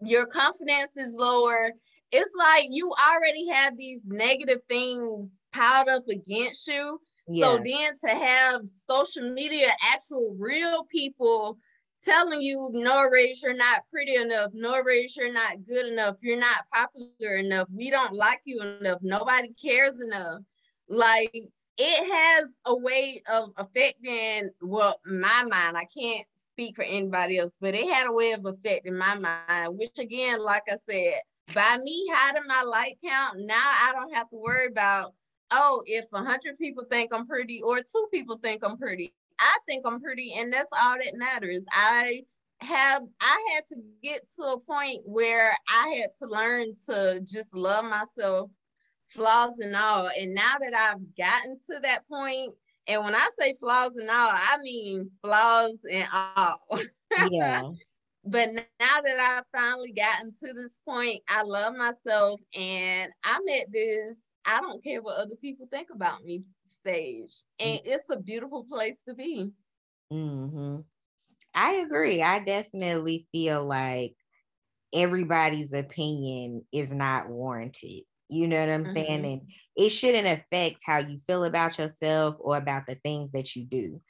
your 0.00 0.26
confidence 0.26 0.92
is 0.96 1.14
lower. 1.18 1.70
It's 2.12 2.32
like 2.38 2.64
you 2.70 2.92
already 3.12 3.48
have 3.48 3.76
these 3.76 4.04
negative 4.06 4.60
things 4.68 5.30
piled 5.56 5.88
up 5.88 6.08
against 6.08 6.66
you. 6.66 7.00
Yeah. 7.28 7.46
So 7.46 7.56
then 7.56 7.98
to 8.04 8.08
have 8.08 8.60
social 8.88 9.32
media, 9.32 9.68
actual 9.82 10.36
real 10.38 10.84
people 10.84 11.58
telling 12.02 12.40
you, 12.40 12.70
Norris, 12.72 13.42
you're 13.42 13.56
not 13.56 13.82
pretty 13.90 14.14
enough. 14.14 14.50
Norris, 14.54 15.16
you're 15.16 15.32
not 15.32 15.64
good 15.64 15.86
enough. 15.86 16.16
You're 16.20 16.38
not 16.38 16.64
popular 16.72 17.36
enough. 17.38 17.68
We 17.74 17.90
don't 17.90 18.12
like 18.12 18.40
you 18.44 18.62
enough. 18.62 18.98
Nobody 19.02 19.52
cares 19.60 19.94
enough. 20.00 20.40
Like 20.88 21.34
it 21.78 22.12
has 22.12 22.48
a 22.66 22.76
way 22.76 23.20
of 23.32 23.50
affecting 23.56 24.50
well 24.62 25.00
my 25.04 25.42
mind. 25.42 25.76
I 25.76 25.86
can't 25.98 26.26
speak 26.34 26.76
for 26.76 26.84
anybody 26.84 27.38
else, 27.38 27.52
but 27.60 27.74
it 27.74 27.92
had 27.92 28.06
a 28.06 28.14
way 28.14 28.32
of 28.32 28.46
affecting 28.46 28.96
my 28.96 29.16
mind, 29.18 29.76
which 29.76 29.98
again, 29.98 30.42
like 30.42 30.62
I 30.68 30.76
said, 30.88 31.20
by 31.54 31.78
me 31.82 32.06
hiding 32.12 32.46
my 32.46 32.62
like 32.62 32.98
count, 33.04 33.40
now 33.40 33.54
I 33.54 33.92
don't 33.92 34.14
have 34.14 34.30
to 34.30 34.36
worry 34.36 34.66
about, 34.66 35.12
oh, 35.50 35.82
if 35.86 36.06
a 36.12 36.18
hundred 36.18 36.58
people 36.58 36.84
think 36.90 37.14
I'm 37.14 37.26
pretty 37.26 37.62
or 37.62 37.78
two 37.78 38.06
people 38.12 38.38
think 38.42 38.64
I'm 38.64 38.76
pretty. 38.76 39.14
I 39.38 39.58
think 39.68 39.86
I'm 39.86 40.00
pretty, 40.00 40.32
and 40.36 40.52
that's 40.52 40.68
all 40.82 40.96
that 40.96 41.14
matters. 41.14 41.64
I 41.70 42.22
have 42.60 43.02
I 43.20 43.50
had 43.54 43.66
to 43.68 43.82
get 44.02 44.22
to 44.36 44.42
a 44.42 44.60
point 44.60 45.00
where 45.04 45.54
I 45.68 45.88
had 45.98 46.10
to 46.22 46.28
learn 46.28 46.64
to 46.88 47.20
just 47.24 47.54
love 47.54 47.84
myself, 47.84 48.50
flaws 49.08 49.58
and 49.60 49.76
all. 49.76 50.08
And 50.18 50.34
now 50.34 50.54
that 50.60 50.74
I've 50.74 51.16
gotten 51.16 51.58
to 51.70 51.80
that 51.82 52.08
point, 52.08 52.54
and 52.88 53.04
when 53.04 53.14
I 53.14 53.28
say 53.38 53.54
flaws 53.60 53.94
and 53.96 54.08
all, 54.08 54.30
I 54.32 54.56
mean 54.62 55.10
flaws 55.22 55.78
and 55.90 56.08
all. 56.12 56.80
Yeah. 57.30 57.62
but 58.24 58.48
now 58.54 59.00
that 59.04 59.20
I've 59.20 59.60
finally 59.60 59.92
gotten 59.92 60.32
to 60.42 60.52
this 60.52 60.80
point, 60.84 61.22
I 61.28 61.42
love 61.42 61.74
myself 61.74 62.40
and 62.58 63.12
I'm 63.24 63.42
at 63.48 63.72
this, 63.72 64.25
I 64.46 64.60
don't 64.60 64.82
care 64.82 65.02
what 65.02 65.18
other 65.18 65.36
people 65.36 65.66
think 65.70 65.88
about 65.92 66.22
me 66.24 66.44
stage. 66.64 67.34
And 67.58 67.78
mm-hmm. 67.78 67.90
it's 67.90 68.10
a 68.10 68.20
beautiful 68.20 68.64
place 68.70 69.02
to 69.08 69.14
be. 69.14 69.50
Mm-hmm. 70.12 70.80
I 71.54 71.72
agree. 71.72 72.22
I 72.22 72.38
definitely 72.38 73.26
feel 73.32 73.64
like 73.64 74.14
everybody's 74.94 75.72
opinion 75.72 76.64
is 76.72 76.92
not 76.92 77.28
warranted. 77.28 78.02
You 78.28 78.46
know 78.46 78.60
what 78.60 78.68
I'm 78.68 78.84
mm-hmm. 78.84 78.92
saying? 78.92 79.26
And 79.26 79.40
it 79.76 79.90
shouldn't 79.90 80.26
affect 80.28 80.82
how 80.84 80.98
you 80.98 81.16
feel 81.18 81.44
about 81.44 81.78
yourself 81.78 82.36
or 82.38 82.56
about 82.56 82.86
the 82.86 82.96
things 82.96 83.32
that 83.32 83.56
you 83.56 83.64
do. 83.64 84.00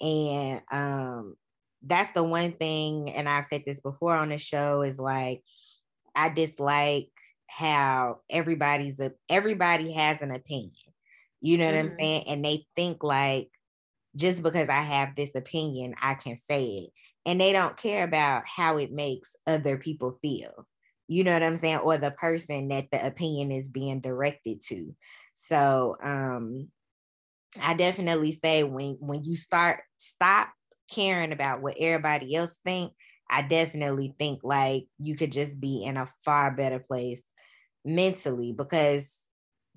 And 0.00 0.60
um, 0.72 1.34
that's 1.82 2.10
the 2.10 2.22
one 2.22 2.52
thing, 2.52 3.10
and 3.10 3.28
I've 3.28 3.44
said 3.44 3.62
this 3.66 3.80
before 3.80 4.14
on 4.16 4.30
the 4.30 4.38
show, 4.38 4.82
is 4.82 4.98
like 4.98 5.42
I 6.14 6.28
dislike 6.28 7.10
how 7.46 8.20
everybody's 8.30 9.00
a, 9.00 9.12
everybody 9.28 9.92
has 9.92 10.22
an 10.22 10.30
opinion. 10.30 10.72
You 11.40 11.58
know 11.58 11.66
what 11.66 11.74
mm-hmm. 11.74 11.90
I'm 11.90 11.96
saying? 11.96 12.24
And 12.28 12.44
they 12.44 12.66
think 12.74 13.02
like 13.02 13.50
just 14.16 14.42
because 14.42 14.68
I 14.68 14.80
have 14.80 15.14
this 15.14 15.34
opinion, 15.34 15.94
I 16.00 16.14
can 16.14 16.38
say 16.38 16.64
it. 16.64 16.90
And 17.26 17.40
they 17.40 17.52
don't 17.52 17.76
care 17.76 18.04
about 18.04 18.44
how 18.46 18.76
it 18.76 18.92
makes 18.92 19.36
other 19.46 19.78
people 19.78 20.18
feel. 20.22 20.66
You 21.08 21.24
know 21.24 21.32
what 21.32 21.42
I'm 21.42 21.56
saying? 21.56 21.78
Or 21.78 21.98
the 21.98 22.10
person 22.10 22.68
that 22.68 22.90
the 22.90 23.04
opinion 23.04 23.52
is 23.52 23.68
being 23.68 24.00
directed 24.00 24.62
to. 24.68 24.94
So 25.34 25.96
um 26.02 26.68
I 27.60 27.74
definitely 27.74 28.32
say 28.32 28.64
when 28.64 28.96
when 29.00 29.24
you 29.24 29.36
start 29.36 29.82
stop 29.98 30.50
caring 30.90 31.32
about 31.32 31.62
what 31.62 31.76
everybody 31.78 32.34
else 32.34 32.58
think, 32.64 32.92
I 33.28 33.42
definitely 33.42 34.14
think 34.18 34.40
like 34.42 34.86
you 34.98 35.16
could 35.16 35.32
just 35.32 35.58
be 35.60 35.84
in 35.84 35.96
a 35.96 36.08
far 36.24 36.54
better 36.54 36.78
place 36.78 37.22
mentally 37.84 38.52
because 38.52 39.18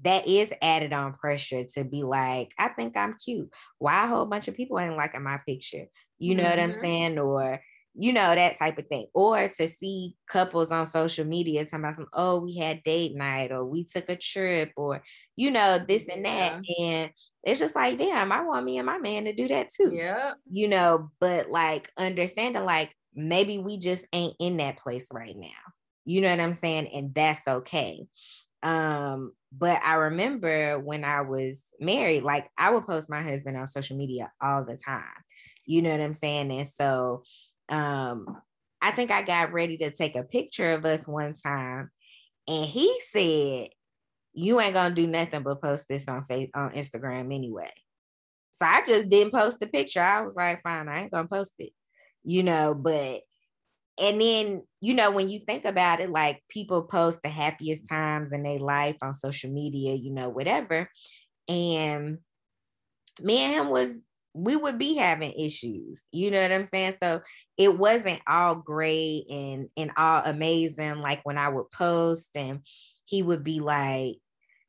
that 0.03 0.27
is 0.27 0.53
added 0.61 0.93
on 0.93 1.13
pressure 1.13 1.63
to 1.63 1.83
be 1.83 2.03
like, 2.03 2.53
I 2.57 2.69
think 2.69 2.95
I'm 2.95 3.15
cute. 3.15 3.51
Why 3.79 4.05
a 4.05 4.07
whole 4.07 4.25
bunch 4.25 4.47
of 4.47 4.55
people 4.55 4.79
ain't 4.79 4.97
liking 4.97 5.23
my 5.23 5.39
picture? 5.47 5.85
You 6.19 6.35
know 6.35 6.43
mm-hmm. 6.43 6.49
what 6.49 6.59
I'm 6.59 6.71
mm-hmm. 6.71 6.81
saying? 6.81 7.19
Or 7.19 7.59
you 7.99 8.13
know, 8.13 8.35
that 8.35 8.57
type 8.57 8.77
of 8.77 8.87
thing. 8.87 9.07
Or 9.13 9.47
to 9.47 9.67
see 9.67 10.15
couples 10.27 10.71
on 10.71 10.85
social 10.85 11.25
media 11.25 11.65
talking 11.65 11.79
about 11.79 11.95
some, 11.95 12.07
oh, 12.13 12.39
we 12.39 12.55
had 12.55 12.83
date 12.83 13.15
night 13.15 13.51
or 13.51 13.65
we 13.65 13.83
took 13.83 14.07
a 14.09 14.15
trip 14.15 14.71
or, 14.77 15.01
you 15.35 15.49
know, 15.49 15.79
this 15.79 16.07
and 16.07 16.23
that. 16.25 16.61
Yeah. 16.63 16.85
And 16.85 17.11
it's 17.43 17.59
just 17.59 17.75
like, 17.75 17.97
damn, 17.97 18.31
I 18.31 18.43
want 18.43 18.65
me 18.65 18.77
and 18.77 18.85
my 18.85 18.99
man 18.99 19.25
to 19.25 19.33
do 19.33 19.47
that 19.47 19.69
too. 19.69 19.91
Yeah. 19.93 20.33
You 20.49 20.67
know, 20.67 21.09
but 21.19 21.49
like 21.49 21.91
understanding 21.97 22.63
like 22.65 22.93
maybe 23.17 23.57
we 23.57 23.77
just 23.77 24.05
ain't 24.13 24.35
in 24.39 24.57
that 24.57 24.77
place 24.77 25.07
right 25.11 25.35
now. 25.35 25.47
You 26.05 26.21
know 26.21 26.29
what 26.29 26.39
I'm 26.39 26.53
saying? 26.53 26.87
And 26.87 27.13
that's 27.13 27.45
okay. 27.47 28.07
Um, 28.63 29.33
but 29.51 29.81
I 29.83 29.95
remember 29.95 30.79
when 30.79 31.03
I 31.03 31.21
was 31.21 31.63
married, 31.79 32.23
like 32.23 32.49
I 32.57 32.69
would 32.71 32.85
post 32.85 33.09
my 33.09 33.21
husband 33.21 33.57
on 33.57 33.67
social 33.67 33.97
media 33.97 34.31
all 34.41 34.63
the 34.63 34.77
time. 34.77 35.03
You 35.65 35.81
know 35.81 35.91
what 35.91 36.01
I'm 36.01 36.13
saying? 36.13 36.51
And 36.51 36.67
so 36.67 37.23
um, 37.69 38.41
I 38.81 38.91
think 38.91 39.11
I 39.11 39.21
got 39.21 39.51
ready 39.51 39.77
to 39.77 39.91
take 39.91 40.15
a 40.15 40.23
picture 40.23 40.71
of 40.71 40.85
us 40.85 41.07
one 41.07 41.33
time, 41.33 41.89
and 42.47 42.65
he 42.65 42.99
said, 43.09 43.69
"You 44.33 44.59
ain't 44.61 44.73
gonna 44.73 44.95
do 44.95 45.07
nothing 45.07 45.43
but 45.43 45.61
post 45.61 45.87
this 45.89 46.07
on 46.07 46.23
face 46.25 46.49
on 46.53 46.71
Instagram 46.71 47.33
anyway." 47.33 47.71
So 48.51 48.65
I 48.65 48.81
just 48.87 49.09
didn't 49.09 49.33
post 49.33 49.59
the 49.59 49.67
picture. 49.67 50.01
I 50.01 50.21
was 50.21 50.35
like, 50.35 50.63
"Fine, 50.63 50.87
I 50.87 51.01
ain't 51.01 51.11
gonna 51.11 51.27
post 51.27 51.53
it," 51.59 51.73
you 52.23 52.43
know. 52.43 52.73
But 52.73 53.21
and 53.99 54.21
then 54.21 54.63
you 54.81 54.93
know 54.93 55.11
when 55.11 55.29
you 55.29 55.39
think 55.39 55.65
about 55.65 55.99
it, 55.99 56.09
like 56.09 56.41
people 56.49 56.83
post 56.83 57.19
the 57.23 57.29
happiest 57.29 57.87
times 57.89 58.31
in 58.31 58.43
their 58.43 58.59
life 58.59 58.97
on 59.01 59.13
social 59.13 59.51
media, 59.51 59.93
you 59.93 60.11
know, 60.13 60.29
whatever, 60.29 60.89
and 61.47 62.19
me 63.19 63.39
and 63.39 63.53
him 63.53 63.69
was 63.69 64.01
we 64.37 64.55
would 64.55 64.77
be 64.77 64.95
having 64.95 65.31
issues. 65.31 66.03
You 66.11 66.29
know 66.29 66.41
what 66.41 66.51
I'm 66.51 66.65
saying? 66.65 66.95
So 67.01 67.21
it 67.57 67.75
wasn't 67.77 68.21
all 68.27 68.55
great 68.55 69.25
and 69.29 69.67
and 69.75 69.91
all 69.97 70.21
amazing 70.23 70.97
like 70.97 71.21
when 71.23 71.37
I 71.37 71.49
would 71.49 71.71
post 71.71 72.29
and 72.35 72.59
he 73.05 73.23
would 73.23 73.43
be 73.43 73.59
like, 73.59 74.17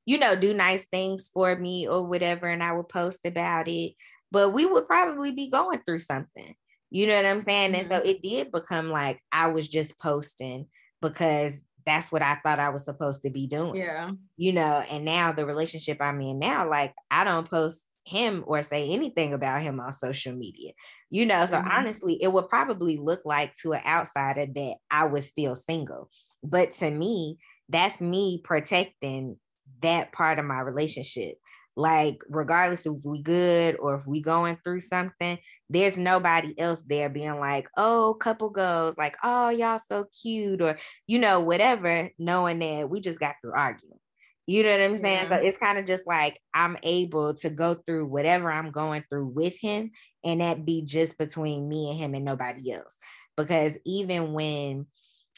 you 0.07 0.19
know, 0.19 0.35
do 0.35 0.55
nice 0.55 0.87
things 0.87 1.29
for 1.33 1.55
me 1.55 1.87
or 1.87 2.03
whatever 2.03 2.47
and 2.47 2.63
I 2.63 2.73
would 2.73 2.89
post 2.89 3.21
about 3.27 3.69
it, 3.69 3.93
but 4.33 4.55
we 4.55 4.65
would 4.65 4.87
probably 4.87 5.33
be 5.33 5.51
going 5.51 5.81
through 5.85 5.99
something. 5.99 6.55
You 6.91 7.07
know 7.07 7.17
what 7.17 7.27
I'm 7.27 7.41
saying? 7.41 7.73
Mm-hmm. 7.73 7.81
And 7.81 7.89
so 7.89 7.99
mm-hmm. 7.99 8.09
it 8.09 8.23
did 8.23 8.53
become 8.53 8.91
like 8.91 9.21
I 9.33 9.49
was 9.49 9.69
just 9.69 9.99
posting 9.99 10.67
because 11.01 11.61
that's 11.87 12.13
what 12.13 12.23
I 12.23 12.39
thought 12.45 12.61
I 12.61 12.69
was 12.69 12.85
supposed 12.85 13.23
to 13.23 13.31
be 13.31 13.47
doing. 13.47 13.77
Yeah. 13.77 14.11
You 14.37 14.53
know, 14.53 14.83
and 14.91 15.05
now 15.05 15.33
the 15.33 15.47
relationship 15.47 15.99
I'm 16.01 16.21
in 16.21 16.39
now, 16.39 16.69
like 16.69 16.95
I 17.11 17.25
don't 17.25 17.49
post 17.49 17.83
him 18.05 18.43
or 18.47 18.63
say 18.63 18.91
anything 18.91 19.35
about 19.35 19.63
him 19.63 19.81
on 19.81 19.93
social 19.93 20.35
media. 20.35 20.73
You 21.11 21.27
know, 21.27 21.45
so 21.47 21.57
mm-hmm. 21.57 21.69
honestly, 21.69 22.19
it 22.21 22.33
would 22.33 22.49
probably 22.49 22.97
look 22.97 23.23
like 23.25 23.55
to 23.63 23.73
an 23.73 23.83
outsider 23.87 24.47
that 24.47 24.77
I 24.91 25.05
was 25.05 25.27
still 25.27 25.55
single. 25.55 26.11
But 26.43 26.73
to 26.73 26.91
me, 26.91 27.39
that's 27.69 28.01
me 28.01 28.41
protecting 28.43 29.37
that 29.83 30.13
part 30.13 30.39
of 30.39 30.45
my 30.45 30.61
relationship. 30.61 31.35
Like, 31.79 32.25
regardless 32.29 32.87
if 32.87 33.05
we 33.05 33.23
good 33.23 33.77
or 33.79 33.95
if 33.95 34.05
we 34.05 34.21
going 34.21 34.59
through 34.65 34.81
something, 34.81 35.39
there's 35.71 35.97
nobody 35.97 36.53
else 36.59 36.83
there 36.83 37.09
being 37.09 37.39
like, 37.39 37.69
oh, 37.77 38.17
couple 38.21 38.51
goes, 38.51 38.99
like, 38.99 39.17
oh, 39.23 39.51
y'all 39.51 39.79
so 39.89 40.07
cute, 40.21 40.61
or 40.61 40.77
you 41.07 41.21
know, 41.21 41.39
whatever, 41.39 42.11
knowing 42.19 42.59
that 42.59 42.91
we 42.91 43.01
just 43.01 43.21
got 43.21 43.37
through 43.41 43.53
arguing. 43.55 44.01
You 44.49 44.65
know 44.65 44.73
what 44.73 44.81
I'm 44.81 44.97
saying? 44.97 45.27
Yeah. 45.31 45.39
So 45.39 45.45
it's 45.45 45.59
kind 45.59 45.79
of 45.79 45.87
just 45.87 46.05
like 46.09 46.41
I'm 46.53 46.77
able 46.83 47.35
to 47.35 47.51
go 47.51 47.75
through 47.75 48.07
whatever 48.07 48.51
I'm 48.51 48.73
going 48.73 49.05
through 49.09 49.29
with 49.29 49.57
him, 49.61 49.93
and 50.25 50.41
that 50.41 50.65
be 50.65 50.83
just 50.83 51.17
between 51.17 51.69
me 51.69 51.91
and 51.91 51.99
him 51.99 52.15
and 52.15 52.25
nobody 52.25 52.73
else. 52.73 52.97
Because 53.37 53.79
even 53.87 54.33
when 54.33 54.87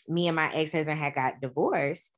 me 0.09 0.27
and 0.27 0.37
my 0.37 0.51
ex 0.55 0.73
husband 0.73 0.99
had 0.99 1.15
got 1.15 1.43
divorced, 1.43 2.13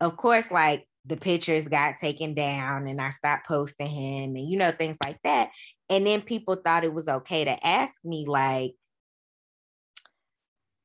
of 0.00 0.16
course, 0.16 0.50
like 0.50 0.84
the 1.04 1.16
pictures 1.16 1.68
got 1.68 1.98
taken 1.98 2.34
down 2.34 2.86
and 2.86 3.00
I 3.00 3.10
stopped 3.10 3.46
posting 3.46 3.88
him 3.88 4.36
and 4.36 4.48
you 4.48 4.56
know, 4.56 4.70
things 4.70 4.96
like 5.04 5.18
that. 5.24 5.50
And 5.90 6.06
then 6.06 6.22
people 6.22 6.56
thought 6.56 6.84
it 6.84 6.94
was 6.94 7.08
okay 7.08 7.44
to 7.44 7.66
ask 7.66 7.94
me, 8.04 8.24
like, 8.26 8.74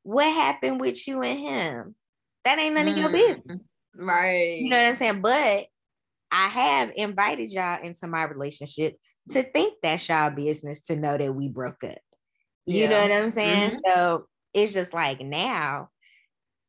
what 0.04 0.26
happened 0.26 0.80
with 0.80 1.08
you 1.08 1.22
and 1.22 1.40
him? 1.40 1.96
That 2.46 2.60
ain't 2.60 2.76
none 2.76 2.88
mm. 2.88 2.92
of 2.92 2.98
your 2.98 3.10
mm. 3.10 3.14
business. 3.14 3.70
Right. 3.96 4.60
You 4.60 4.70
know 4.70 4.78
what 4.78 4.88
I'm 4.88 4.96
saying? 4.96 5.22
But 5.22 5.68
I 6.32 6.48
have 6.48 6.92
invited 6.96 7.52
y'all 7.52 7.82
into 7.82 8.08
my 8.08 8.24
relationship 8.24 8.98
to 9.32 9.44
think 9.44 9.76
that's 9.82 10.08
y'all 10.10 10.30
business 10.30 10.82
to 10.84 10.96
know 10.96 11.18
that 11.18 11.34
we 11.34 11.50
broke 11.50 11.84
up. 11.84 11.98
You 12.66 12.82
yeah. 12.82 12.90
know 12.90 13.02
what 13.02 13.12
I'm 13.12 13.30
saying? 13.30 13.72
Mm-hmm. 13.72 13.80
So 13.86 14.28
it's 14.54 14.74
just 14.74 14.94
like 14.94 15.22
now, 15.22 15.90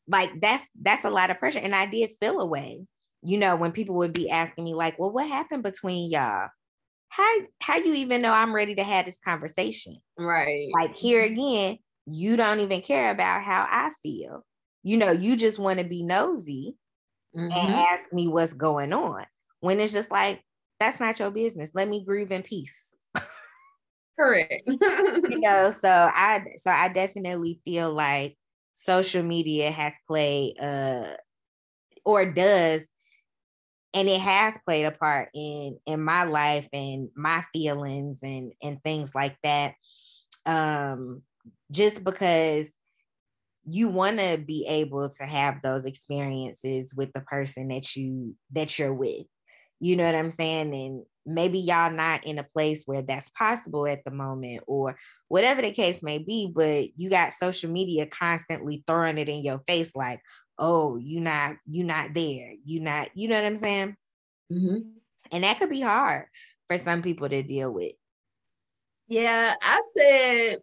like 0.07 0.40
that's 0.40 0.64
that's 0.80 1.05
a 1.05 1.11
lot 1.11 1.30
of 1.30 1.38
pressure. 1.38 1.59
And 1.59 1.74
I 1.74 1.86
did 1.86 2.11
feel 2.20 2.40
away, 2.40 2.86
you 3.25 3.39
know, 3.39 3.57
when 3.57 3.73
people 3.73 3.97
would 3.97 4.12
be 4.12 4.31
asking 4.31 4.64
me, 4.64 4.75
like, 4.75 4.99
well, 4.99 5.11
what 5.11 5.29
happened 5.29 5.62
between 5.62 6.11
y'all? 6.11 6.49
How 7.09 7.39
how 7.62 7.77
you 7.77 7.95
even 7.95 8.21
know 8.21 8.33
I'm 8.33 8.55
ready 8.55 8.75
to 8.75 8.85
have 8.85 9.07
this 9.07 9.19
conversation? 9.25 9.97
Right. 10.19 10.69
Like 10.75 10.95
here 10.95 11.25
again, 11.25 11.79
you 12.07 12.37
don't 12.37 12.61
even 12.61 12.81
care 12.81 13.11
about 13.11 13.43
how 13.43 13.66
I 13.69 13.91
feel. 14.03 14.45
You 14.83 14.99
know, 14.99 15.11
you 15.11 15.37
just 15.37 15.59
want 15.59 15.79
to 15.79 15.87
be 15.87 16.03
nosy 16.03 16.75
mm-hmm. 17.37 17.51
and 17.51 17.75
ask 17.75 18.12
me 18.12 18.29
what's 18.29 18.53
going 18.53 18.93
on. 18.93 19.25
When 19.61 19.81
it's 19.81 19.93
just 19.93 20.11
like, 20.11 20.43
that's 20.79 21.01
not 21.01 21.19
your 21.19 21.31
business. 21.31 21.73
Let 21.75 21.89
me 21.89 22.05
grieve 22.05 22.31
in 22.31 22.43
peace. 22.43 22.95
Correct. 24.19 24.62
you 24.66 25.41
know, 25.41 25.71
so 25.71 25.89
I 25.89 26.43
so 26.57 26.71
I 26.71 26.89
definitely 26.89 27.61
feel 27.64 27.93
like 27.93 28.37
social 28.75 29.23
media 29.23 29.71
has 29.71 29.93
played 30.07 30.55
uh 30.61 31.14
or 32.05 32.25
does 32.25 32.87
and 33.95 34.09
it 34.09 34.20
has 34.20 34.55
played 34.64 34.84
a 34.84 34.91
part 34.91 35.28
in 35.34 35.78
in 35.86 36.03
my 36.03 36.24
life 36.24 36.68
and 36.72 37.09
my 37.16 37.43
feelings 37.53 38.20
and 38.22 38.53
and 38.62 38.82
things 38.82 39.14
like 39.14 39.36
that 39.43 39.74
um 40.47 41.22
just 41.70 42.03
because 42.05 42.70
you 43.66 43.89
want 43.89 44.18
to 44.18 44.43
be 44.47 44.66
able 44.68 45.09
to 45.11 45.24
have 45.24 45.61
those 45.62 45.84
experiences 45.84 46.95
with 46.95 47.12
the 47.12 47.20
person 47.20 47.68
that 47.68 47.97
you 47.97 48.34
that 48.53 48.78
you're 48.78 48.95
with 48.95 49.24
you 49.80 49.97
know 49.97 50.07
what 50.07 50.14
i'm 50.14 50.30
saying? 50.30 50.74
And 50.74 51.05
maybe 51.28 51.59
y'all 51.59 51.91
not 51.91 52.24
in 52.24 52.39
a 52.39 52.43
place 52.43 52.82
where 52.86 53.03
that's 53.03 53.28
possible 53.28 53.86
at 53.86 54.03
the 54.05 54.11
moment 54.11 54.64
or 54.66 54.97
whatever 55.28 55.61
the 55.61 55.72
case 55.72 56.03
may 56.03 56.18
be 56.18 56.51
but 56.53 56.86
you 56.97 57.11
got 57.11 57.34
social 57.34 57.70
media 57.70 58.07
constantly 58.07 58.82
throwing 58.86 59.18
it 59.18 59.28
in 59.28 59.45
your 59.45 59.61
face 59.66 59.95
like 59.95 60.20
oh 60.59 60.96
you 60.96 61.20
not 61.20 61.56
you 61.66 61.84
not 61.84 62.14
there 62.14 62.52
you 62.64 62.80
not 62.80 63.09
you 63.14 63.28
know 63.28 63.36
what 63.36 63.44
i'm 63.44 63.56
saying? 63.59 63.96
Mm-hmm. 64.52 64.88
and 65.32 65.44
that 65.44 65.59
could 65.59 65.70
be 65.70 65.80
hard 65.80 66.26
for 66.68 66.78
some 66.78 67.02
people 67.02 67.28
to 67.28 67.42
deal 67.42 67.70
with. 67.70 67.92
Yeah 69.09 69.54
i 69.61 69.82
said 69.96 70.56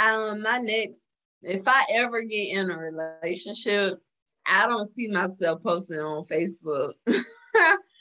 um 0.00 0.42
my 0.42 0.58
next 0.58 1.02
if 1.42 1.66
i 1.66 1.84
ever 1.94 2.22
get 2.22 2.56
in 2.56 2.70
a 2.70 2.78
relationship 2.78 3.98
i 4.46 4.66
don't 4.66 4.86
see 4.86 5.08
myself 5.08 5.62
posting 5.62 5.98
on 5.98 6.24
facebook 6.24 6.92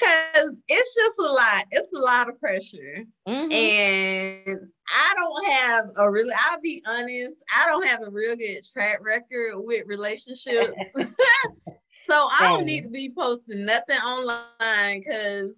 Cause 0.00 0.52
it's 0.68 0.94
just 0.94 1.18
a 1.18 1.32
lot. 1.32 1.64
It's 1.70 1.92
a 1.94 2.00
lot 2.00 2.28
of 2.28 2.40
pressure. 2.40 3.04
Mm-hmm. 3.28 3.52
And 3.52 4.68
I 4.88 5.14
don't 5.14 5.52
have 5.52 5.84
a 5.98 6.10
really, 6.10 6.34
I'll 6.48 6.60
be 6.60 6.82
honest, 6.86 7.42
I 7.54 7.66
don't 7.66 7.86
have 7.86 8.00
a 8.06 8.10
real 8.10 8.36
good 8.36 8.64
track 8.64 8.98
record 9.02 9.54
with 9.56 9.86
relationships. 9.86 10.74
so 12.06 12.14
I 12.14 12.38
don't 12.42 12.66
need 12.66 12.82
to 12.82 12.90
be 12.90 13.12
posting 13.16 13.64
nothing 13.64 13.98
online 13.98 15.00
because 15.00 15.52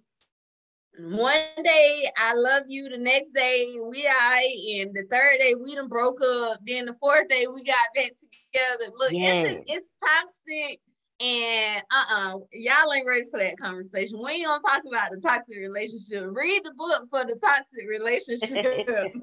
one 0.99 1.39
day 1.63 2.09
I 2.17 2.35
love 2.35 2.63
you, 2.67 2.89
the 2.89 2.97
next 2.97 3.33
day 3.33 3.75
we 3.81 4.07
I, 4.07 4.79
and 4.79 4.93
the 4.93 5.03
third 5.11 5.39
day 5.39 5.55
we 5.55 5.75
done 5.75 5.87
broke 5.87 6.21
up. 6.21 6.59
Then 6.65 6.85
the 6.85 6.95
fourth 7.01 7.27
day 7.27 7.47
we 7.53 7.63
got 7.63 7.75
back 7.95 8.11
together. 8.19 8.91
Look, 8.97 9.11
yes. 9.11 9.47
it's, 9.47 9.71
it's 9.71 9.87
toxic 9.99 10.79
and 11.21 11.83
uh-uh, 11.91 12.37
y'all 12.53 12.93
ain't 12.93 13.07
ready 13.07 13.23
for 13.31 13.39
that 13.39 13.57
conversation. 13.57 14.19
We 14.21 14.31
ain't 14.31 14.45
gonna 14.45 14.61
talk 14.67 14.83
about 14.85 15.11
the 15.11 15.21
toxic 15.21 15.57
relationship. 15.57 16.25
Read 16.27 16.61
the 16.65 16.73
book 16.73 17.07
for 17.09 17.23
the 17.23 17.37
toxic 17.41 17.87
relationship. 17.87 19.15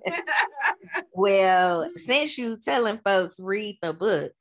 well, 1.13 1.91
since 1.97 2.39
you 2.39 2.57
telling 2.57 2.99
folks 3.05 3.39
read 3.39 3.79
the 3.83 3.93
book, 3.93 4.33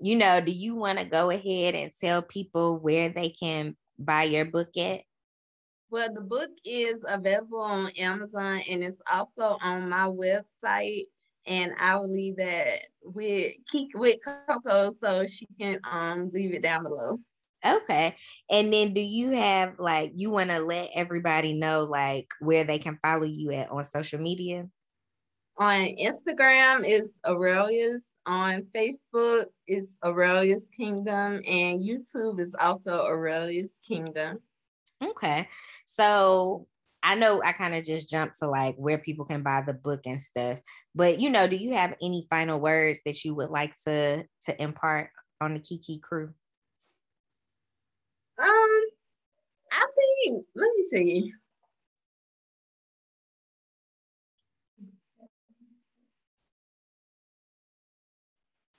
you 0.00 0.16
know, 0.16 0.40
do 0.40 0.52
you 0.52 0.76
want 0.76 0.98
to 0.98 1.04
go 1.04 1.30
ahead 1.30 1.74
and 1.74 1.90
tell 2.00 2.22
people 2.22 2.78
where 2.78 3.08
they 3.08 3.30
can 3.30 3.76
buy 3.98 4.24
your 4.24 4.44
book 4.44 4.76
at? 4.76 5.02
Well, 5.90 6.14
the 6.14 6.22
book 6.22 6.50
is 6.64 7.04
available 7.08 7.60
on 7.60 7.90
Amazon 7.98 8.60
and 8.70 8.84
it's 8.84 9.02
also 9.12 9.56
on 9.64 9.88
my 9.88 10.08
website 10.08 11.06
and 11.46 11.72
I 11.80 11.96
will 11.96 12.12
leave 12.12 12.36
that 12.36 12.78
with 13.02 13.54
Keek 13.72 13.88
with 13.94 14.18
Coco 14.46 14.92
so 14.92 15.26
she 15.26 15.46
can 15.58 15.78
um 15.90 16.30
leave 16.32 16.54
it 16.54 16.62
down 16.62 16.84
below. 16.84 17.18
Okay. 17.64 18.16
And 18.50 18.72
then 18.72 18.94
do 18.94 19.00
you 19.00 19.30
have 19.32 19.74
like 19.78 20.12
you 20.14 20.30
want 20.30 20.50
to 20.50 20.60
let 20.60 20.90
everybody 20.94 21.52
know 21.52 21.84
like 21.84 22.28
where 22.40 22.64
they 22.64 22.78
can 22.78 22.98
follow 23.02 23.24
you 23.24 23.52
at 23.52 23.70
on 23.70 23.84
social 23.84 24.18
media? 24.18 24.66
On 25.58 25.88
Instagram 25.96 26.84
is 26.86 27.18
Aurelia's. 27.26 28.06
On 28.26 28.66
Facebook 28.74 29.46
is 29.66 29.96
Aurelia's 30.04 30.66
Kingdom 30.76 31.42
and 31.46 31.80
YouTube 31.80 32.38
is 32.38 32.54
also 32.58 33.04
Aurelia's 33.06 33.80
Kingdom. 33.86 34.38
Okay. 35.02 35.48
So 35.84 36.66
I 37.02 37.14
know 37.14 37.42
I 37.42 37.52
kind 37.52 37.74
of 37.74 37.84
just 37.84 38.10
jumped 38.10 38.38
to 38.40 38.48
like 38.48 38.76
where 38.76 38.98
people 38.98 39.24
can 39.24 39.42
buy 39.42 39.62
the 39.66 39.74
book 39.74 40.00
and 40.06 40.22
stuff, 40.22 40.58
but 40.94 41.20
you 41.20 41.30
know, 41.30 41.46
do 41.46 41.56
you 41.56 41.74
have 41.74 41.94
any 42.02 42.26
final 42.30 42.60
words 42.60 43.00
that 43.06 43.24
you 43.24 43.34
would 43.34 43.50
like 43.50 43.74
to 43.86 44.24
to 44.44 44.62
impart 44.62 45.10
on 45.40 45.54
the 45.54 45.60
Kiki 45.60 45.98
crew? 45.98 46.34
Um, 48.38 48.82
I 49.72 49.86
think 49.96 50.46
let 50.54 50.68
me 50.76 50.82
see. 50.90 51.32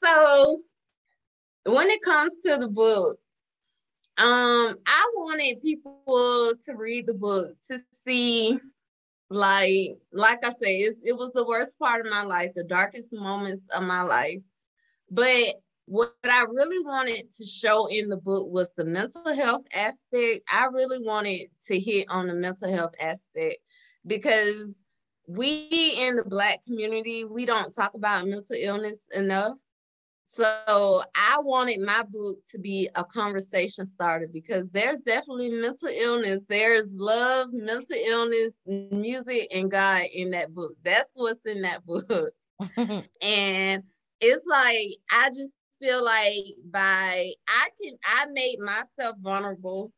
So 0.03 0.61
when 1.65 1.89
it 1.89 2.01
comes 2.01 2.39
to 2.45 2.57
the 2.57 2.67
book, 2.67 3.17
um, 4.21 4.77
I 4.85 5.11
wanted 5.15 5.63
people 5.63 6.53
to 6.65 6.75
read 6.75 7.07
the 7.07 7.13
book 7.13 7.55
to 7.69 7.79
see 8.05 8.59
like 9.31 9.97
like 10.11 10.45
I 10.45 10.51
say, 10.51 10.79
it 10.81 11.17
was 11.17 11.33
the 11.33 11.45
worst 11.45 11.79
part 11.79 12.05
of 12.05 12.11
my 12.11 12.21
life, 12.21 12.51
the 12.53 12.63
darkest 12.63 13.11
moments 13.11 13.63
of 13.73 13.81
my 13.83 14.03
life. 14.03 14.41
But 15.09 15.55
what 15.85 16.13
I 16.23 16.43
really 16.43 16.83
wanted 16.83 17.33
to 17.33 17.45
show 17.45 17.87
in 17.87 18.09
the 18.09 18.17
book 18.17 18.47
was 18.47 18.71
the 18.77 18.85
mental 18.85 19.33
health 19.33 19.65
aspect. 19.73 20.43
I 20.51 20.65
really 20.65 20.99
wanted 21.03 21.47
to 21.67 21.79
hit 21.79 22.05
on 22.09 22.27
the 22.27 22.35
mental 22.35 22.71
health 22.71 22.93
aspect 23.01 23.57
because 24.05 24.81
we 25.27 25.95
in 25.97 26.15
the 26.15 26.25
black 26.25 26.63
community, 26.63 27.23
we 27.23 27.45
don't 27.45 27.73
talk 27.73 27.95
about 27.95 28.27
mental 28.27 28.55
illness 28.59 29.07
enough. 29.15 29.57
So 30.33 31.03
I 31.13 31.39
wanted 31.41 31.81
my 31.81 32.03
book 32.03 32.37
to 32.51 32.57
be 32.57 32.87
a 32.95 33.03
conversation 33.03 33.85
starter 33.85 34.29
because 34.31 34.71
there's 34.71 35.01
definitely 35.01 35.49
mental 35.49 35.89
illness. 35.89 36.39
There's 36.47 36.87
love, 36.93 37.49
mental 37.51 37.97
illness, 38.07 38.53
music, 38.65 39.49
and 39.53 39.69
God 39.69 40.03
in 40.13 40.31
that 40.31 40.55
book. 40.55 40.71
That's 40.83 41.11
what's 41.15 41.45
in 41.45 41.63
that 41.63 41.85
book. 41.85 42.31
and 43.21 43.83
it's 44.21 44.45
like 44.45 44.91
I 45.11 45.31
just 45.31 45.51
feel 45.81 46.01
like 46.01 46.35
by 46.63 47.33
I 47.49 47.67
can 47.81 47.97
I 48.05 48.27
made 48.27 48.59
myself 48.59 49.17
vulnerable 49.19 49.91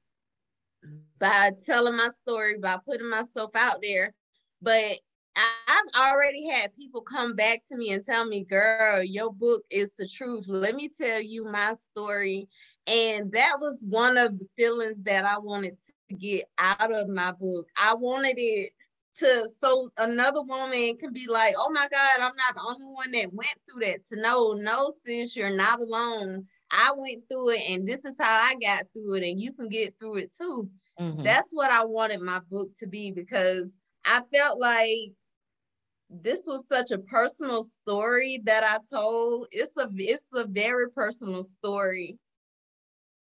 by 1.19 1.51
telling 1.63 1.95
my 1.95 2.09
story, 2.23 2.57
by 2.57 2.77
putting 2.83 3.07
myself 3.07 3.51
out 3.55 3.83
there. 3.83 4.15
But 4.63 4.97
I've 5.35 6.11
already 6.11 6.47
had 6.47 6.75
people 6.75 7.01
come 7.01 7.35
back 7.35 7.63
to 7.67 7.77
me 7.77 7.91
and 7.91 8.03
tell 8.03 8.25
me, 8.25 8.43
girl, 8.43 9.03
your 9.03 9.33
book 9.33 9.63
is 9.69 9.93
the 9.93 10.07
truth. 10.07 10.45
Let 10.47 10.75
me 10.75 10.89
tell 10.89 11.21
you 11.21 11.45
my 11.45 11.75
story. 11.79 12.47
And 12.85 13.31
that 13.31 13.59
was 13.59 13.83
one 13.87 14.17
of 14.17 14.37
the 14.37 14.47
feelings 14.57 14.97
that 15.03 15.25
I 15.25 15.37
wanted 15.39 15.77
to 15.85 16.15
get 16.15 16.45
out 16.57 16.93
of 16.93 17.07
my 17.09 17.31
book. 17.31 17.67
I 17.77 17.93
wanted 17.95 18.35
it 18.37 18.71
to 19.15 19.47
so 19.59 19.89
another 19.97 20.41
woman 20.41 20.97
can 20.97 21.13
be 21.13 21.27
like, 21.29 21.55
oh 21.57 21.71
my 21.71 21.87
God, 21.91 22.19
I'm 22.19 22.35
not 22.35 22.55
the 22.55 22.61
only 22.67 22.87
one 22.87 23.11
that 23.11 23.33
went 23.33 23.55
through 23.69 23.85
that. 23.85 24.05
To 24.11 24.21
know, 24.21 24.53
no, 24.53 24.91
sis, 25.05 25.35
you're 25.35 25.55
not 25.55 25.79
alone. 25.79 26.45
I 26.71 26.91
went 26.97 27.23
through 27.29 27.51
it 27.51 27.61
and 27.69 27.87
this 27.87 28.03
is 28.05 28.17
how 28.19 28.43
I 28.43 28.55
got 28.59 28.85
through 28.93 29.15
it, 29.15 29.29
and 29.29 29.39
you 29.39 29.53
can 29.53 29.69
get 29.69 29.97
through 29.99 30.17
it 30.17 30.31
too. 30.35 30.69
Mm-hmm. 30.99 31.21
That's 31.21 31.51
what 31.51 31.71
I 31.71 31.85
wanted 31.85 32.21
my 32.21 32.39
book 32.49 32.69
to 32.79 32.87
be 32.87 33.11
because 33.11 33.69
I 34.05 34.21
felt 34.33 34.59
like 34.59 35.13
this 36.21 36.41
was 36.45 36.67
such 36.67 36.91
a 36.91 36.99
personal 36.99 37.63
story 37.63 38.39
that 38.45 38.63
I 38.63 38.77
told. 38.95 39.47
It's 39.51 39.75
a 39.77 39.89
it's 39.95 40.29
a 40.35 40.45
very 40.45 40.91
personal 40.91 41.43
story. 41.43 42.17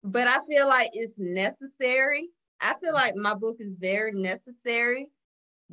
But 0.03 0.27
I 0.27 0.39
feel 0.47 0.67
like 0.67 0.89
it's 0.93 1.17
necessary. 1.17 2.29
I 2.61 2.75
feel 2.81 2.93
like 2.93 3.15
my 3.15 3.33
book 3.33 3.57
is 3.59 3.77
very 3.79 4.13
necessary 4.13 5.07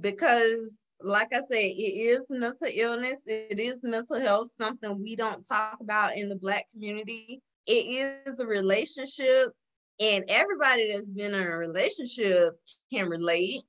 because 0.01 0.79
like 1.01 1.29
I 1.33 1.39
said, 1.39 1.51
it 1.51 1.61
is 1.61 2.27
mental 2.31 2.69
illness, 2.73 3.21
it 3.27 3.59
is 3.59 3.81
mental 3.83 4.19
health, 4.19 4.49
something 4.59 5.03
we 5.03 5.17
don't 5.17 5.47
talk 5.47 5.79
about 5.81 6.17
in 6.17 6.29
the 6.29 6.37
black 6.37 6.65
community. 6.71 7.41
It 7.67 8.27
is 8.27 8.41
a 8.41 8.47
relationship, 8.47 9.53
and 10.01 10.25
everybody 10.29 10.91
that's 10.91 11.09
been 11.09 11.35
in 11.35 11.43
a 11.43 11.57
relationship 11.59 12.55
can 12.91 13.09
relate. 13.09 13.63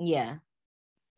Yeah 0.00 0.36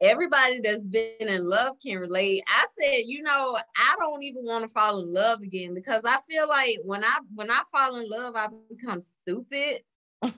everybody 0.00 0.60
that's 0.60 0.82
been 0.82 1.28
in 1.28 1.48
love 1.48 1.76
can 1.82 1.98
relate. 1.98 2.42
I 2.46 2.66
said, 2.78 3.04
you 3.06 3.22
know, 3.22 3.56
I 3.76 3.96
don't 3.98 4.22
even 4.22 4.44
want 4.44 4.64
to 4.64 4.68
fall 4.68 5.00
in 5.00 5.12
love 5.12 5.42
again 5.42 5.74
because 5.74 6.02
I 6.04 6.18
feel 6.28 6.48
like 6.48 6.78
when 6.84 7.04
I 7.04 7.18
when 7.34 7.50
I 7.50 7.62
fall 7.72 7.96
in 7.96 8.06
love, 8.08 8.34
I 8.36 8.48
become 8.68 9.00
stupid. 9.00 9.80
and 10.22 10.34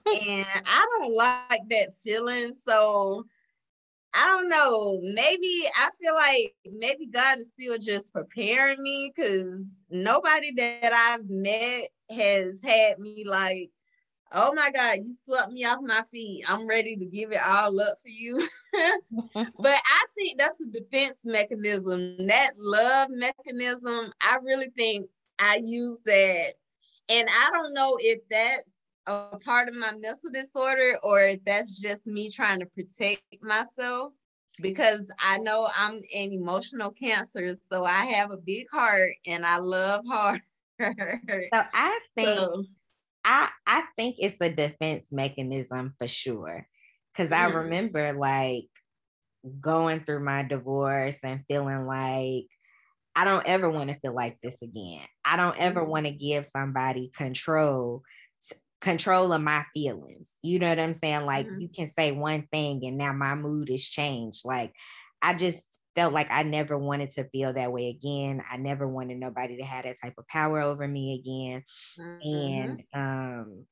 I 0.66 0.98
don't 0.98 1.14
like 1.14 1.62
that 1.70 1.96
feeling. 2.02 2.52
So 2.66 3.24
I 4.14 4.26
don't 4.26 4.48
know. 4.48 5.00
Maybe 5.02 5.64
I 5.76 5.90
feel 6.00 6.14
like 6.14 6.54
maybe 6.72 7.06
God 7.06 7.38
is 7.38 7.50
still 7.58 7.78
just 7.78 8.12
preparing 8.12 8.82
me 8.82 9.12
because 9.14 9.72
nobody 9.90 10.52
that 10.56 10.92
I've 10.92 11.28
met 11.28 11.84
has 12.10 12.58
had 12.62 12.98
me 12.98 13.24
like 13.26 13.70
oh 14.32 14.52
my 14.54 14.70
God, 14.70 14.98
you 15.04 15.14
swept 15.24 15.52
me 15.52 15.64
off 15.64 15.78
my 15.82 16.02
feet. 16.10 16.44
I'm 16.48 16.68
ready 16.68 16.96
to 16.96 17.06
give 17.06 17.32
it 17.32 17.40
all 17.44 17.80
up 17.80 17.98
for 18.02 18.08
you. 18.08 18.36
but 19.34 19.48
I 19.66 20.06
think 20.16 20.38
that's 20.38 20.60
a 20.60 20.66
defense 20.66 21.18
mechanism. 21.24 22.26
That 22.26 22.52
love 22.58 23.08
mechanism, 23.10 24.12
I 24.20 24.38
really 24.42 24.70
think 24.76 25.08
I 25.38 25.60
use 25.62 26.00
that. 26.06 26.54
And 27.08 27.28
I 27.28 27.50
don't 27.52 27.74
know 27.74 27.96
if 28.00 28.20
that's 28.30 28.64
a 29.06 29.38
part 29.38 29.68
of 29.68 29.74
my 29.74 29.92
mental 29.92 30.30
disorder 30.32 30.96
or 31.02 31.22
if 31.22 31.44
that's 31.44 31.80
just 31.80 32.06
me 32.06 32.30
trying 32.30 32.60
to 32.60 32.66
protect 32.66 33.22
myself 33.40 34.12
because 34.60 35.10
I 35.18 35.38
know 35.38 35.68
I'm 35.76 35.94
an 35.94 36.32
emotional 36.32 36.90
cancer. 36.90 37.56
So 37.70 37.84
I 37.84 38.04
have 38.04 38.30
a 38.30 38.36
big 38.36 38.66
heart 38.70 39.12
and 39.26 39.46
I 39.46 39.58
love 39.58 40.04
hard. 40.06 40.42
so 40.80 40.86
I 41.52 42.00
think 42.14 42.38
so, 42.38 42.64
I 43.28 43.50
I 43.66 43.84
think 43.96 44.16
it's 44.18 44.40
a 44.40 44.48
defense 44.48 45.08
mechanism 45.12 45.94
for 45.98 46.08
sure. 46.08 46.66
Cause 47.14 47.30
I 47.30 47.50
mm. 47.50 47.56
remember 47.56 48.14
like 48.14 48.68
going 49.60 50.00
through 50.00 50.24
my 50.24 50.44
divorce 50.44 51.18
and 51.22 51.44
feeling 51.46 51.86
like 51.86 52.46
I 53.14 53.24
don't 53.24 53.46
ever 53.46 53.68
want 53.68 53.90
to 53.90 53.98
feel 53.98 54.14
like 54.14 54.38
this 54.42 54.56
again. 54.62 55.04
I 55.24 55.36
don't 55.36 55.58
ever 55.58 55.84
mm. 55.84 55.88
want 55.88 56.06
to 56.06 56.12
give 56.12 56.46
somebody 56.46 57.10
control 57.14 58.02
control 58.80 59.32
of 59.32 59.42
my 59.42 59.64
feelings. 59.74 60.36
You 60.42 60.58
know 60.58 60.68
what 60.70 60.80
I'm 60.80 60.94
saying? 60.94 61.26
Like 61.26 61.46
mm-hmm. 61.46 61.60
you 61.60 61.68
can 61.68 61.88
say 61.88 62.12
one 62.12 62.46
thing 62.50 62.80
and 62.84 62.96
now 62.96 63.12
my 63.12 63.34
mood 63.34 63.68
is 63.68 63.86
changed. 63.86 64.42
Like 64.46 64.72
I 65.20 65.34
just 65.34 65.80
felt 65.98 66.14
like 66.14 66.28
I 66.30 66.44
never 66.44 66.78
wanted 66.78 67.10
to 67.12 67.24
feel 67.24 67.52
that 67.52 67.72
way 67.72 67.88
again. 67.88 68.40
I 68.48 68.56
never 68.56 68.86
wanted 68.86 69.18
nobody 69.18 69.56
to 69.56 69.64
have 69.64 69.82
that 69.82 69.96
type 70.00 70.14
of 70.16 70.28
power 70.28 70.60
over 70.60 70.86
me 70.86 71.18
again. 71.18 71.64
Mm-hmm. 71.98 72.54
And 72.54 72.84
um 72.94 73.64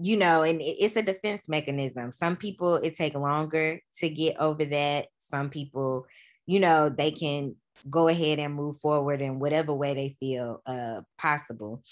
you 0.00 0.16
know, 0.16 0.42
and 0.42 0.60
it's 0.62 0.96
a 0.96 1.02
defense 1.02 1.48
mechanism. 1.48 2.12
Some 2.12 2.36
people 2.36 2.76
it 2.76 2.94
take 2.94 3.14
longer 3.14 3.78
to 3.96 4.08
get 4.08 4.38
over 4.38 4.64
that. 4.64 5.08
Some 5.18 5.50
people, 5.50 6.06
you 6.46 6.60
know, 6.60 6.88
they 6.88 7.10
can 7.10 7.56
go 7.90 8.08
ahead 8.08 8.38
and 8.38 8.54
move 8.54 8.78
forward 8.78 9.20
in 9.20 9.38
whatever 9.38 9.74
way 9.74 9.92
they 9.92 10.14
feel 10.18 10.62
uh 10.64 11.02
possible. 11.18 11.82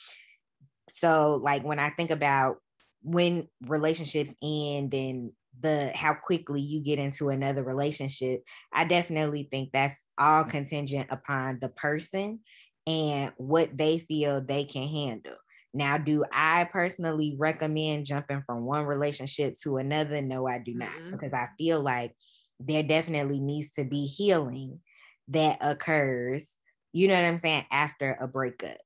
So 0.89 1.43
like 1.45 1.63
when 1.63 1.79
I 1.79 1.91
think 1.91 2.11
about 2.11 2.57
when 3.03 3.49
relationships 3.67 4.35
end 4.43 4.95
and 4.95 5.33
the 5.61 5.93
how 5.95 6.15
quickly 6.15 6.61
you 6.61 6.81
get 6.81 6.99
into 6.99 7.29
another 7.29 7.63
relationship, 7.63 8.43
I 8.73 8.85
definitely 8.85 9.49
think 9.51 9.71
that's 9.73 9.99
all 10.19 10.45
contingent 10.45 11.09
upon 11.11 11.59
the 11.61 11.69
person 11.69 12.41
and 12.87 13.33
what 13.37 13.77
they 13.77 13.99
feel 13.99 14.41
they 14.41 14.65
can 14.65 14.87
handle. 14.87 15.37
Now, 15.73 15.99
do 15.99 16.25
I 16.33 16.69
personally 16.71 17.35
recommend 17.37 18.07
jumping 18.07 18.43
from 18.47 18.65
one 18.65 18.85
relationship 18.85 19.55
to 19.63 19.79
another? 19.79 20.23
No, 20.23 20.47
I 20.47 20.59
do 20.59 20.75
not, 20.75 20.89
mm-hmm. 20.89 21.11
because 21.11 21.33
I 21.33 21.49
feel 21.59 21.81
like 21.81 22.15
there 22.61 22.85
definitely 22.85 23.41
needs 23.41 23.73
to 23.73 23.85
be 23.85 24.07
healing 24.07 24.81
that 25.29 25.59
occurs, 25.61 26.57
you 26.93 27.09
know 27.09 27.15
what 27.15 27.25
I'm 27.25 27.39
saying, 27.39 27.65
after 27.73 28.17
a 28.21 28.29
breakup. 28.29 28.79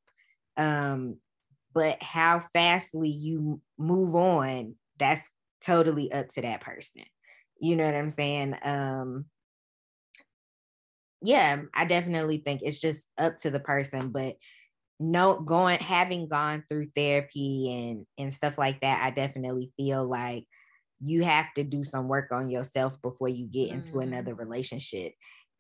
Um, 0.57 1.16
but 1.75 2.03
how 2.03 2.41
fastly 2.41 3.11
you 3.11 3.61
move 3.77 4.14
on, 4.14 4.75
that's 4.99 5.29
totally 5.65 6.13
up 6.13 6.29
to 6.29 6.43
that 6.43 6.61
person. 6.61 7.03
You 7.61 7.77
know 7.77 7.85
what 7.85 7.95
I'm 7.95 8.11
saying? 8.11 8.55
Um, 8.63 9.27
yeah, 11.23 11.63
I 11.75 11.85
definitely 11.85 12.39
think 12.39 12.61
it's 12.63 12.79
just 12.79 13.07
up 13.19 13.39
to 13.39 13.51
the 13.51 13.61
person, 13.61 14.11
but 14.11 14.37
no 15.01 15.41
going 15.41 15.79
having 15.79 16.29
gone 16.29 16.65
through 16.69 16.89
therapy 16.89 17.73
and 17.73 18.07
and 18.19 18.33
stuff 18.33 18.59
like 18.59 18.81
that, 18.81 19.03
I 19.03 19.11
definitely 19.11 19.73
feel 19.77 20.09
like 20.09 20.45
you 21.01 21.25
have 21.25 21.47
to 21.55 21.65
do 21.65 21.85
some 21.85 22.09
work 22.09 22.33
on 22.33 22.51
yourself 22.51 23.01
before 23.03 23.29
you 23.29 23.47
get 23.47 23.71
into 23.71 23.93
mm-hmm. 23.93 24.01
another 24.13 24.35
relationship. 24.35 25.13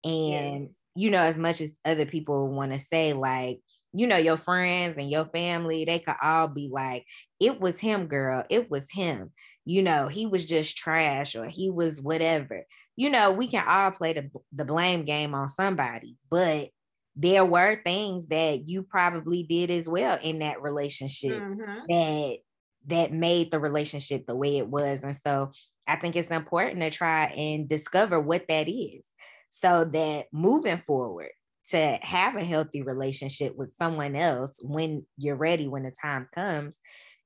And 0.04 0.62
yeah. 0.62 0.68
you 0.94 1.10
know, 1.10 1.22
as 1.22 1.36
much 1.36 1.60
as 1.60 1.78
other 1.84 2.06
people 2.06 2.48
want 2.48 2.72
to 2.72 2.78
say 2.78 3.12
like 3.12 3.60
you 3.94 4.06
know, 4.06 4.16
your 4.16 4.36
friends 4.36 4.98
and 4.98 5.10
your 5.10 5.24
family, 5.26 5.84
they 5.84 5.98
could 5.98 6.14
all 6.22 6.48
be 6.48 6.68
like, 6.70 7.06
it 7.40 7.58
was 7.60 7.80
him, 7.80 8.06
girl. 8.06 8.44
It 8.50 8.70
was 8.70 8.90
him. 8.92 9.32
You 9.68 9.82
know, 9.82 10.08
he 10.08 10.26
was 10.26 10.46
just 10.46 10.78
trash 10.78 11.36
or 11.36 11.46
he 11.46 11.68
was 11.68 12.00
whatever. 12.00 12.64
You 12.96 13.10
know, 13.10 13.32
we 13.32 13.48
can 13.48 13.68
all 13.68 13.90
play 13.90 14.14
the, 14.14 14.30
the 14.50 14.64
blame 14.64 15.04
game 15.04 15.34
on 15.34 15.50
somebody, 15.50 16.16
but 16.30 16.70
there 17.14 17.44
were 17.44 17.82
things 17.84 18.28
that 18.28 18.62
you 18.64 18.82
probably 18.82 19.42
did 19.42 19.70
as 19.70 19.86
well 19.86 20.18
in 20.22 20.38
that 20.38 20.62
relationship 20.62 21.42
mm-hmm. 21.42 21.80
that 21.88 22.38
that 22.86 23.12
made 23.12 23.50
the 23.50 23.60
relationship 23.60 24.24
the 24.26 24.36
way 24.36 24.56
it 24.56 24.68
was. 24.68 25.02
And 25.02 25.14
so 25.14 25.50
I 25.86 25.96
think 25.96 26.16
it's 26.16 26.30
important 26.30 26.80
to 26.80 26.90
try 26.90 27.24
and 27.26 27.68
discover 27.68 28.18
what 28.18 28.48
that 28.48 28.68
is 28.68 29.10
so 29.50 29.84
that 29.84 30.26
moving 30.32 30.78
forward, 30.78 31.28
to 31.70 31.98
have 32.00 32.34
a 32.36 32.44
healthy 32.44 32.80
relationship 32.80 33.54
with 33.56 33.74
someone 33.74 34.16
else 34.16 34.58
when 34.62 35.04
you're 35.18 35.36
ready, 35.36 35.68
when 35.68 35.82
the 35.82 35.90
time 35.90 36.26
comes, 36.34 36.78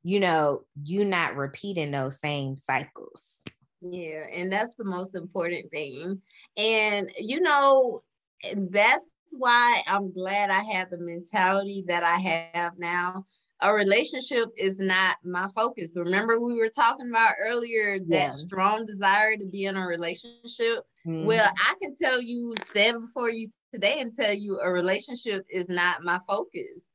you 0.03 0.21
know, 0.21 0.63
you 0.83 1.05
not 1.05 1.37
repeating 1.37 1.91
those 1.91 2.21
same 2.21 2.57
cycles. 2.57 3.43
Yeah, 3.81 4.25
and 4.33 4.53
that's 4.53 4.75
the 4.77 4.85
most 4.85 5.15
important 5.15 5.71
thing. 5.71 6.21
And 6.57 7.11
you 7.19 7.41
know, 7.41 8.01
that's 8.55 9.11
why 9.33 9.83
I'm 9.87 10.13
glad 10.13 10.51
I 10.51 10.63
have 10.63 10.91
the 10.91 10.99
mentality 10.99 11.85
that 11.89 12.05
I 12.05 12.17
have 12.55 12.73
now 12.79 13.27
a 13.63 13.73
relationship 13.73 14.49
is 14.57 14.81
not 14.81 15.17
my 15.25 15.49
focus. 15.55 15.93
Remember, 15.95 16.41
we 16.41 16.55
were 16.55 16.69
talking 16.69 17.09
about 17.09 17.35
earlier 17.41 17.99
that 18.01 18.09
yeah. 18.09 18.31
strong 18.31 18.85
desire 18.85 19.37
to 19.37 19.45
be 19.45 19.67
in 19.67 19.77
a 19.77 19.87
relationship. 19.87 20.81
Mm-hmm. 21.07 21.25
Well, 21.25 21.49
I 21.57 21.75
can 21.81 21.95
tell 21.95 22.21
you, 22.21 22.55
stand 22.71 23.01
before 23.01 23.31
you 23.31 23.49
today 23.73 24.01
and 24.01 24.13
tell 24.13 24.35
you 24.35 24.61
a 24.61 24.71
relationship 24.71 25.45
is 25.53 25.69
not 25.69 26.03
my 26.03 26.19
focus. 26.29 26.89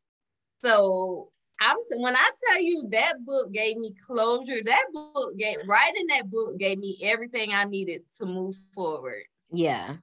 So 0.64 1.30
I'm 1.60 1.78
when 1.98 2.16
I 2.16 2.32
tell 2.48 2.62
you 2.62 2.86
that 2.92 3.26
book 3.26 3.52
gave 3.52 3.78
me 3.78 3.94
closure, 4.06 4.62
that 4.64 4.86
book 4.94 5.38
gave 5.38 5.58
writing 5.68 6.08
that 6.10 6.30
book 6.30 6.58
gave 6.58 6.78
me 6.78 6.98
everything 7.04 7.50
I 7.54 7.64
needed 7.66 8.02
to 8.18 8.26
move 8.26 8.56
forward. 8.74 9.24
Yeah 9.52 9.98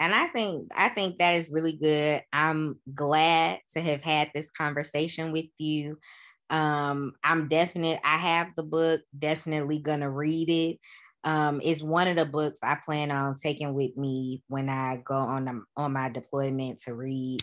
and 0.00 0.14
I 0.14 0.26
think 0.28 0.70
I 0.74 0.88
think 0.88 1.18
that 1.18 1.34
is 1.34 1.50
really 1.50 1.74
good. 1.74 2.22
I'm 2.32 2.80
glad 2.94 3.60
to 3.72 3.80
have 3.80 4.02
had 4.02 4.30
this 4.34 4.50
conversation 4.50 5.30
with 5.30 5.46
you. 5.58 5.98
Um, 6.48 7.12
I'm 7.22 7.48
definite. 7.48 8.00
I 8.02 8.16
have 8.16 8.48
the 8.56 8.62
book. 8.62 9.02
Definitely 9.16 9.80
gonna 9.80 10.10
read 10.10 10.48
it. 10.48 10.78
Um, 11.22 11.60
it's 11.62 11.82
one 11.82 12.08
of 12.08 12.16
the 12.16 12.24
books 12.24 12.60
I 12.62 12.76
plan 12.82 13.10
on 13.10 13.36
taking 13.36 13.74
with 13.74 13.94
me 13.96 14.42
when 14.48 14.70
I 14.70 15.02
go 15.04 15.16
on 15.16 15.44
the, 15.44 15.62
on 15.76 15.92
my 15.92 16.08
deployment 16.08 16.80
to 16.80 16.94
read. 16.94 17.40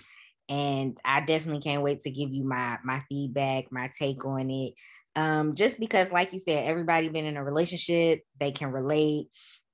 And 0.50 0.98
I 1.04 1.22
definitely 1.22 1.62
can't 1.62 1.84
wait 1.84 2.02
to 2.02 2.12
give 2.12 2.34
you 2.34 2.44
my 2.44 2.78
my 2.84 3.04
feedback, 3.10 3.72
my 3.72 3.90
take 3.98 4.26
on 4.26 4.50
it. 4.50 4.74
Um, 5.16 5.56
just 5.56 5.80
because, 5.80 6.12
like 6.12 6.32
you 6.32 6.40
said, 6.40 6.70
everybody 6.70 7.10
been 7.10 7.26
in 7.26 7.38
a 7.38 7.44
relationship, 7.44 8.22
they 8.40 8.52
can 8.52 8.72
relate, 8.72 9.28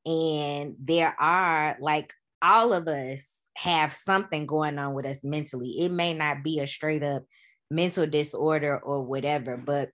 and 0.05 0.75
there 0.79 1.15
are 1.19 1.77
like 1.79 2.13
all 2.41 2.73
of 2.73 2.87
us 2.87 3.43
have 3.55 3.93
something 3.93 4.45
going 4.45 4.79
on 4.79 4.93
with 4.93 5.05
us 5.05 5.23
mentally. 5.23 5.81
It 5.81 5.91
may 5.91 6.13
not 6.13 6.43
be 6.43 6.59
a 6.59 6.67
straight 6.67 7.03
up 7.03 7.23
mental 7.69 8.07
disorder 8.07 8.77
or 8.79 9.03
whatever, 9.03 9.57
but 9.57 9.89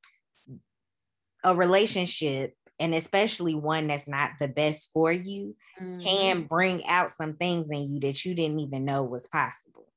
a 1.43 1.55
relationship 1.55 2.53
and 2.79 2.93
especially 2.93 3.55
one 3.55 3.87
that's 3.87 4.07
not 4.07 4.31
the 4.39 4.47
best 4.47 4.89
for 4.93 5.11
you 5.11 5.55
mm-hmm. 5.81 5.99
can 5.99 6.43
bring 6.43 6.85
out 6.87 7.09
some 7.09 7.35
things 7.35 7.69
in 7.69 7.91
you 7.91 7.99
that 7.99 8.23
you 8.23 8.33
didn't 8.33 8.59
even 8.59 8.85
know 8.85 9.03
was 9.03 9.27
possible. 9.27 9.87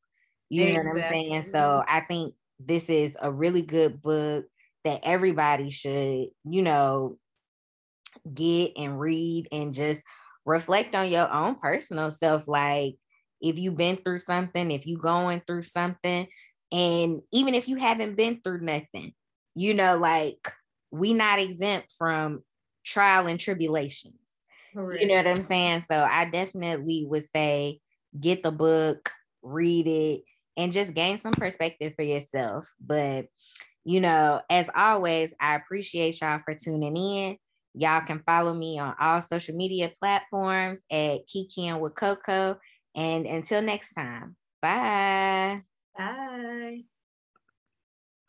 You 0.52 0.66
exactly. 0.66 0.84
know 0.84 0.90
what 0.90 1.04
I'm 1.04 1.10
saying? 1.10 1.42
So 1.42 1.82
I 1.88 2.00
think 2.00 2.34
this 2.60 2.90
is 2.90 3.16
a 3.20 3.32
really 3.32 3.62
good 3.62 4.02
book 4.02 4.44
that 4.84 5.00
everybody 5.02 5.70
should, 5.70 6.26
you 6.44 6.62
know, 6.62 7.18
get 8.32 8.72
and 8.76 9.00
read 9.00 9.48
and 9.50 9.72
just 9.72 10.02
reflect 10.44 10.94
on 10.94 11.08
your 11.08 11.32
own 11.32 11.54
personal 11.54 12.10
self. 12.10 12.48
Like 12.48 12.96
if 13.40 13.58
you've 13.58 13.76
been 13.76 13.96
through 13.96 14.18
something, 14.18 14.70
if 14.70 14.86
you 14.86 14.98
going 14.98 15.42
through 15.46 15.62
something, 15.62 16.26
and 16.70 17.20
even 17.32 17.54
if 17.54 17.68
you 17.68 17.76
haven't 17.76 18.16
been 18.16 18.40
through 18.42 18.60
nothing, 18.60 19.12
you 19.54 19.74
know, 19.74 19.98
like 19.98 20.52
we 20.90 21.14
not 21.14 21.38
exempt 21.38 21.92
from 21.96 22.42
trial 22.84 23.26
and 23.26 23.40
tribulations. 23.40 24.14
Correct. 24.74 25.02
You 25.02 25.08
know 25.08 25.16
what 25.16 25.26
I'm 25.26 25.42
saying? 25.42 25.84
So 25.90 26.02
I 26.02 26.26
definitely 26.26 27.06
would 27.08 27.24
say 27.34 27.80
get 28.18 28.42
the 28.42 28.52
book, 28.52 29.10
read 29.42 29.86
it, 29.86 30.22
and 30.56 30.72
just 30.72 30.94
gain 30.94 31.18
some 31.18 31.32
perspective 31.32 31.94
for 31.96 32.02
yourself. 32.02 32.70
But 32.80 33.26
you 33.84 34.00
know, 34.00 34.40
as 34.48 34.68
always, 34.74 35.34
I 35.40 35.56
appreciate 35.56 36.20
y'all 36.20 36.40
for 36.44 36.54
tuning 36.54 36.96
in. 36.96 37.36
Y'all 37.74 38.02
can 38.02 38.22
follow 38.26 38.54
me 38.54 38.78
on 38.78 38.94
all 39.00 39.20
social 39.20 39.56
media 39.56 39.90
platforms 39.98 40.78
at 40.90 41.20
Kikiing 41.26 41.80
with 41.80 41.94
Coco. 41.94 42.58
And 42.94 43.26
until 43.26 43.62
next 43.62 43.94
time, 43.94 44.36
bye. 44.60 45.62
Bye. 45.96 46.84